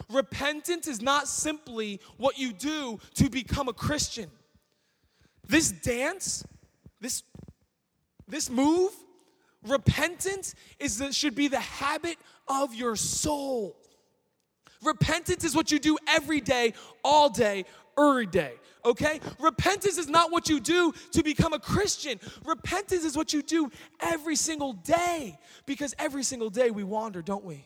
Repentance 0.10 0.88
is 0.88 1.02
not 1.02 1.28
simply 1.28 2.02
what 2.18 2.38
you 2.38 2.52
do 2.52 3.00
to 3.16 3.30
become 3.30 3.70
a 3.70 3.74
Christian. 3.74 4.30
This 5.48 5.72
dance, 5.72 6.44
this, 7.00 7.24
this 8.28 8.50
move, 8.50 8.92
Repentance 9.66 10.56
is 10.80 10.98
the, 10.98 11.12
should 11.12 11.36
be 11.36 11.48
the 11.48 11.60
habit 11.60 12.18
of 12.48 12.74
your 12.74 12.96
soul. 12.96 13.76
Repentance 14.84 15.44
is 15.44 15.56
what 15.56 15.72
you 15.72 15.80
do 15.80 15.98
every 16.08 16.42
day, 16.42 16.74
all 17.04 17.30
day, 17.30 17.66
every 17.98 18.26
day. 18.26 18.54
Okay? 18.84 19.20
Repentance 19.40 19.98
is 19.98 20.08
not 20.08 20.32
what 20.32 20.48
you 20.48 20.60
do 20.60 20.94
to 21.12 21.24
become 21.24 21.54
a 21.54 21.60
Christian. 21.60 22.20
Repentance 22.46 23.04
is 23.04 23.18
what 23.18 23.34
you 23.34 23.42
do 23.42 23.72
every 24.00 24.36
single 24.36 24.74
day 24.74 25.38
because 25.66 25.96
every 25.98 26.24
single 26.24 26.50
day 26.50 26.70
we 26.70 26.84
wander, 26.84 27.22
don't 27.22 27.44
we? 27.44 27.66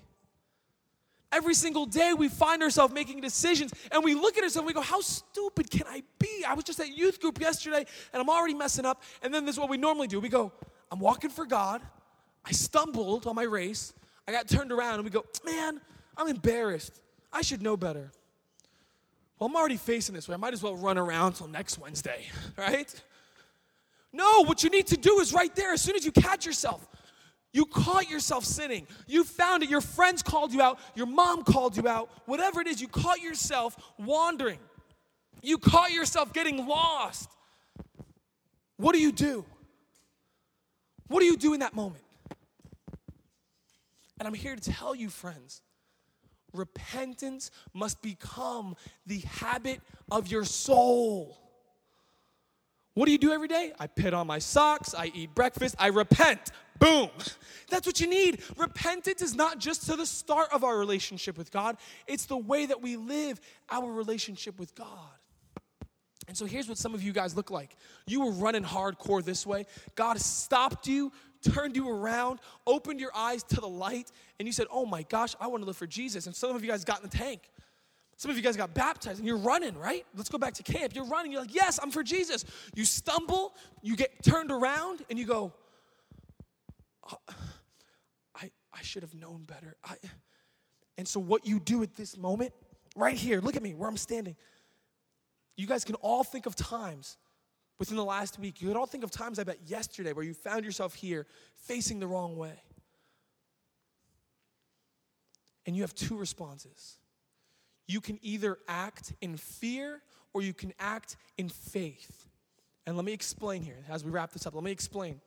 Every 1.32 1.54
single 1.54 1.86
day 1.86 2.14
we 2.18 2.28
find 2.28 2.64
ourselves 2.64 2.92
making 2.94 3.22
decisions 3.22 3.72
and 3.92 4.04
we 4.04 4.16
look 4.16 4.38
at 4.38 4.44
ourselves 4.44 4.58
and 4.58 4.68
we 4.68 4.74
go, 4.74 4.82
How 4.82 5.02
stupid 5.02 5.70
can 5.70 5.84
I 5.88 6.02
be? 6.18 6.44
I 6.48 6.56
was 6.56 6.64
just 6.64 6.80
at 6.80 6.90
youth 6.90 7.20
group 7.22 7.40
yesterday 7.40 7.86
and 8.14 8.22
I'm 8.22 8.30
already 8.30 8.56
messing 8.56 8.86
up. 8.86 9.04
And 9.22 9.32
then 9.32 9.46
this 9.46 9.56
is 9.56 9.60
what 9.60 9.70
we 9.70 9.78
normally 9.78 10.08
do 10.08 10.20
we 10.20 10.30
go, 10.30 10.52
I'm 10.92 11.00
walking 11.00 11.30
for 11.30 11.46
God. 11.46 11.82
I 12.46 12.52
stumbled 12.52 13.28
on 13.28 13.36
my 13.36 13.44
race. 13.44 13.94
I 14.28 14.32
got 14.32 14.48
turned 14.48 14.72
around 14.72 14.96
and 14.96 15.04
we 15.04 15.10
go, 15.10 15.26
man, 15.46 15.80
I'm 16.18 16.28
embarrassed. 16.28 17.00
I 17.32 17.42
should 17.42 17.62
know 17.62 17.78
better. 17.78 18.12
Well, 19.38 19.48
I'm 19.48 19.56
already 19.56 19.78
facing 19.78 20.16
this 20.16 20.28
way. 20.28 20.34
I 20.34 20.38
might 20.38 20.54
as 20.54 20.62
well 20.62 20.76
run 20.76 20.98
around 20.98 21.34
till 21.34 21.48
next 21.48 21.78
Wednesday, 21.78 22.26
right? 22.58 22.94
No, 24.12 24.44
what 24.44 24.64
you 24.64 24.70
need 24.70 24.88
to 24.88 24.98
do 24.98 25.20
is 25.20 25.34
right 25.34 25.56
there, 25.56 25.72
as 25.74 25.82
soon 25.82 25.96
as 25.96 26.06
you 26.06 26.12
catch 26.12 26.46
yourself, 26.46 26.88
you 27.52 27.66
caught 27.66 28.10
yourself 28.10 28.46
sinning. 28.46 28.86
You 29.08 29.24
found 29.24 29.64
it. 29.64 29.70
Your 29.70 29.82
friends 29.82 30.22
called 30.22 30.54
you 30.54 30.62
out. 30.62 30.80
Your 30.96 31.08
mom 31.08 31.44
called 31.44 31.78
you 31.78 31.88
out. 31.88 32.10
Whatever 32.26 32.62
it 32.62 32.68
is, 32.68 32.80
you 32.80 32.88
caught 32.88 33.22
yourself 33.22 33.76
wandering. 33.98 34.60
You 35.42 35.58
caught 35.58 35.92
yourself 35.92 36.34
getting 36.34 36.68
lost. 36.68 37.30
What 38.78 38.94
do 38.94 39.02
you 39.02 39.12
do? 39.12 39.46
What 41.10 41.20
do 41.20 41.26
you 41.26 41.36
do 41.36 41.54
in 41.54 41.60
that 41.60 41.76
moment? 41.76 42.04
And 44.20 44.28
I'm 44.28 44.34
here 44.34 44.56
to 44.56 44.72
tell 44.72 44.96
you, 44.96 45.10
friends, 45.10 45.62
repentance 46.54 47.52
must 47.74 48.02
become 48.02 48.76
the 49.06 49.20
habit 49.20 49.82
of 50.12 50.28
your 50.28 50.46
soul. 50.46 51.38
What 52.94 53.06
do 53.06 53.12
you 53.12 53.18
do 53.18 53.32
every 53.32 53.48
day? 53.48 53.72
I 53.80 53.88
put 53.88 54.14
on 54.14 54.28
my 54.28 54.40
socks, 54.40 54.94
I 54.94 55.12
eat 55.14 55.34
breakfast, 55.34 55.76
I 55.80 55.88
repent. 55.88 56.52
Boom. 56.80 57.10
That's 57.70 57.86
what 57.86 58.00
you 58.00 58.08
need. 58.08 58.42
Repentance 58.58 59.22
is 59.22 59.36
not 59.36 59.60
just 59.60 59.86
to 59.88 59.96
the 59.96 60.06
start 60.06 60.50
of 60.52 60.64
our 60.64 60.78
relationship 60.78 61.38
with 61.38 61.52
God, 61.52 61.78
it's 62.08 62.26
the 62.26 62.38
way 62.38 62.66
that 62.66 62.82
we 62.82 62.98
live 62.98 63.40
our 63.70 63.92
relationship 63.92 64.60
with 64.60 64.76
God. 64.76 65.19
And 66.30 66.38
so 66.38 66.46
here's 66.46 66.70
what 66.70 66.78
some 66.78 66.94
of 66.94 67.02
you 67.02 67.12
guys 67.12 67.36
look 67.36 67.50
like. 67.50 67.76
You 68.06 68.22
were 68.22 68.32
running 68.32 68.64
hardcore 68.64 69.26
this 69.26 69.48
way. 69.48 69.66
God 69.96 70.22
stopped 70.22 70.88
you, 70.88 71.12
turned 71.42 71.76
you 71.76 71.90
around, 71.90 72.38
opened 72.68 73.00
your 73.00 73.10
eyes 73.16 73.42
to 73.46 73.56
the 73.56 73.68
light, 73.68 74.12
and 74.38 74.48
you 74.48 74.52
said, 74.52 74.68
Oh 74.70 74.86
my 74.86 75.02
gosh, 75.02 75.36
I 75.42 75.48
want 75.48 75.64
to 75.64 75.66
live 75.66 75.76
for 75.76 75.88
Jesus. 75.88 76.28
And 76.28 76.36
some 76.36 76.56
of 76.56 76.64
you 76.64 76.70
guys 76.70 76.86
got 76.86 77.02
in 77.02 77.10
the 77.10 77.18
tank. 77.18 77.50
Some 78.16 78.30
of 78.30 78.38
you 78.38 78.44
guys 78.44 78.56
got 78.56 78.76
baptized 78.76 79.18
and 79.18 79.28
you're 79.28 79.38
running, 79.38 79.76
right? 79.76 80.06
Let's 80.16 80.30
go 80.30 80.38
back 80.38 80.54
to 80.54 80.64
camp. 80.64 80.94
You're 80.94 81.08
running. 81.08 81.32
You're 81.32 81.42
like, 81.42 81.56
Yes, 81.56 81.80
I'm 81.82 81.90
for 81.90 82.04
Jesus. 82.04 82.46
You 82.76 82.86
stumble, 82.86 83.56
you 83.82 83.96
get 83.96 84.22
turned 84.22 84.52
around, 84.52 85.04
and 85.10 85.18
you 85.18 85.26
go, 85.26 85.52
I, 88.36 88.52
I 88.72 88.82
should 88.84 89.02
have 89.02 89.16
known 89.16 89.46
better. 89.48 89.78
I, 89.84 89.96
and 90.96 91.08
so, 91.08 91.20
what 91.20 91.48
you 91.48 91.60
do 91.60 91.82
at 91.82 91.96
this 91.96 92.16
moment, 92.16 92.54
right 92.96 93.18
here, 93.18 93.42
look 93.42 93.56
at 93.56 93.64
me 93.64 93.74
where 93.74 93.90
I'm 93.90 93.98
standing. 93.98 94.36
You 95.60 95.68
guys 95.68 95.84
can 95.84 95.96
all 95.96 96.24
think 96.24 96.46
of 96.46 96.56
times 96.56 97.18
within 97.80 97.98
the 97.98 98.06
last 98.06 98.40
week. 98.40 98.62
You 98.62 98.70
could 98.70 98.78
all 98.78 98.86
think 98.86 99.04
of 99.04 99.12
times, 99.12 99.40
I 99.40 99.44
bet, 99.44 99.58
yesterday 99.66 100.14
where 100.14 100.24
you 100.24 100.34
found 100.34 100.64
yourself 100.64 100.94
here 100.94 101.28
facing 101.58 102.00
the 102.00 102.08
wrong 102.08 102.38
way. 102.38 102.64
And 105.66 105.76
you 105.76 105.82
have 105.82 105.94
two 105.94 106.16
responses. 106.16 106.96
You 107.90 108.00
can 108.00 108.20
either 108.22 108.58
act 108.70 109.12
in 109.20 109.36
fear 109.36 110.02
or 110.34 110.42
you 110.42 110.54
can 110.54 110.72
act 110.80 111.18
in 111.38 111.50
faith. 111.50 112.30
And 112.88 112.96
let 112.96 113.04
me 113.04 113.12
explain 113.12 113.62
here 113.62 113.84
as 113.90 114.06
we 114.06 114.12
wrap 114.12 114.32
this 114.32 114.48
up. 114.48 114.56
Let 114.56 114.64
me 114.64 114.72
explain. 114.72 115.20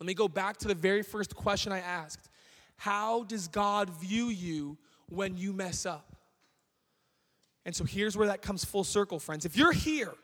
Let 0.00 0.06
me 0.06 0.14
go 0.14 0.28
back 0.28 0.56
to 0.58 0.68
the 0.68 0.74
very 0.74 1.02
first 1.02 1.36
question 1.36 1.72
I 1.72 1.80
asked 1.80 2.30
How 2.78 3.24
does 3.24 3.48
God 3.48 3.90
view 3.90 4.28
you 4.28 4.78
when 5.10 5.36
you 5.36 5.52
mess 5.52 5.84
up? 5.84 6.15
And 7.66 7.74
so 7.74 7.84
here's 7.84 8.16
where 8.16 8.28
that 8.28 8.42
comes 8.42 8.64
full 8.64 8.84
circle, 8.84 9.18
friends. 9.18 9.44
If 9.44 9.56
you're 9.56 9.72
here 9.72 10.14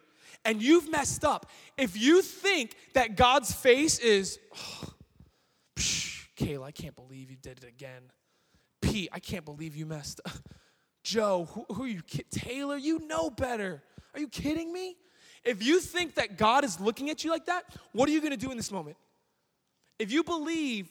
and 0.45 0.63
you've 0.63 0.89
messed 0.89 1.25
up, 1.25 1.51
if 1.77 2.01
you 2.01 2.23
think 2.23 2.77
that 2.95 3.17
God's 3.17 3.53
face 3.53 3.99
is, 3.99 4.39
oh, 4.55 4.95
psh, 5.77 6.29
Kayla, 6.37 6.63
I 6.63 6.71
can't 6.71 6.95
believe 6.95 7.33
you 7.33 7.37
did 7.37 7.59
it 7.59 7.69
again. 7.69 8.05
Pete, 8.81 9.09
I 9.13 9.19
can't 9.19 9.45
believe 9.45 9.75
you 9.75 9.87
messed 9.87 10.21
up. 10.25 10.33
Joe, 11.03 11.49
who, 11.51 11.67
who 11.75 11.83
are 11.83 11.89
you? 11.89 12.01
Taylor, 12.31 12.77
you 12.77 13.01
know 13.09 13.29
better. 13.29 13.83
Are 14.15 14.21
you 14.21 14.29
kidding 14.29 14.73
me? 14.73 14.97
If 15.43 15.65
you 15.65 15.81
think 15.81 16.15
that 16.15 16.39
God 16.39 16.63
is 16.65 16.79
looking 16.79 17.11
at 17.11 17.25
you 17.25 17.31
like 17.33 17.47
that, 17.47 17.65
what 17.91 18.09
are 18.09 18.13
you 18.13 18.21
going 18.21 18.31
to 18.31 18.37
do 18.37 18.53
in 18.53 18.57
this 18.57 18.71
moment? 18.71 18.97
If 19.99 20.13
you 20.13 20.23
believe 20.23 20.89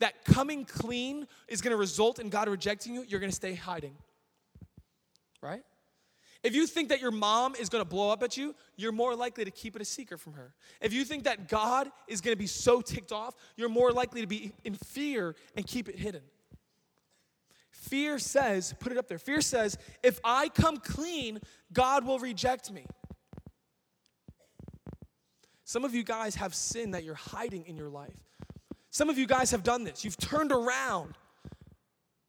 that 0.00 0.24
coming 0.24 0.64
clean 0.64 1.28
is 1.46 1.60
going 1.60 1.70
to 1.70 1.76
result 1.76 2.18
in 2.18 2.28
God 2.28 2.48
rejecting 2.48 2.92
you, 2.92 3.04
you're 3.06 3.20
going 3.20 3.30
to 3.30 3.36
stay 3.36 3.54
hiding. 3.54 3.94
Right? 5.40 5.62
If 6.42 6.56
you 6.56 6.66
think 6.66 6.88
that 6.88 7.00
your 7.00 7.12
mom 7.12 7.54
is 7.54 7.68
to 7.82 7.88
blow 7.88 8.10
up 8.10 8.22
at 8.22 8.36
you, 8.36 8.54
you're 8.76 8.92
more 8.92 9.14
likely 9.14 9.44
to 9.44 9.50
keep 9.50 9.76
it 9.76 9.82
a 9.82 9.84
secret 9.84 10.18
from 10.18 10.32
her. 10.32 10.54
If 10.80 10.92
you 10.92 11.04
think 11.04 11.24
that 11.24 11.48
God 11.48 11.88
is 12.08 12.20
to 12.34 12.38
be 12.38 12.48
so 12.48 12.80
ticked 12.80 13.12
off, 13.12 13.36
you're 13.56 13.68
more 13.68 13.92
likely 13.92 14.22
to 14.22 14.26
be 14.26 14.52
in 14.64 14.74
fear 14.74 15.36
and 15.56 15.66
keep 15.66 15.88
it 15.88 15.96
hidden. 15.96 16.22
Fear 17.70 18.18
says, 18.18 18.74
put 18.80 18.90
it 18.90 18.98
up 18.98 19.08
there. 19.08 19.18
Fear 19.18 19.40
says, 19.40 19.78
if 20.02 20.18
I 20.24 20.48
come 20.48 20.78
clean, 20.78 21.40
God 21.72 22.04
will 22.04 22.18
reject 22.18 22.72
me. 22.72 22.86
Some 25.64 25.84
of 25.84 25.94
you 25.94 26.02
guys 26.02 26.34
have 26.34 26.54
sin 26.54 26.90
that 26.90 27.04
you're 27.04 27.14
hiding 27.14 27.66
in 27.66 27.76
your 27.76 27.88
life. 27.88 28.16
Some 28.90 29.08
of 29.08 29.16
you 29.16 29.26
guys 29.26 29.52
have 29.52 29.62
done 29.62 29.84
this. 29.84 30.04
You've 30.04 30.18
turned 30.18 30.52
around. 30.52 31.14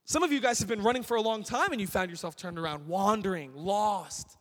Some 0.05 0.23
of 0.23 0.31
you 0.31 0.39
guys 0.39 0.59
have 0.59 0.67
been 0.67 0.83
running 0.83 1.03
for 1.03 1.15
a 1.15 1.21
long 1.21 1.43
time 1.43 1.71
and 1.71 1.79
you 1.79 1.87
found 1.87 2.09
yourself 2.09 2.35
turned 2.35 2.59
around, 2.59 2.87
wandering, 2.87 3.53
lost. 3.55 4.37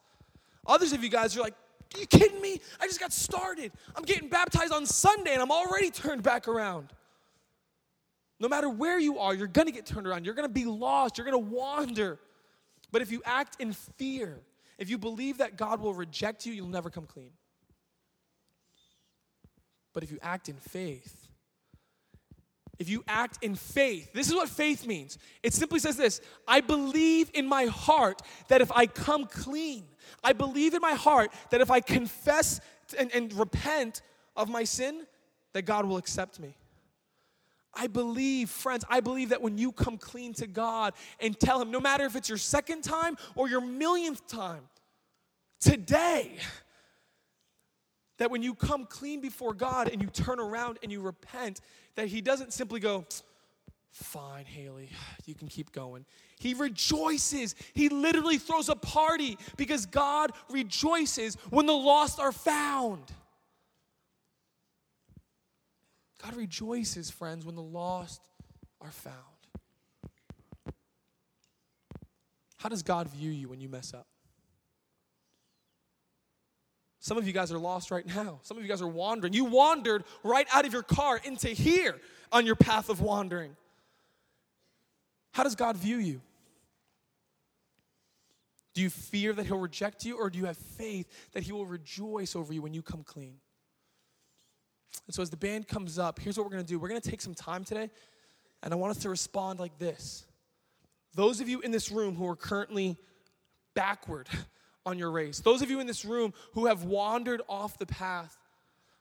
Others 0.67 0.93
of 0.93 1.05
you 1.05 1.09
guys 1.09 1.37
are 1.37 1.41
like, 1.41 1.55
Are 1.95 2.01
you 2.01 2.07
kidding 2.07 2.41
me? 2.41 2.61
I 2.81 2.87
just 2.87 3.01
got 3.01 3.13
started. 3.13 3.73
I'm 3.95 4.05
getting 4.05 4.29
baptized 4.29 4.73
on 4.73 4.87
Sunday 4.87 5.33
and 5.33 5.43
I'm 5.43 5.53
already 5.53 5.91
turned 5.91 6.23
back 6.23 6.49
around. 6.49 6.93
No 8.41 8.49
matter 8.49 8.69
where 8.69 8.99
you 8.99 9.21
are, 9.21 9.35
you're 9.35 9.47
gonna 9.47 9.71
get 9.71 9.87
turned 9.87 10.07
around. 10.07 10.25
You're 10.25 10.35
gonna 10.35 10.49
be 10.49 10.65
lost. 10.65 11.17
You're 11.17 11.25
gonna 11.25 11.39
wander. 11.39 12.19
But 12.91 13.03
if 13.03 13.13
you 13.13 13.23
act 13.25 13.57
in 13.61 13.73
fear, 13.73 14.41
if 14.79 14.91
you 14.91 14.99
believe 14.99 15.39
that 15.39 15.57
God 15.57 15.81
will 15.81 15.95
reject 15.95 16.45
you, 16.45 16.53
you'll 16.53 16.67
never 16.67 16.91
come 16.91 17.07
clean. 17.07 17.31
But 19.93 20.03
if 20.03 20.11
you 20.11 20.19
act 20.23 20.49
in 20.49 20.57
faith, 20.57 21.22
if 22.79 22.89
you 22.89 23.05
act 23.07 23.39
in 23.43 23.55
faith, 23.55 24.13
this 24.13 24.29
is 24.29 24.35
what 24.35 24.49
faith 24.49 24.87
means. 24.87 25.19
It 25.43 25.53
simply 25.53 25.79
says 25.79 25.97
this 25.97 26.21
I 26.49 26.61
believe 26.61 27.31
in 27.35 27.47
my 27.47 27.67
heart 27.67 28.23
that 28.49 28.61
if 28.61 28.73
I 28.73 28.87
come 28.87 29.27
clean, 29.27 29.85
I 30.25 30.33
believe 30.33 30.75
in 30.75 30.81
my 30.81 30.95
heart 30.95 31.33
that 31.51 31.61
if 31.61 31.71
I 31.71 31.81
confess 31.81 32.61
and, 32.99 33.13
and 33.15 33.33
repent 33.35 34.03
of 34.37 34.49
my 34.49 34.65
sin, 34.65 35.07
that 35.53 35.63
God 35.63 35.85
will 35.85 35.97
accept 35.97 36.41
me. 36.41 36.57
I 37.75 37.87
believe, 37.87 38.51
friends, 38.51 38.85
I 38.89 39.01
believe 39.01 39.31
that 39.31 39.41
when 39.41 39.57
you 39.57 39.73
come 39.73 39.97
clean 39.97 40.35
to 40.35 40.47
God 40.47 40.93
and 41.21 41.39
tell 41.39 41.61
Him, 41.61 41.71
no 41.71 41.81
matter 41.81 42.05
if 42.05 42.17
it's 42.17 42.29
your 42.29 42.39
second 42.39 42.83
time 42.83 43.17
or 43.35 43.49
your 43.49 43.63
millionth 43.63 44.27
time, 44.27 44.63
today, 45.61 46.37
that 48.23 48.31
when 48.31 48.41
you 48.41 48.55
come 48.55 48.87
clean 48.87 49.21
before 49.21 49.53
God 49.53 49.89
and 49.89 50.01
you 50.01 50.07
turn 50.07 50.39
around 50.39 50.79
and 50.85 50.93
you 50.93 51.01
repent, 51.01 51.61
that 51.97 52.07
He 52.07 52.21
doesn't 52.21 52.53
simply 52.53 52.79
go, 52.79 53.05
Fine, 53.91 54.45
Haley, 54.45 54.91
you 55.27 55.35
can 55.35 55.49
keep 55.49 55.73
going. 55.73 56.05
He 56.39 56.55
rejoices. 56.55 57.57
He 57.75 57.89
literally 57.89 58.39
throws 58.39 58.69
a 58.69 58.77
party 58.77 59.39
because 59.57 59.87
God 59.87 60.31
rejoices 60.49 61.35
when 61.51 61.67
the 61.67 61.73
lost 61.73 62.21
are 62.21 62.31
found. 62.31 63.03
God 66.23 66.37
rejoices, 66.37 67.11
friends, 67.11 67.45
when 67.45 67.57
the 67.57 67.61
lost 67.61 68.23
are 68.81 68.93
found. 68.93 69.17
How 72.59 72.69
does 72.69 72.85
God 72.85 73.09
view 73.09 73.33
you 73.33 73.49
when 73.49 73.61
you 73.61 73.69
mess 73.69 73.93
up? 73.93 74.07
Some 77.03 77.19
of 77.19 77.27
you 77.27 77.33
guys 77.33 77.51
are 77.51 77.59
lost 77.59 77.91
right 77.91 78.07
now. 78.07 78.39
Some 78.45 78.57
of 78.57 78.63
you 78.63 78.69
guys 78.69 78.81
are 78.81 78.87
wandering. 78.87 79.33
You 79.33 79.45
wandered 79.45 80.05
right 80.23 80.47
out 80.53 80.65
of 80.65 80.73
your 80.73 80.85
car 80.85 81.21
into 81.25 81.49
here 81.49 81.97
on 82.31 82.47
your 82.47 82.55
path 82.55 82.89
of 82.89 83.01
wandering. 83.01 83.57
How 85.33 85.43
does 85.43 85.57
God 85.57 85.77
view 85.77 85.97
you? 85.97 86.21
Do 88.75 88.83
you 88.83 88.89
fear 88.89 89.33
that 89.33 89.47
He'll 89.47 89.59
reject 89.59 90.05
you, 90.05 90.17
or 90.17 90.31
do 90.31 90.39
you 90.39 90.45
have 90.45 90.57
faith 90.57 91.09
that 91.33 91.43
He 91.43 91.51
will 91.51 91.67
rejoice 91.67 92.37
over 92.37 92.55
you 92.55 92.63
when 92.63 92.73
you 92.73 92.83
come 92.83 93.03
clean? 93.03 93.35
And 95.07 95.15
so, 95.15 95.23
as 95.23 95.31
the 95.31 95.37
band 95.37 95.67
comes 95.67 95.99
up, 95.99 96.21
here's 96.21 96.39
what 96.39 96.45
we're 96.45 96.53
going 96.53 96.65
to 96.65 96.69
do 96.69 96.79
we're 96.79 96.89
going 96.89 97.01
to 97.01 97.11
take 97.11 97.21
some 97.21 97.35
time 97.35 97.65
today, 97.65 97.91
and 98.63 98.73
I 98.73 98.77
want 98.77 98.93
us 98.93 99.03
to 99.03 99.09
respond 99.11 99.59
like 99.59 99.77
this. 99.81 100.25
Those 101.17 101.41
of 101.41 101.49
you 101.49 101.63
in 101.63 101.73
this 101.73 101.91
room 101.91 102.15
who 102.15 102.29
are 102.29 102.37
currently 102.37 102.97
backward, 103.75 104.29
on 104.85 104.99
your 104.99 105.11
race. 105.11 105.41
Those 105.41 105.63
of 105.63 105.71
you 105.71 105.81
in 105.81 105.87
this 105.87 106.05
room 106.05 106.33
who 106.55 106.67
have 106.67 106.85
wandered 106.85 107.43
off 107.49 107.79
the 107.79 107.87
path, 107.87 108.39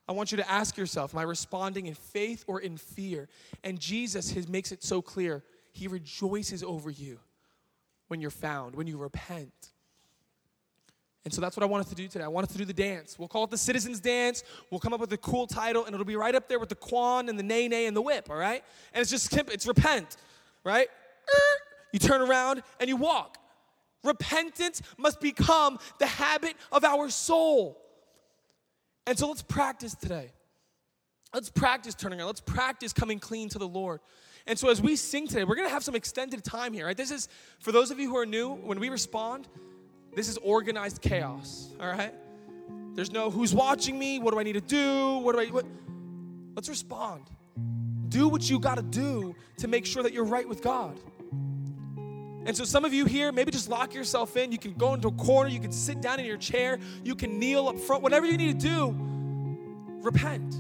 I 0.08 0.14
want 0.14 0.32
you 0.32 0.38
to 0.38 0.52
ask 0.52 0.78
yourself, 0.78 1.14
am 1.14 1.20
I 1.20 1.24
responding 1.24 1.88
in 1.88 1.94
faith 1.94 2.44
or 2.48 2.60
in 2.60 2.78
fear? 2.78 3.30
And 3.64 3.80
Jesus 3.80 4.36
makes 4.48 4.72
it 4.72 4.84
so 4.84 5.02
clear. 5.02 5.44
He 5.72 5.88
rejoices 5.88 6.64
over 6.64 6.90
you 6.90 7.20
when 8.08 8.20
you're 8.20 8.30
found, 8.30 8.76
when 8.76 8.88
you 8.88 8.98
repent. 8.98 9.72
And 11.24 11.34
so 11.34 11.40
that's 11.40 11.56
what 11.56 11.64
I 11.64 11.68
want 11.68 11.84
us 11.84 11.90
to 11.90 11.96
do 11.96 12.08
today. 12.08 12.24
I 12.24 12.30
want 12.30 12.48
us 12.48 12.52
to 12.54 12.58
do 12.58 12.66
the 12.66 12.74
dance. 12.74 13.18
We'll 13.18 13.28
call 13.28 13.44
it 13.44 13.52
the 13.52 13.58
Citizens 13.58 14.00
Dance. 14.00 14.44
We'll 14.72 14.80
come 14.80 14.92
up 14.92 15.00
with 15.00 15.14
a 15.14 15.18
cool 15.18 15.46
title, 15.46 15.86
and 15.86 15.94
it'll 15.94 16.04
be 16.04 16.16
right 16.16 16.34
up 16.34 16.50
there 16.50 16.60
with 16.60 16.70
the 16.70 16.76
Quan 16.76 17.30
and 17.30 17.38
the 17.38 17.44
Nae 17.44 17.68
Nae 17.68 17.86
and 17.86 17.96
the 17.96 18.02
Whip, 18.02 18.28
all 18.30 18.36
right? 18.36 18.64
And 18.92 19.02
it's 19.02 19.12
just, 19.12 19.32
it's 19.32 19.68
repent, 19.68 20.18
right? 20.64 20.88
You 21.94 22.00
turn 22.00 22.22
around 22.22 22.64
and 22.80 22.90
you 22.90 22.98
walk. 22.98 23.38
Repentance 24.04 24.82
must 24.98 25.20
become 25.20 25.80
the 26.00 26.08
habit 26.08 26.56
of 26.72 26.84
our 26.84 27.10
soul. 27.10 27.78
And 29.06 29.18
so 29.18 29.28
let's 29.28 29.42
practice 29.42 29.96
today. 29.96 30.32
Let's 31.34 31.50
practice 31.50 31.96
turning 31.96 32.20
around. 32.20 32.28
Let's 32.28 32.42
practice 32.42 32.94
coming 32.94 33.20
clean 33.20 33.50
to 33.50 33.60
the 33.60 33.68
Lord. 33.68 34.02
And 34.48 34.58
so 34.58 34.70
as 34.70 34.82
we 34.82 34.96
sing 34.96 35.28
today, 35.28 35.44
we're 35.44 35.56
going 35.56 35.68
to 35.68 35.74
have 35.74 35.84
some 35.84 35.96
extended 35.96 36.44
time 36.44 36.74
here, 36.74 36.88
right? 36.88 36.98
This 36.98 37.12
is, 37.12 37.30
for 37.60 37.72
those 37.72 37.92
of 37.92 38.00
you 38.00 38.10
who 38.10 38.18
are 38.18 38.26
new, 38.26 38.54
when 38.54 38.80
we 38.80 38.90
respond, 38.90 39.48
this 40.16 40.28
is 40.28 40.38
organized 40.38 41.02
chaos, 41.02 41.70
all 41.80 41.88
right? 41.88 42.14
There's 42.96 43.12
no 43.12 43.30
who's 43.30 43.54
watching 43.54 43.98
me, 43.98 44.20
what 44.20 44.34
do 44.34 44.40
I 44.40 44.44
need 44.44 44.54
to 44.54 44.62
do, 44.62 45.18
what 45.20 45.36
do 45.36 45.42
I, 45.42 45.46
what? 45.48 45.66
Let's 46.56 46.68
respond. 46.68 47.30
Do 48.10 48.28
what 48.28 48.50
you 48.50 48.60
got 48.60 48.76
to 48.76 48.82
do 48.82 49.36
to 49.58 49.68
make 49.68 49.86
sure 49.86 50.04
that 50.04 50.12
you're 50.12 50.26
right 50.26 50.48
with 50.48 50.62
God. 50.62 51.00
And 52.46 52.58
so, 52.58 52.64
some 52.64 52.86
of 52.86 52.94
you 52.94 53.06
here, 53.06 53.32
maybe 53.32 53.52
just 53.52 53.70
lock 53.70 53.94
yourself 53.94 54.36
in. 54.36 54.52
You 54.52 54.58
can 54.58 54.74
go 54.74 54.94
into 54.94 55.10
a 55.10 55.12
corner, 55.12 55.50
you 55.50 55.60
can 55.60 55.72
sit 55.72 56.02
down 56.02 56.20
in 56.20 56.26
your 56.26 56.38
chair, 56.38 56.80
you 57.04 57.16
can 57.16 57.38
kneel 57.40 57.68
up 57.68 57.78
front, 57.78 58.02
whatever 58.02 58.26
you 58.26 58.38
need 58.38 58.60
to 58.60 58.68
do, 58.68 58.96
repent. 60.02 60.56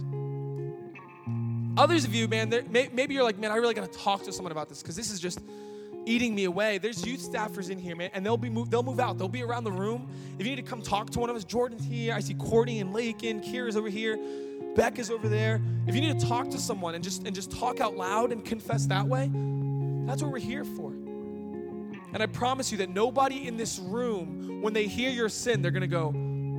Others 1.78 2.06
of 2.06 2.14
you, 2.14 2.28
man, 2.28 2.50
maybe 2.70 3.14
you're 3.14 3.24
like, 3.24 3.40
man, 3.40 3.52
I 3.52 3.56
really 3.56 3.74
got 3.74 3.92
to 3.92 3.98
talk 3.98 4.24
to 4.24 4.32
someone 4.32 4.52
about 4.52 4.70
this 4.70 4.82
because 4.82 4.96
this 4.96 5.10
is 5.10 5.20
just 5.20 5.40
eating 6.06 6.36
me 6.36 6.44
away. 6.44 6.78
There's 6.78 7.06
youth 7.06 7.22
staffers 7.22 7.70
in 7.70 7.80
here, 7.80 7.96
man, 7.96 8.10
and 8.14 8.26
they'll 8.26 8.38
be 8.38 8.50
move, 8.50 8.70
they'll 8.70 8.84
move 8.84 9.00
out. 9.00 9.18
They'll 9.18 9.28
be 9.28 9.44
around 9.44 9.64
the 9.64 9.72
room. 9.72 10.08
If 10.38 10.46
you 10.46 10.52
need 10.52 10.64
to 10.64 10.70
come 10.70 10.82
talk 10.82 11.10
to 11.12 11.20
one 11.20 11.30
of 11.30 11.36
us, 11.36 11.44
Jordan's 11.44 11.84
here. 11.84 12.14
I 12.14 12.20
see 12.20 12.34
Courtney 12.34 12.80
and 12.80 12.94
Lakin. 12.94 13.42
Kira's 13.42 13.78
over 13.78 13.90
here. 13.90 14.20
Beck 14.76 15.00
is 15.00 15.10
over 15.10 15.28
there. 15.28 15.62
If 15.88 15.96
you 15.96 16.02
need 16.02 16.20
to 16.20 16.28
talk 16.28 16.50
to 16.52 16.58
someone 16.58 16.96
and 16.96 17.04
just 17.04 17.26
and 17.26 17.34
just 17.36 17.52
talk 17.52 17.80
out 17.80 17.96
loud 17.96 18.32
and 18.32 18.44
confess 18.44 18.86
that 18.88 19.08
way, 19.08 19.30
that's 20.06 20.22
what 20.22 20.32
we're 20.32 20.40
here 20.40 20.64
for. 20.64 20.94
And 22.14 22.22
I 22.22 22.26
promise 22.26 22.72
you 22.72 22.78
that 22.80 22.90
nobody 22.90 23.48
in 23.48 23.58
this 23.58 23.80
room, 23.80 24.62
when 24.62 24.74
they 24.74 24.88
hear 24.88 25.10
your 25.10 25.30
sin, 25.30 25.62
they're 25.62 25.72
gonna 25.72 25.88
go, 25.88 26.14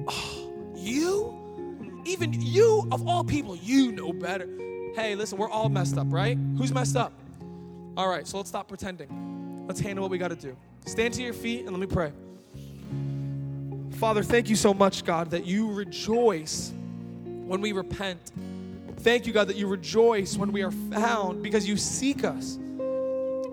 Oh, 0.09 0.73
you? 0.75 1.39
Even 2.05 2.33
you, 2.33 2.89
of 2.91 3.07
all 3.07 3.23
people, 3.23 3.55
you 3.57 3.93
know 3.93 4.13
better. 4.13 4.49
Hey, 4.95 5.15
listen, 5.15 5.39
we're 5.39 5.51
all 5.51 5.69
messed 5.69 5.97
up, 5.97 6.07
right? 6.11 6.37
Who's 6.57 6.73
messed 6.73 6.97
up? 6.97 7.13
All 7.97 8.09
right, 8.09 8.27
so 8.27 8.39
let's 8.39 8.49
stop 8.49 8.69
pretending. 8.69 9.65
Let's 9.69 9.81
handle 9.81 10.03
what 10.03 10.11
we 10.11 10.19
gotta 10.19 10.37
do. 10.37 10.57
Stand 10.87 11.15
to 11.15 11.23
your 11.23 11.33
feet 11.33 11.61
and 11.61 11.71
let 11.71 11.81
me 11.81 11.87
pray. 11.87 12.13
Father, 13.99 14.23
thank 14.23 14.49
you 14.49 14.57
so 14.57 14.75
much, 14.75 15.05
God, 15.05 15.31
that 15.31 15.47
you 15.47 15.73
rejoice 15.73 16.73
when 17.25 17.61
we 17.61 17.73
repent. 17.73 18.33
Thank 18.99 19.27
you, 19.27 19.33
God, 19.33 19.49
that 19.49 19.57
you 19.57 19.67
rejoice 19.69 20.37
when 20.37 20.51
we 20.51 20.63
are 20.63 20.71
found 20.71 21.43
because 21.43 21.69
you 21.69 21.77
seek 21.77 22.25
us. 22.25 22.59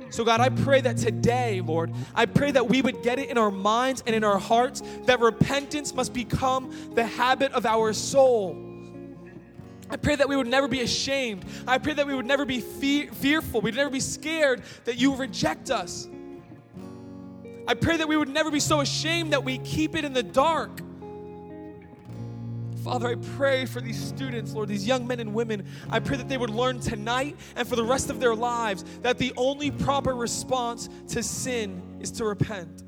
So, 0.10 0.24
God, 0.24 0.40
I 0.40 0.50
pray 0.50 0.82
that 0.82 0.98
today, 0.98 1.62
Lord, 1.62 1.94
I 2.16 2.26
pray 2.26 2.52
that 2.52 2.68
we 2.68 2.82
would 2.82 3.04
get 3.04 3.20
it 3.20 3.30
in 3.30 3.38
our 3.38 3.52
minds 3.52 4.04
and 4.06 4.16
in 4.16 4.24
our 4.24 4.40
hearts 4.40 4.82
that 5.06 5.20
repentance 5.20 5.94
must 5.94 6.14
become 6.14 6.74
the 6.96 7.06
habit 7.06 7.52
of 7.54 7.66
our 7.66 7.94
soul. 7.94 8.58
I 9.92 9.98
pray 9.98 10.16
that 10.16 10.30
we 10.30 10.36
would 10.36 10.48
never 10.48 10.68
be 10.68 10.82
ashamed. 10.82 11.46
I 11.68 11.78
pray 11.78 11.94
that 11.94 12.06
we 12.06 12.14
would 12.14 12.26
never 12.26 12.46
be 12.46 12.60
fe- 12.60 13.08
fearful. 13.08 13.62
We'd 13.62 13.76
never 13.76 13.90
be 13.90 14.00
scared 14.00 14.62
that 14.86 14.98
you 14.98 15.16
reject 15.16 15.72
us. 15.72 16.08
I 17.68 17.74
pray 17.74 17.98
that 17.98 18.08
we 18.08 18.18
would 18.18 18.30
never 18.30 18.52
be 18.52 18.60
so 18.60 18.82
ashamed 18.82 19.34
that 19.34 19.44
we 19.44 19.60
keep 19.60 19.96
it 19.96 20.06
in 20.06 20.14
the 20.14 20.24
dark. 20.24 20.82
Father, 22.90 23.10
I 23.10 23.16
pray 23.38 23.68
for 23.68 23.82
these 23.82 24.04
students, 24.04 24.54
Lord, 24.54 24.68
these 24.68 24.88
young 24.88 25.06
men 25.06 25.20
and 25.20 25.32
women. 25.32 25.64
I 25.92 26.00
pray 26.00 26.18
that 26.18 26.28
they 26.28 26.38
would 26.38 26.50
learn 26.50 26.80
tonight 26.80 27.38
and 27.56 27.68
for 27.68 27.76
the 27.76 27.84
rest 27.84 28.10
of 28.10 28.20
their 28.20 28.34
lives 28.34 28.84
that 29.04 29.20
the 29.20 29.32
only 29.38 29.70
proper 29.70 30.16
response 30.16 30.90
to 31.10 31.22
sin 31.22 31.84
is 32.00 32.10
to 32.14 32.26
repent. 32.26 32.82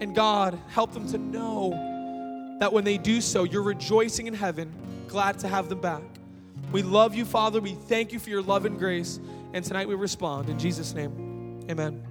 And 0.00 0.16
God, 0.16 0.58
help 0.66 0.92
them 0.92 1.08
to 1.12 1.16
know 1.16 2.56
that 2.58 2.72
when 2.72 2.82
they 2.82 2.98
do 2.98 3.20
so, 3.20 3.44
you're 3.44 3.62
rejoicing 3.62 4.26
in 4.26 4.34
heaven, 4.34 4.74
glad 5.06 5.38
to 5.38 5.46
have 5.46 5.68
them 5.68 5.80
back. 5.80 6.02
We 6.72 6.82
love 6.82 7.14
you, 7.14 7.24
Father. 7.24 7.60
We 7.60 7.74
thank 7.74 8.12
you 8.12 8.18
for 8.18 8.30
your 8.30 8.42
love 8.42 8.64
and 8.64 8.80
grace. 8.80 9.20
And 9.52 9.64
tonight 9.64 9.86
we 9.86 9.94
respond. 9.94 10.48
In 10.48 10.58
Jesus' 10.58 10.92
name, 10.92 11.62
amen. 11.70 12.02